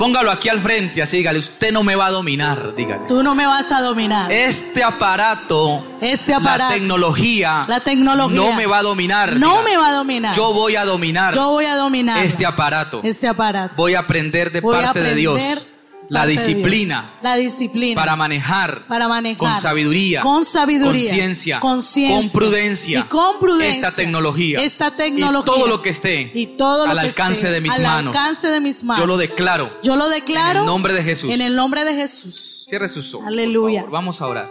Póngalo 0.00 0.30
aquí 0.30 0.48
al 0.48 0.60
frente, 0.60 1.02
así 1.02 1.18
dígale, 1.18 1.38
usted 1.38 1.72
no 1.72 1.82
me 1.82 1.94
va 1.94 2.06
a 2.06 2.10
dominar, 2.10 2.74
dígale. 2.74 3.06
Tú 3.06 3.22
no 3.22 3.34
me 3.34 3.44
vas 3.44 3.70
a 3.70 3.82
dominar. 3.82 4.32
Este 4.32 4.82
aparato, 4.82 5.86
este 6.00 6.32
aparato 6.32 6.72
la 6.72 6.74
tecnología, 6.74 7.64
la 7.68 7.80
tecnología 7.80 8.34
no 8.34 8.54
me 8.54 8.64
va 8.64 8.78
a 8.78 8.82
dominar. 8.82 9.36
No 9.36 9.58
dígale. 9.58 9.70
me 9.70 9.76
va 9.76 9.88
a 9.88 9.92
dominar. 9.92 10.34
Yo 10.34 10.54
voy 10.54 10.76
a 10.76 10.86
dominar. 10.86 11.34
Yo 11.34 11.50
voy 11.50 11.66
a 11.66 11.76
dominar. 11.76 12.24
Este 12.24 12.46
aparato. 12.46 13.02
Este 13.04 13.28
aparato. 13.28 13.74
Voy 13.76 13.94
a 13.94 13.98
aprender 13.98 14.50
de 14.50 14.62
Voy 14.62 14.78
a 14.78 14.84
parte 14.84 15.02
de 15.02 15.14
Dios. 15.14 15.66
La 16.10 16.26
disciplina. 16.26 17.08
La 17.22 17.36
disciplina. 17.36 17.94
Para 17.94 18.16
manejar. 18.16 18.84
Para 18.88 19.06
manejar. 19.06 19.38
Con 19.38 19.54
sabiduría. 19.54 20.22
Con 20.22 20.44
sabiduría. 20.44 21.60
Con 21.60 21.82
ciencia. 21.84 22.18
Con 22.18 22.30
prudencia. 22.30 22.98
Y 22.98 23.02
con 23.04 23.38
prudencia. 23.38 23.70
Esta 23.70 23.92
tecnología. 23.92 24.60
Esta 24.60 24.96
tecnología. 24.96 25.40
Y 25.40 25.56
todo 25.56 25.68
lo 25.68 25.80
que 25.82 25.90
esté. 25.90 26.32
Y 26.34 26.56
todo 26.56 26.86
lo 26.86 26.90
al 26.90 26.98
que 26.98 27.06
alcance 27.06 27.46
esté 27.46 27.52
de 27.52 27.60
mis 27.60 27.76
al 27.76 27.82
manos. 27.84 28.16
alcance 28.16 28.48
de 28.48 28.60
mis 28.60 28.82
manos. 28.82 29.00
Yo 29.00 29.06
lo 29.06 29.16
declaro. 29.16 29.70
Yo 29.84 29.94
lo 29.94 30.08
declaro. 30.08 30.50
En 30.50 30.56
el 30.58 30.66
nombre 30.66 30.94
de 30.94 31.02
Jesús. 31.04 31.30
En 31.30 31.40
el 31.42 31.54
nombre 31.54 31.84
de 31.84 31.94
Jesús. 31.94 32.64
Cierre 32.68 32.88
sus 32.88 33.14
ojos. 33.14 33.28
Aleluya. 33.28 33.84
Vamos 33.88 34.20
a 34.20 34.26
orar. 34.26 34.50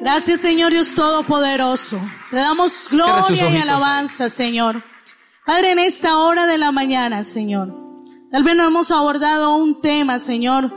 Gracias, 0.00 0.40
Señor 0.40 0.70
Dios 0.70 0.94
Todopoderoso. 0.94 1.98
Te 2.30 2.36
damos 2.36 2.88
gloria 2.88 3.50
y 3.50 3.56
alabanza, 3.56 4.28
Señor. 4.28 4.80
Padre, 5.44 5.72
en 5.72 5.80
esta 5.80 6.18
hora 6.18 6.46
de 6.46 6.56
la 6.56 6.70
mañana, 6.70 7.24
Señor, 7.24 7.83
tal 8.34 8.42
vez 8.42 8.56
no 8.56 8.66
hemos 8.66 8.90
abordado 8.90 9.54
un 9.54 9.80
tema, 9.80 10.18
Señor, 10.18 10.72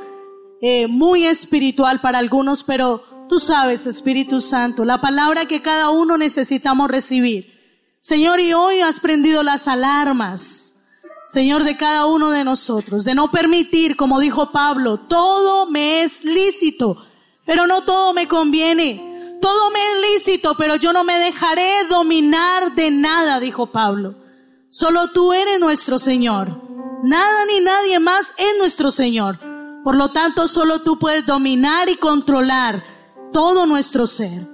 eh, 0.62 0.86
muy 0.86 1.26
espiritual 1.26 2.02
para 2.02 2.20
algunos, 2.20 2.62
pero 2.62 3.02
tú 3.28 3.40
sabes, 3.40 3.88
Espíritu 3.88 4.40
Santo, 4.42 4.86
la 4.86 5.02
palabra 5.02 5.48
que 5.48 5.64
cada 5.64 5.90
uno 5.90 6.20
necesitamos 6.20 6.88
recibir. 6.88 7.52
Señor, 8.00 8.40
y 8.42 8.54
hoy 8.54 8.82
has 8.82 9.00
prendido 9.00 9.42
las 9.42 9.68
alarmas, 9.68 10.86
Señor, 11.26 11.64
de 11.64 11.78
cada 11.78 12.06
uno 12.06 12.30
de 12.30 12.44
nosotros, 12.44 13.04
de 13.04 13.16
no 13.16 13.32
permitir, 13.32 13.96
como 13.96 14.20
dijo 14.20 14.52
Pablo, 14.52 15.00
todo 15.00 15.68
me 15.68 16.04
es 16.04 16.24
lícito, 16.24 17.08
pero 17.44 17.66
no 17.66 17.82
todo 17.82 18.14
me 18.14 18.28
conviene. 18.28 19.40
Todo 19.42 19.72
me 19.72 19.80
es 19.80 20.12
lícito, 20.12 20.56
pero 20.58 20.76
yo 20.76 20.94
no 20.94 21.04
me 21.04 21.18
dejaré 21.18 21.88
dominar 21.90 22.76
de 22.76 22.92
nada, 22.92 23.40
dijo 23.40 23.72
Pablo. 23.72 24.27
Solo 24.70 25.12
tú 25.12 25.32
eres 25.32 25.60
nuestro 25.60 25.98
Señor. 25.98 26.62
Nada 27.04 27.46
ni 27.46 27.62
nadie 27.62 28.00
más 28.00 28.34
es 28.38 28.54
nuestro 28.60 28.92
Señor. 28.92 29.40
Por 29.84 29.96
lo 29.96 30.12
tanto, 30.12 30.48
solo 30.50 30.82
tú 30.82 31.00
puedes 31.00 31.26
dominar 31.26 31.88
y 31.88 31.96
controlar 31.96 32.84
todo 33.32 33.66
nuestro 33.66 34.06
ser. 34.08 34.46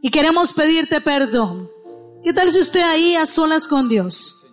Y 0.00 0.10
queremos 0.10 0.54
pedirte 0.54 1.02
perdón. 1.02 1.68
¿Qué 2.24 2.32
tal 2.32 2.50
si 2.50 2.60
usted 2.60 2.80
ahí 2.80 3.14
a 3.14 3.26
solas 3.26 3.68
con 3.68 3.88
Dios? 3.88 4.46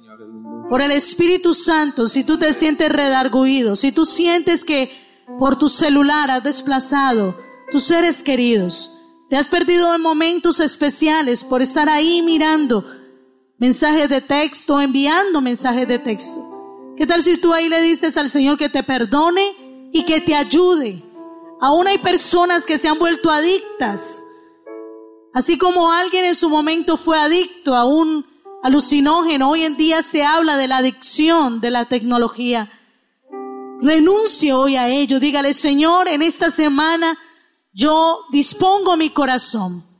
Por 0.70 0.82
el 0.82 0.92
Espíritu 0.92 1.54
Santo, 1.54 2.08
si 2.08 2.26
tú 2.26 2.38
te 2.38 2.52
sientes 2.52 2.90
redarguido, 2.90 3.76
si 3.76 3.94
tú 3.94 4.04
sientes 4.06 4.66
que 4.66 4.92
por 5.40 5.58
tu 5.58 5.70
celular 5.70 6.30
has 6.30 6.44
desplazado 6.44 7.38
tus 7.72 7.84
seres 7.86 8.22
queridos, 8.22 8.92
te 9.30 9.38
has 9.38 9.48
perdido 9.48 9.96
en 9.96 10.02
momentos 10.02 10.60
especiales 10.60 11.44
por 11.44 11.62
estar 11.62 11.88
ahí 11.88 12.22
mirando 12.22 12.86
mensajes 13.58 14.10
de 14.10 14.22
texto, 14.22 14.80
enviando 14.80 15.42
mensajes 15.42 15.88
de 15.88 16.00
texto. 16.00 16.94
¿Qué 16.98 17.06
tal 17.06 17.22
si 17.24 17.38
tú 17.38 17.54
ahí 17.54 17.70
le 17.70 17.82
dices 17.82 18.18
al 18.18 18.30
Señor 18.30 18.58
que 18.58 18.70
te 18.70 18.84
perdone 18.84 19.90
y 19.92 20.04
que 20.04 20.22
te 20.22 20.36
ayude? 20.36 21.04
Aún 21.62 21.88
hay 21.88 21.98
personas 21.98 22.66
que 22.66 22.78
se 22.78 22.88
han 22.88 23.00
vuelto 23.00 23.32
adictas. 23.32 24.26
Así 25.34 25.58
como 25.58 25.92
alguien 25.92 26.26
en 26.26 26.36
su 26.36 26.50
momento 26.50 26.98
fue 26.98 27.18
adicto 27.18 27.76
a 27.76 27.86
un 27.86 28.26
alucinógeno, 28.64 29.50
hoy 29.50 29.64
en 29.64 29.78
día 29.78 30.02
se 30.02 30.24
habla 30.24 30.58
de 30.58 30.68
la 30.68 30.78
adicción 30.78 31.62
de 31.62 31.72
la 31.72 31.88
tecnología. 31.88 32.72
Renuncie 33.82 34.54
hoy 34.54 34.78
a 34.78 34.88
ello. 34.88 35.20
Dígale, 35.20 35.54
Señor, 35.54 36.08
en 36.08 36.22
esta 36.22 36.50
semana 36.50 37.18
yo 37.74 38.22
dispongo 38.32 38.96
mi 38.96 39.12
corazón 39.12 39.95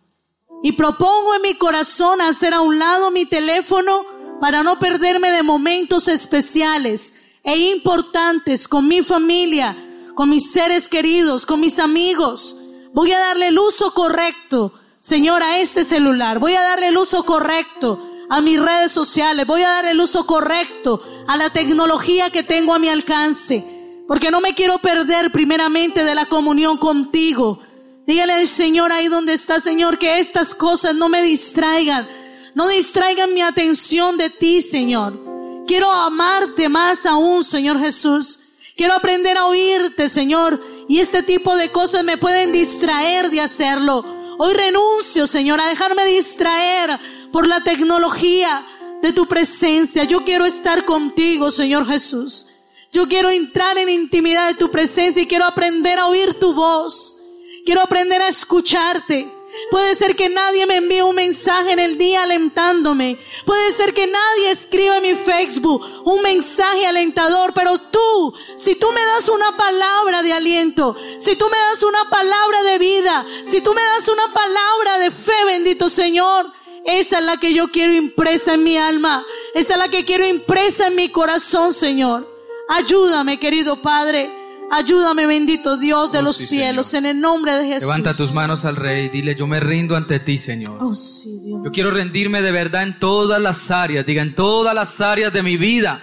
y 0.66 0.72
propongo 0.72 1.36
en 1.36 1.44
mi 1.44 1.54
corazón 1.54 2.22
hacer 2.22 2.56
a 2.56 2.62
un 2.62 2.80
lado 2.80 3.12
mi 3.12 3.28
teléfono 3.28 4.04
para 4.42 4.64
no 4.64 4.80
perderme 4.80 5.30
de 5.30 5.44
momentos 5.44 6.08
especiales 6.08 7.22
e 7.44 7.56
importantes 7.70 8.68
con 8.68 8.88
mi 8.88 9.04
familia, 9.04 9.78
con 10.16 10.28
mis 10.28 10.50
seres 10.50 10.88
queridos, 10.88 11.46
con 11.46 11.60
mis 11.60 11.78
amigos. 11.78 12.60
Voy 12.94 13.12
a 13.12 13.20
darle 13.20 13.50
el 13.50 13.60
uso 13.60 13.94
correcto, 13.94 14.74
Señor, 15.02 15.44
a 15.44 15.60
este 15.60 15.84
celular. 15.84 16.40
Voy 16.40 16.56
a 16.56 16.64
darle 16.64 16.88
el 16.88 16.98
uso 16.98 17.24
correcto 17.26 18.02
a 18.28 18.42
mis 18.42 18.60
redes 18.60 18.92
sociales. 18.92 19.46
Voy 19.46 19.62
a 19.62 19.70
dar 19.70 19.86
el 19.86 20.02
uso 20.02 20.26
correcto 20.26 21.00
a 21.28 21.38
la 21.38 21.52
tecnología 21.52 22.32
que 22.32 22.42
tengo 22.42 22.74
a 22.74 22.80
mi 22.80 22.90
alcance. 22.90 23.64
Porque 24.08 24.32
no 24.32 24.42
me 24.42 24.56
quiero 24.56 24.80
perder 24.80 25.32
primeramente 25.32 26.04
de 26.04 26.16
la 26.16 26.26
comunión 26.26 26.78
contigo. 26.78 27.60
Dígale 28.06 28.34
al 28.34 28.48
Señor 28.48 28.92
ahí 28.92 29.08
donde 29.08 29.34
está, 29.34 29.60
Señor, 29.60 29.98
que 29.98 30.20
estas 30.20 30.54
cosas 30.54 30.94
no 30.94 31.10
me 31.10 31.24
distraigan. 31.24 32.08
No 32.54 32.68
distraigan 32.68 33.34
mi 33.34 33.42
atención 33.42 34.18
de 34.18 34.30
ti, 34.30 34.62
Señor. 34.62 35.20
Quiero 35.68 35.92
amarte 35.92 36.70
más 36.70 37.06
aún, 37.06 37.44
Señor 37.44 37.80
Jesús. 37.80 38.42
Quiero 38.78 38.94
aprender 38.94 39.38
a 39.38 39.48
oírte, 39.48 40.08
Señor, 40.10 40.62
y 40.88 41.00
este 41.00 41.24
tipo 41.24 41.56
de 41.56 41.72
cosas 41.72 42.04
me 42.04 42.18
pueden 42.18 42.52
distraer 42.52 43.32
de 43.32 43.42
hacerlo. 43.42 44.06
Hoy 44.38 44.54
renuncio, 44.54 45.28
Señor, 45.28 45.60
a 45.60 45.68
dejarme 45.68 46.06
distraer 46.06 47.00
por 47.32 47.48
la 47.48 47.64
tecnología 47.64 48.66
de 49.02 49.14
tu 49.14 49.28
presencia. 49.28 50.04
Yo 50.04 50.24
quiero 50.24 50.46
estar 50.46 50.86
contigo, 50.86 51.50
Señor 51.52 51.88
Jesús. 51.88 52.48
Yo 52.92 53.08
quiero 53.08 53.30
entrar 53.30 53.78
en 53.78 53.90
intimidad 53.90 54.48
de 54.48 54.56
tu 54.56 54.70
presencia 54.70 55.22
y 55.22 55.28
quiero 55.28 55.46
aprender 55.46 55.98
a 55.98 56.08
oír 56.08 56.34
tu 56.40 56.54
voz. 56.54 57.25
Quiero 57.66 57.82
aprender 57.82 58.22
a 58.22 58.28
escucharte. 58.28 59.32
Puede 59.72 59.96
ser 59.96 60.16
que 60.16 60.30
nadie 60.30 60.66
me 60.68 60.76
envíe 60.76 61.02
un 61.02 61.16
mensaje 61.16 61.72
en 61.72 61.80
el 61.80 61.98
día 61.98 62.24
alentándome. 62.24 63.18
Puede 63.46 63.72
ser 63.72 63.94
que 63.94 64.06
nadie 64.06 64.52
escriba 64.52 64.98
en 64.98 65.04
mi 65.04 65.16
Facebook 65.16 65.84
un 66.04 66.22
mensaje 66.22 66.86
alentador, 66.86 67.54
pero 67.54 67.78
tú, 67.78 68.34
si 68.58 68.76
tú 68.76 68.92
me 68.92 69.04
das 69.06 69.30
una 69.30 69.58
palabra 69.58 70.22
de 70.22 70.34
aliento, 70.34 70.96
si 71.18 71.36
tú 71.36 71.46
me 71.50 71.58
das 71.58 71.82
una 71.84 72.10
palabra 72.10 72.64
de 72.64 72.78
vida, 72.78 73.26
si 73.46 73.62
tú 73.62 73.74
me 73.74 73.82
das 73.82 74.08
una 74.10 74.32
palabra 74.34 75.00
de 75.00 75.12
fe, 75.12 75.46
bendito 75.46 75.90
Señor, 75.90 76.52
esa 76.86 77.18
es 77.18 77.24
la 77.24 77.38
que 77.38 77.54
yo 77.54 77.72
quiero 77.72 77.94
impresa 77.94 78.54
en 78.54 78.64
mi 78.64 78.78
alma. 78.78 79.26
Esa 79.56 79.74
es 79.74 79.80
la 79.80 79.90
que 79.90 80.06
quiero 80.06 80.26
impresa 80.26 80.88
en 80.88 80.96
mi 80.96 81.10
corazón, 81.10 81.74
Señor. 81.74 82.30
Ayúdame, 82.70 83.40
querido 83.40 83.82
Padre. 83.82 84.45
Ayúdame, 84.72 85.28
bendito 85.28 85.78
Dios 85.78 86.12
de 86.12 86.20
Oh, 86.20 86.22
los 86.24 86.38
sí, 86.38 86.48
cielos, 86.48 86.88
Señor. 86.88 87.06
en 87.12 87.16
el 87.18 87.22
nombre 87.22 87.54
de 87.54 87.66
Jesús. 87.68 87.84
Levanta 87.84 88.14
tus 88.14 88.34
manos 88.34 88.66
al 88.66 88.76
Rey, 88.76 89.10
dile, 89.10 89.36
yo 89.36 89.48
me 89.48 89.60
rindo 89.60 89.96
ante 89.96 90.20
ti, 90.20 90.38
Señor. 90.38 90.78
Oh, 90.82 90.96
sí, 90.96 91.40
Dios. 91.44 91.62
Yo 91.64 91.72
quiero 91.72 91.92
rendirme 91.92 92.42
de 92.42 92.52
verdad 92.52 92.84
en 92.84 93.00
todas 93.00 93.40
las 93.42 93.70
áreas, 93.72 94.06
diga, 94.06 94.22
en 94.24 94.34
todas 94.36 94.74
las 94.74 95.00
áreas 95.02 95.32
de 95.32 95.44
mi 95.44 95.56
vida. 95.58 96.02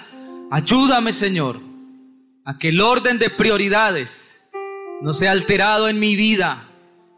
Ayúdame, 0.50 1.12
Señor, 1.12 1.60
a 2.44 2.58
que 2.58 2.68
el 2.68 2.80
orden 2.80 3.18
de 3.18 3.30
prioridades 3.30 4.48
no 5.02 5.12
sea 5.12 5.32
alterado 5.32 5.88
en 5.88 5.98
mi 5.98 6.14
vida. 6.14 6.68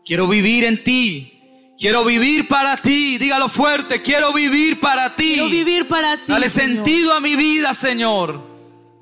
Quiero 0.05 0.27
vivir 0.29 0.65
en 0.65 0.83
ti. 0.83 1.31
Quiero 1.79 2.05
vivir 2.05 2.47
para 2.49 2.77
ti. 2.79 3.19
Dígalo 3.19 3.49
fuerte, 3.49 4.01
quiero 4.01 4.33
vivir 4.33 4.81
para 4.81 5.15
ti. 5.17 5.35
Quiero 5.35 5.49
vivir 5.51 5.89
para 5.89 6.17
ti. 6.17 6.23
Dale 6.33 6.49
Señor. 6.49 6.85
sentido 6.85 7.13
a 7.15 7.21
mi 7.21 7.37
vida, 7.37 7.75
Señor. 7.75 8.41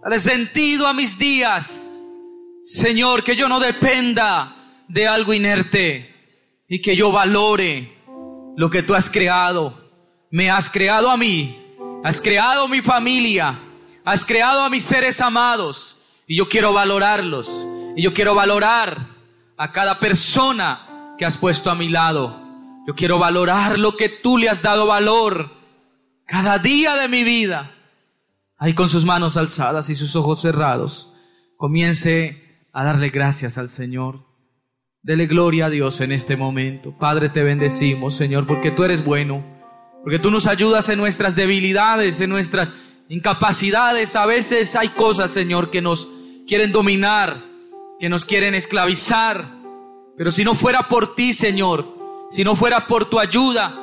Dale 0.03 0.18
sentido 0.18 0.86
a 0.88 0.93
mis 0.95 1.18
días. 1.18 1.91
Señor, 2.63 3.25
que 3.25 3.35
yo 3.35 3.49
no 3.49 3.59
dependa 3.59 4.55
de 4.87 5.09
algo 5.09 5.35
inerte 5.35 6.15
y 6.69 6.81
que 6.81 6.95
yo 6.95 7.11
valore 7.11 7.99
lo 8.57 8.71
que 8.71 8.85
tú 8.85 8.95
has 8.95 9.11
creado. 9.11 9.91
Me 10.31 10.49
has 10.49 10.71
creado 10.71 11.11
a 11.11 11.17
mí, 11.17 11.61
has 12.05 12.21
creado 12.21 12.69
mi 12.69 12.81
familia, 12.81 13.61
has 14.05 14.25
creado 14.25 14.63
a 14.63 14.71
mis 14.71 14.85
seres 14.85 15.21
amados 15.21 15.99
y 16.29 16.37
yo 16.37 16.49
quiero 16.49 16.73
valorarlos. 16.73 17.67
Y 17.97 18.03
yo 18.03 18.15
quiero 18.15 18.35
valorar 18.35 18.97
a 19.57 19.73
cada 19.73 19.99
persona 19.99 21.15
que 21.19 21.25
has 21.25 21.37
puesto 21.37 21.69
a 21.69 21.75
mi 21.75 21.89
lado. 21.89 22.41
Yo 22.87 22.95
quiero 22.95 23.19
valorar 23.19 23.77
lo 23.77 23.97
que 23.97 24.09
tú 24.09 24.39
le 24.39 24.49
has 24.49 24.63
dado 24.63 24.87
valor 24.87 25.51
cada 26.27 26.59
día 26.59 26.95
de 26.95 27.09
mi 27.09 27.25
vida. 27.25 27.73
Ahí 28.57 28.73
con 28.73 28.89
sus 28.89 29.05
manos 29.05 29.37
alzadas 29.37 29.91
y 29.91 29.97
sus 29.97 30.15
ojos 30.15 30.41
cerrados, 30.41 31.13
comience 31.57 32.52
a 32.73 32.85
darle 32.85 33.11
gracias 33.11 33.59
al 33.59 33.68
Señor. 33.68 34.20
Dele 35.03 35.27
gloria 35.27 35.66
a 35.66 35.70
Dios 35.70 36.01
en 36.01 36.12
este 36.12 36.37
momento. 36.37 36.97
Padre, 36.99 37.29
te 37.29 37.43
bendecimos, 37.43 38.16
Señor, 38.16 38.47
porque 38.47 38.70
tú 38.70 38.85
eres 38.85 39.05
bueno, 39.05 39.45
porque 40.03 40.18
tú 40.18 40.31
nos 40.31 40.47
ayudas 40.47 40.89
en 40.89 40.99
nuestras 40.99 41.37
debilidades, 41.37 42.20
en 42.20 42.31
nuestras 42.31 42.73
incapacidades. 43.09 44.16
A 44.16 44.27
veces 44.27 44.75
hay 44.77 44.89
cosas, 44.89 45.31
Señor, 45.31 45.70
que 45.70 45.83
nos 45.83 46.09
quieren 46.47 46.73
dominar, 46.73 47.43
que 48.01 48.09
nos 48.09 48.25
quieren 48.25 48.55
esclavizar. 48.55 49.45
Pero 50.16 50.31
si 50.31 50.45
no 50.45 50.55
fuera 50.55 50.89
por 50.89 51.14
ti, 51.14 51.33
Señor, 51.33 51.87
si 52.31 52.45
no 52.45 52.57
fuera 52.57 52.87
por 52.87 53.11
tu 53.11 53.18
ayuda, 53.18 53.79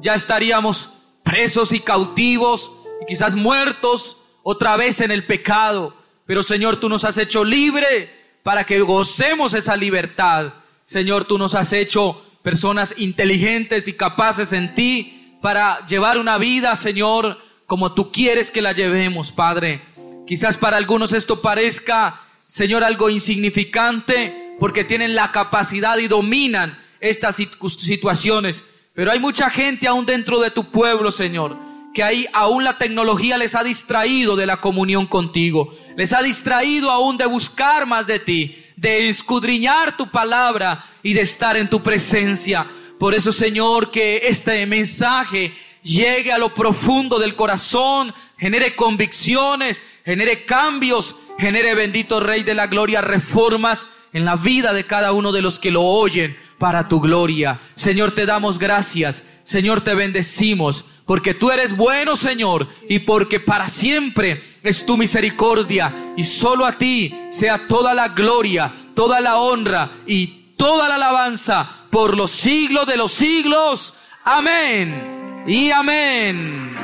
ya 0.00 0.14
estaríamos 0.14 0.94
presos 1.24 1.72
y 1.72 1.80
cautivos 1.80 2.70
y 3.02 3.06
quizás 3.06 3.34
muertos 3.34 4.18
otra 4.42 4.76
vez 4.76 5.00
en 5.00 5.10
el 5.10 5.26
pecado. 5.26 5.96
Pero 6.26 6.42
Señor, 6.42 6.78
tú 6.78 6.88
nos 6.88 7.04
has 7.04 7.16
hecho 7.16 7.42
libre 7.42 8.17
para 8.48 8.64
que 8.64 8.80
gocemos 8.80 9.52
esa 9.52 9.76
libertad. 9.76 10.54
Señor, 10.86 11.26
tú 11.26 11.36
nos 11.36 11.54
has 11.54 11.74
hecho 11.74 12.24
personas 12.42 12.94
inteligentes 12.96 13.88
y 13.88 13.92
capaces 13.92 14.54
en 14.54 14.74
ti 14.74 15.36
para 15.42 15.84
llevar 15.84 16.16
una 16.16 16.38
vida, 16.38 16.74
Señor, 16.74 17.36
como 17.66 17.92
tú 17.92 18.10
quieres 18.10 18.50
que 18.50 18.62
la 18.62 18.72
llevemos, 18.72 19.32
Padre. 19.32 19.82
Quizás 20.26 20.56
para 20.56 20.78
algunos 20.78 21.12
esto 21.12 21.42
parezca, 21.42 22.22
Señor, 22.46 22.84
algo 22.84 23.10
insignificante 23.10 24.54
porque 24.58 24.82
tienen 24.82 25.14
la 25.14 25.30
capacidad 25.30 25.98
y 25.98 26.08
dominan 26.08 26.82
estas 27.00 27.36
situ- 27.38 27.68
situaciones. 27.68 28.64
Pero 28.94 29.12
hay 29.12 29.20
mucha 29.20 29.50
gente 29.50 29.86
aún 29.88 30.06
dentro 30.06 30.40
de 30.40 30.50
tu 30.50 30.70
pueblo, 30.70 31.12
Señor, 31.12 31.54
que 31.98 32.04
ahí 32.04 32.28
aún 32.32 32.62
la 32.62 32.78
tecnología 32.78 33.36
les 33.36 33.56
ha 33.56 33.64
distraído 33.64 34.36
de 34.36 34.46
la 34.46 34.60
comunión 34.60 35.08
contigo. 35.08 35.74
Les 35.96 36.12
ha 36.12 36.22
distraído 36.22 36.92
aún 36.92 37.16
de 37.16 37.26
buscar 37.26 37.86
más 37.86 38.06
de 38.06 38.20
ti, 38.20 38.56
de 38.76 39.08
escudriñar 39.08 39.96
tu 39.96 40.06
palabra 40.06 40.86
y 41.02 41.14
de 41.14 41.22
estar 41.22 41.56
en 41.56 41.68
tu 41.68 41.82
presencia. 41.82 42.64
Por 43.00 43.16
eso, 43.16 43.32
Señor, 43.32 43.90
que 43.90 44.28
este 44.28 44.64
mensaje 44.66 45.52
llegue 45.82 46.30
a 46.30 46.38
lo 46.38 46.54
profundo 46.54 47.18
del 47.18 47.34
corazón, 47.34 48.14
genere 48.38 48.76
convicciones, 48.76 49.82
genere 50.04 50.44
cambios, 50.44 51.16
genere 51.36 51.74
bendito 51.74 52.20
Rey 52.20 52.44
de 52.44 52.54
la 52.54 52.68
Gloria, 52.68 53.00
reformas 53.00 53.88
en 54.12 54.24
la 54.24 54.36
vida 54.36 54.72
de 54.72 54.84
cada 54.84 55.12
uno 55.12 55.32
de 55.32 55.42
los 55.42 55.58
que 55.58 55.70
lo 55.70 55.82
oyen 55.82 56.36
para 56.58 56.88
tu 56.88 57.00
gloria. 57.00 57.60
Señor, 57.74 58.12
te 58.12 58.26
damos 58.26 58.58
gracias. 58.58 59.24
Señor, 59.42 59.80
te 59.80 59.94
bendecimos 59.94 60.84
porque 61.08 61.32
tú 61.32 61.50
eres 61.50 61.74
bueno, 61.74 62.16
Señor, 62.16 62.68
y 62.86 62.98
porque 62.98 63.40
para 63.40 63.70
siempre 63.70 64.42
es 64.62 64.84
tu 64.84 64.98
misericordia 64.98 66.12
y 66.16 66.24
solo 66.24 66.66
a 66.66 66.72
ti 66.72 67.14
sea 67.30 67.66
toda 67.66 67.94
la 67.94 68.08
gloria, 68.08 68.70
toda 68.94 69.20
la 69.20 69.38
honra 69.38 69.90
y 70.06 70.52
toda 70.58 70.86
la 70.88 70.96
alabanza 70.96 71.86
por 71.90 72.14
los 72.14 72.30
siglos 72.30 72.86
de 72.86 72.98
los 72.98 73.12
siglos. 73.12 73.94
Amén 74.24 75.44
y 75.46 75.70
amén. 75.70 76.76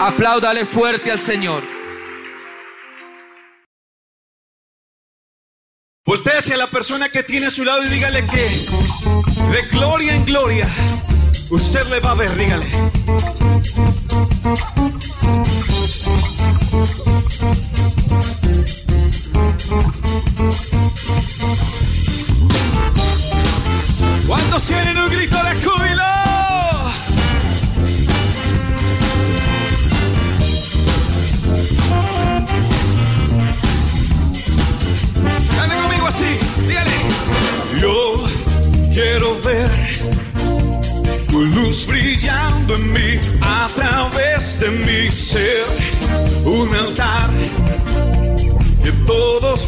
Apláudale 0.00 0.66
fuerte 0.66 1.12
al 1.12 1.20
Señor. 1.20 1.62
Voltea 6.04 6.38
hacia 6.38 6.56
la 6.56 6.66
persona 6.66 7.08
que 7.10 7.22
tiene 7.22 7.46
a 7.46 7.50
su 7.52 7.64
lado 7.64 7.84
y 7.84 7.88
dígale 7.88 8.26
que 8.26 8.40
de 9.52 9.62
gloria 9.70 10.16
en 10.16 10.24
gloria 10.24 10.66
usted 11.48 11.86
le 11.90 12.00
va 12.00 12.10
a 12.10 12.14
ver, 12.14 12.36
dígale. 12.36 12.66
¿Cuántos 24.26 24.64
tienen 24.64 24.98
un 24.98 25.08
grito 25.08 25.36
de? 25.36 25.91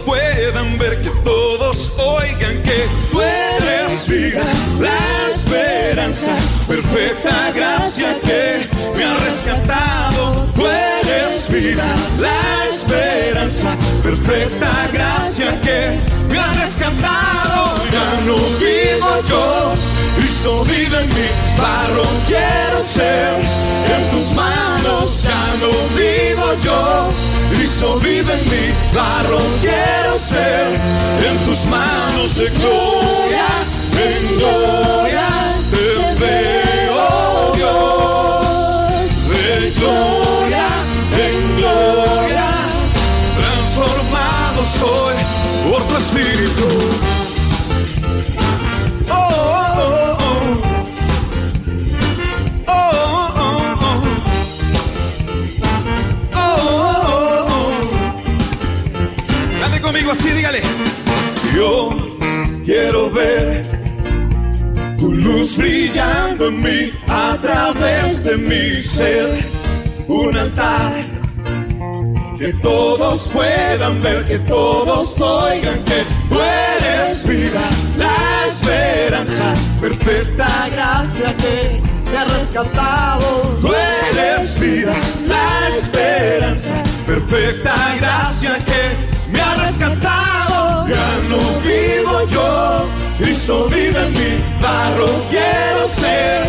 Puedan 0.04 0.78
ver, 0.78 1.00
que 1.02 1.10
todos 1.24 1.92
oigan 1.98 2.62
que 2.62 2.86
tú 3.10 3.20
eres 3.20 4.08
la 4.80 5.26
esperanza, 5.28 6.32
perfecta 6.66 7.52
gracia 7.54 8.20
que 8.20 8.66
me 8.96 9.04
ha 9.04 9.16
rescatado. 9.18 10.46
Tú 10.54 10.66
eres 10.66 11.48
la 12.18 12.64
esperanza, 12.68 13.76
perfecta 14.02 14.70
gracia 14.92 15.60
que 15.60 15.98
me 16.28 16.38
ha 16.38 16.52
rescatado. 16.54 17.82
Ya 17.92 18.20
no 18.26 18.36
vivo 18.58 19.10
yo, 19.28 19.72
Cristo 20.18 20.64
vive 20.64 20.98
en 21.00 21.08
mí, 21.08 21.28
barro 21.56 22.04
quiero 22.26 22.82
ser 22.82 23.34
en 23.96 24.10
tus 24.10 24.32
manos. 24.32 25.22
Ya 25.22 25.54
no 25.60 25.70
vivo 25.96 26.54
yo, 26.62 27.08
Cristo 27.84 27.98
vive 28.00 28.32
en 28.32 28.44
mí, 28.48 28.74
barro 28.94 29.38
quiero 29.60 30.18
ser 30.18 30.80
en 31.28 31.38
tus 31.44 31.66
manos 31.66 32.36
de 32.36 32.48
gloria, 32.48 33.46
en 33.92 34.36
gloria 34.36 35.28
te 35.70 36.14
veo 36.20 37.52
Dios, 37.54 39.28
de 39.28 39.70
gloria 39.72 40.66
en 41.18 41.56
gloria, 41.56 42.46
transformado 43.36 44.64
soy 44.64 45.14
por 45.70 45.82
tu 45.86 45.96
espíritu. 45.96 46.93
así, 60.14 60.30
dígale. 60.30 60.60
Yo 61.54 61.90
quiero 62.64 63.10
ver 63.10 63.64
tu 64.98 65.12
luz 65.12 65.56
brillando 65.56 66.48
en 66.48 66.60
mí, 66.60 66.92
a 67.08 67.36
través 67.42 68.24
de 68.24 68.36
mi 68.36 68.82
ser, 68.82 69.44
un 70.08 70.36
altar. 70.36 71.02
Que 72.38 72.52
todos 72.54 73.28
puedan 73.28 74.02
ver, 74.02 74.24
que 74.24 74.38
todos 74.40 75.20
oigan 75.20 75.82
que 75.84 76.04
tú 76.28 76.36
eres 76.78 77.26
vida, 77.26 77.62
la 77.96 78.46
esperanza, 78.46 79.54
perfecta 79.80 80.68
gracia 80.70 81.34
que 81.36 81.80
te 82.10 82.18
ha 82.18 82.24
rescatado. 82.24 83.58
Tú 83.62 83.72
eres 83.72 84.60
vida, 84.60 84.94
la 85.26 85.68
esperanza, 85.68 86.74
perfecta 87.06 87.74
gracia 88.00 88.62
que 88.66 89.13
rescatado. 89.64 90.86
Ya 90.88 91.10
no 91.30 91.40
vivo 91.68 92.24
yo, 92.30 92.86
Cristo 93.18 93.66
vive 93.68 94.00
en 94.06 94.12
mí, 94.12 94.30
barro 94.60 95.08
quiero 95.30 95.86
ser 95.86 96.46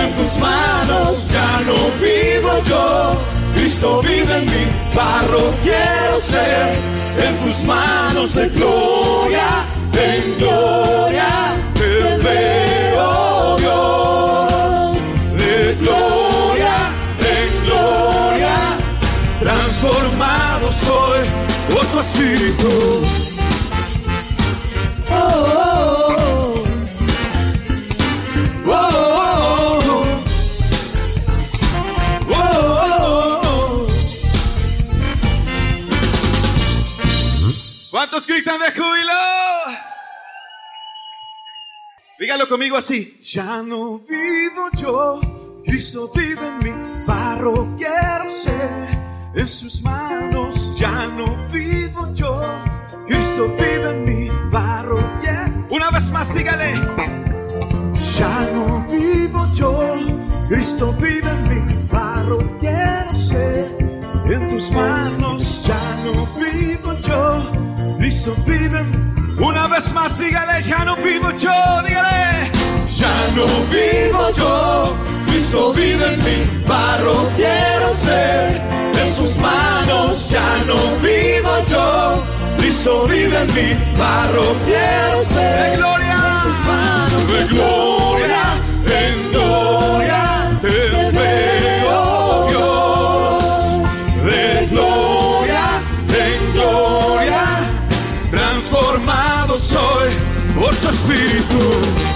en 0.00 0.08
tus 0.16 0.38
manos. 0.38 1.28
Ya 1.32 1.50
no 1.68 1.78
vivo 2.00 2.52
yo, 2.68 3.16
Cristo 3.54 4.00
vive 4.02 4.38
en 4.38 4.46
mí, 4.46 4.64
barro 4.94 5.44
quiero 5.62 6.20
ser 6.20 6.66
en 7.26 7.34
tus 7.44 7.64
manos 7.64 8.34
de 8.34 8.48
gloria, 8.48 9.48
en 9.92 10.38
gloria 10.38 10.87
espíritu. 22.00 23.02
Oh, 25.10 26.54
oh, 28.66 30.04
oh. 32.28 33.86
¿Cuántos 37.90 38.26
gritan 38.26 38.60
de 38.60 38.72
júbilo? 38.72 39.12
Dígalo 42.18 42.48
conmigo 42.48 42.76
así. 42.76 43.20
Ya 43.22 43.62
no 43.62 43.98
vivo 44.00 44.68
yo, 44.76 45.20
Cristo 45.64 46.10
vive 46.14 46.46
en 46.46 46.58
mí. 46.58 46.72
Barro 47.06 47.74
quiero 47.76 48.28
ser 48.28 48.97
en 49.38 49.48
sus 49.48 49.82
manos. 49.82 50.72
Ya 50.76 51.06
no 51.16 51.46
vivo 51.52 52.12
yo, 52.14 52.42
Cristo 53.06 53.48
vive 53.58 53.90
en 53.90 54.04
mí. 54.04 54.28
Barro 54.50 54.98
quiero. 55.20 55.66
Una 55.70 55.90
vez 55.90 56.10
más, 56.10 56.34
dígale. 56.34 56.74
Ya 58.18 58.48
no 58.52 58.84
vivo 58.90 59.46
yo, 59.54 59.80
Cristo 60.48 60.92
vive 61.00 61.30
en 61.30 61.48
mí. 61.48 61.86
Barro 61.90 62.38
quiero 62.60 63.12
ser 63.12 63.66
en 64.26 64.46
tus 64.48 64.70
manos. 64.72 65.64
Ya 65.66 65.80
no 66.04 66.26
vivo 66.34 66.92
yo, 67.06 67.96
Cristo 67.98 68.34
vive 68.46 68.78
en 68.78 68.90
mí. 68.90 69.08
Una 69.40 69.68
vez 69.68 69.92
más, 69.92 70.18
dígale, 70.18 70.62
ya 70.62 70.84
no 70.84 70.96
vivo 70.96 71.30
yo, 71.32 71.82
dígale. 71.86 72.50
Ya 72.88 73.14
no 73.36 73.46
vivo 73.70 74.30
yo, 74.36 74.96
Cristo 75.48 75.72
vive 75.72 76.12
en 76.12 76.24
mí. 76.24 76.42
Barro 76.66 77.26
quiero 77.34 77.88
ser 77.94 78.60
en 79.02 79.14
sus 79.14 79.38
manos. 79.38 80.28
Ya 80.28 80.62
no 80.66 80.74
vivo 81.00 81.48
yo, 81.70 82.22
Cristo 82.58 83.06
vive 83.08 83.44
en 83.44 83.54
mí. 83.54 83.72
Barro 83.96 84.44
quiero 84.66 85.24
ser 85.24 85.70
de 85.70 85.76
gloria 85.78 86.16
en 86.16 86.42
tus 86.42 86.58
manos. 86.66 87.28
De 87.32 87.46
gloria, 87.46 88.42
en 89.00 89.32
gloria 89.32 90.50
te 90.60 90.68
veo 91.16 92.48
Dios. 92.50 94.24
De 94.24 94.66
gloria, 94.66 95.64
en 96.26 96.52
gloria 96.52 97.44
transformado 98.30 99.56
soy 99.56 100.10
por 100.54 100.74
su 100.74 100.90
espíritu. 100.90 102.07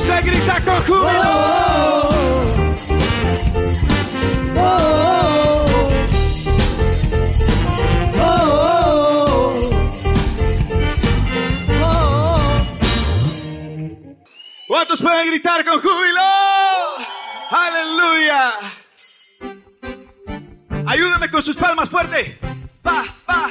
Usted 0.00 0.24
grita 0.24 0.60
con 0.64 0.86
júbilo. 0.86 1.60
¿Cuántos 14.66 15.02
pueden 15.02 15.28
gritar 15.28 15.64
con 15.66 15.80
júbilo? 15.82 16.20
Aleluya. 17.50 18.52
Ayúdame 20.86 21.30
con 21.30 21.42
sus 21.42 21.56
palmas 21.56 21.90
fuerte. 21.90 22.38
Pa, 22.82 23.04
pa, 23.26 23.50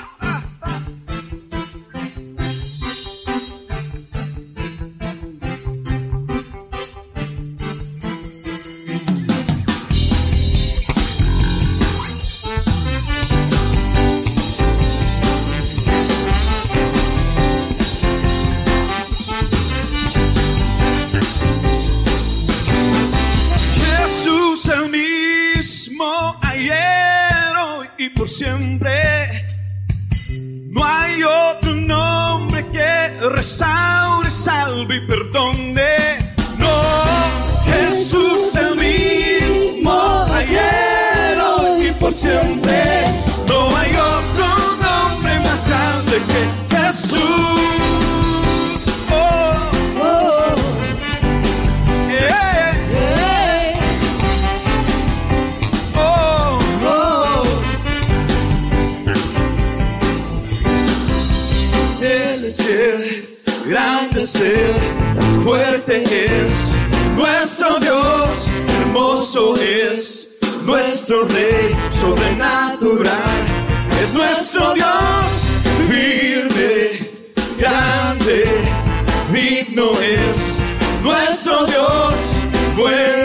don't 35.32 35.69
nuestro 71.10 71.36
Rey 71.36 71.76
sobrenatural, 71.90 73.44
es 74.00 74.14
nuestro 74.14 74.76
Dios 74.76 74.86
firme, 75.88 77.10
grande, 77.58 78.44
digno 79.32 79.90
es 80.02 80.58
nuestro 81.02 81.66
Dios, 81.66 82.14
bueno, 82.78 83.19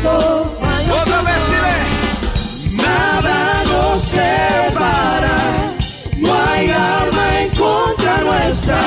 Cristo. 0.00 0.50
Otra 1.02 1.22
vez. 1.22 1.40
Nada 2.72 3.64
nos 3.64 4.00
separa, 4.00 5.74
no 6.16 6.32
hay 6.32 6.70
arma 6.70 7.40
en 7.42 7.50
contra 7.50 8.18
nuestra 8.18 8.80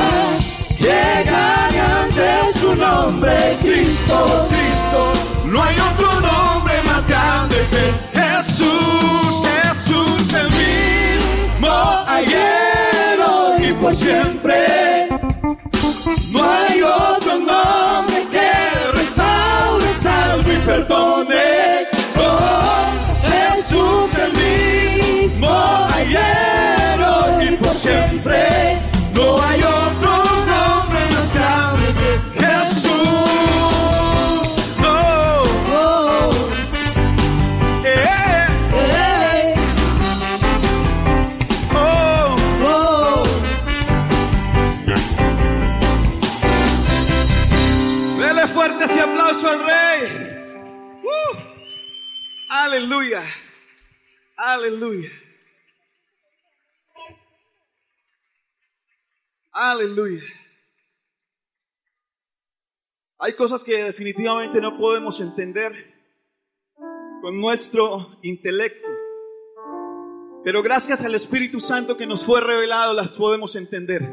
que 0.80 1.24
gane 1.26 1.80
ante 1.80 2.60
su 2.60 2.76
nombre, 2.76 3.58
Cristo, 3.62 4.48
Cristo. 4.50 5.14
No 5.52 5.62
hay 5.62 5.76
otro 5.80 6.20
nombre 6.20 6.74
más 6.86 7.08
grande 7.08 7.58
que 7.70 8.20
Jesús, 8.20 9.44
Jesús 9.62 10.34
el 10.34 10.50
mismo 10.50 12.04
ayer, 12.08 13.20
hoy 13.22 13.68
y 13.68 13.74
por 13.74 13.96
siempre. 13.96 15.08
No 16.32 16.44
hay 16.44 16.82
otro 16.82 17.38
nombre. 17.38 18.13
Aleluya. 54.54 55.10
Aleluya. 59.52 60.22
Hay 63.18 63.34
cosas 63.34 63.64
que 63.64 63.84
definitivamente 63.84 64.62
no 64.62 64.78
podemos 64.78 65.20
entender 65.22 65.74
con 67.24 67.42
nuestro 67.42 68.20
intelecto. 68.22 68.88
Pero 70.44 70.62
gracias 70.62 71.04
al 71.04 71.16
Espíritu 71.16 71.60
Santo 71.60 71.98
que 71.98 72.06
nos 72.06 72.24
fue 72.24 72.40
revelado 72.40 72.94
las 72.94 73.10
podemos 73.14 73.56
entender. 73.56 74.04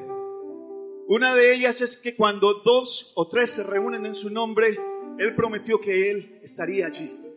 Una 1.07 1.35
de 1.35 1.55
ellas 1.55 1.83
es 1.83 1.99
que 1.99 2.17
cuando 2.17 2.63
dos 2.65 3.13
o 3.15 3.29
tres 3.29 3.51
se 3.51 3.63
reúnen 3.63 4.07
en 4.07 4.15
su 4.15 4.31
nombre, 4.31 4.79
Él 5.19 5.35
prometió 5.35 5.83
que 5.83 6.11
Él 6.11 6.41
estaría 6.43 6.87
allí. 6.87 7.30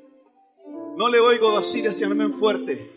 No 0.98 1.10
le 1.10 1.20
oigo 1.20 1.58
decir 1.58 1.88
ese 1.88 2.06
amén 2.06 2.34
fuerte. 2.34 2.92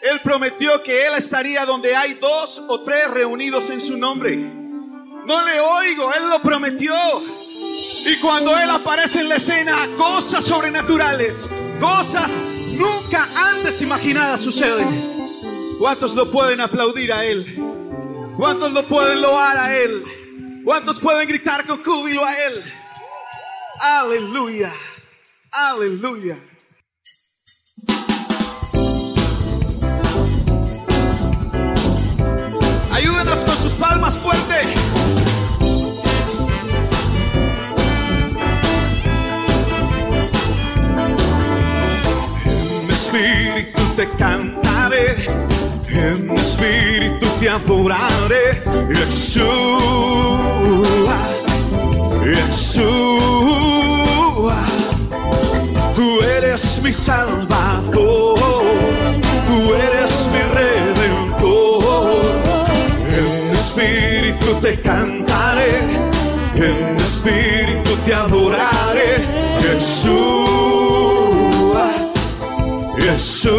Él 0.00 0.20
prometió 0.22 0.82
que 0.82 1.06
Él 1.06 1.12
estaría 1.18 1.66
donde 1.66 1.94
hay 1.94 2.14
dos 2.14 2.62
o 2.68 2.80
tres 2.80 3.10
reunidos 3.10 3.68
en 3.68 3.80
su 3.80 3.98
nombre. 3.98 4.36
No 4.36 5.44
le 5.44 5.60
oigo, 5.60 6.10
Él 6.14 6.30
lo 6.30 6.40
prometió. 6.40 6.94
Y 8.06 8.16
cuando 8.20 8.56
Él 8.56 8.70
aparece 8.70 9.20
en 9.20 9.28
la 9.28 9.36
escena, 9.36 9.76
cosas 9.98 10.44
sobrenaturales, 10.44 11.50
cosas 11.78 12.30
nunca 12.68 13.28
antes 13.36 13.82
imaginadas 13.82 14.40
suceden. 14.40 15.76
¿Cuántos 15.78 16.14
lo 16.14 16.30
pueden 16.30 16.62
aplaudir 16.62 17.12
a 17.12 17.26
Él? 17.26 17.58
¿Cuántos 18.38 18.72
lo 18.72 18.86
pueden 18.86 19.20
loar 19.20 19.58
a 19.58 19.76
Él? 19.76 20.02
¿Cuántos 20.64 20.98
pueden 20.98 21.28
gritar 21.28 21.66
con 21.66 21.84
júbilo 21.84 22.24
a 22.24 22.34
Él? 22.34 22.62
Aleluya, 23.78 24.72
aleluya. 25.50 26.38
Ayúdenos 33.00 33.38
con 33.38 33.56
sus 33.56 33.72
palmas 33.72 34.18
fuerte. 34.18 34.56
En 42.82 42.90
espíritu 42.90 43.82
te 43.96 44.06
cantaré, 44.18 45.26
en 45.88 46.30
espíritu 46.38 47.26
te 47.40 47.48
adoraré. 47.48 48.62
Jesús, 48.92 49.48
Jesús, 52.22 52.82
tú 55.94 56.20
eres 56.36 56.82
mi 56.82 56.92
salvador, 56.92 58.38
tú 59.48 59.74
eres 59.74 59.99
espíritu 63.80 64.54
te 64.60 64.80
cantaré, 64.80 65.80
en 66.54 66.96
espíritu 67.00 67.96
te 68.04 68.14
adoraré. 68.14 69.26
Jesús, 69.60 70.10
Jesús, 72.98 73.56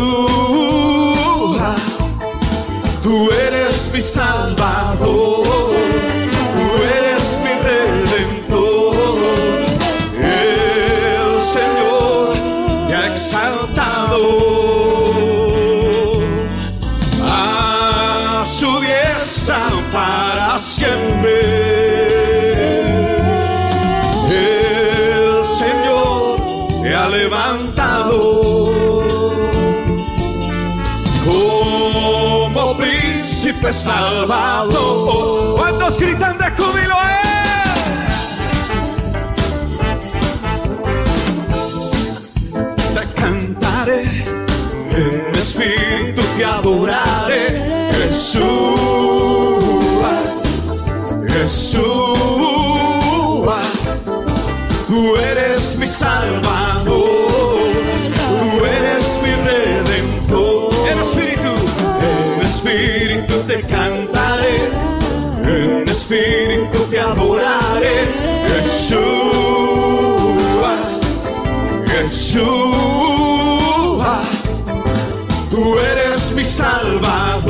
tú 3.04 3.30
eres 3.32 3.92
mi 3.94 4.02
salvador, 4.02 5.71
salvador. 33.70 35.21
Jesús, 72.32 72.46
tú 75.50 75.78
eres 75.80 76.34
mi 76.34 76.46
salvador, 76.46 77.41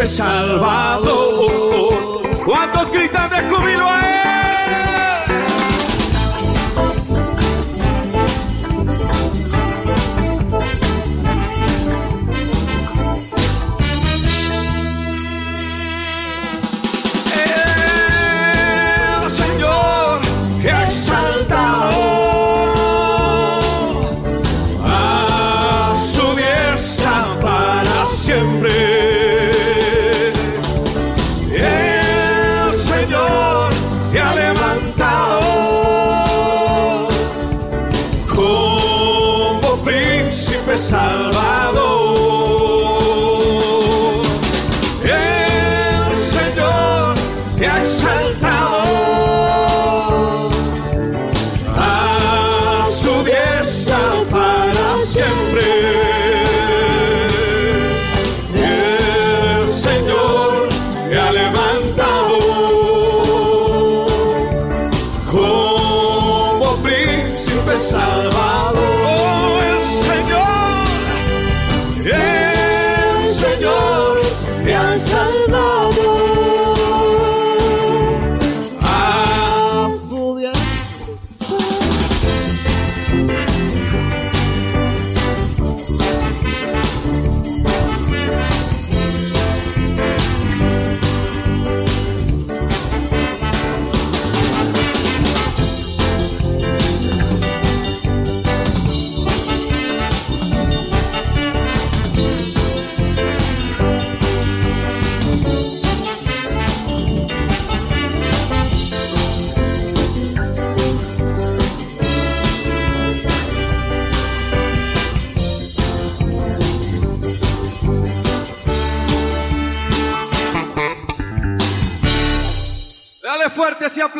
príncipe 0.00 0.06
salvador. 0.06 1.92
¿Cuántos 2.44 2.90
gritan 2.90 3.30
de 3.30 3.36
júbilo 3.48 3.86
a 3.88 4.00
él? 4.00 4.10
El 19.22 19.30
Señor 19.30 20.20
te 20.62 20.70
ha 20.70 20.84
exaltado 20.84 22.00
a 24.84 25.94
su 25.94 26.36
diestra 26.36 27.26
para 27.42 28.06
siempre. 28.06 28.79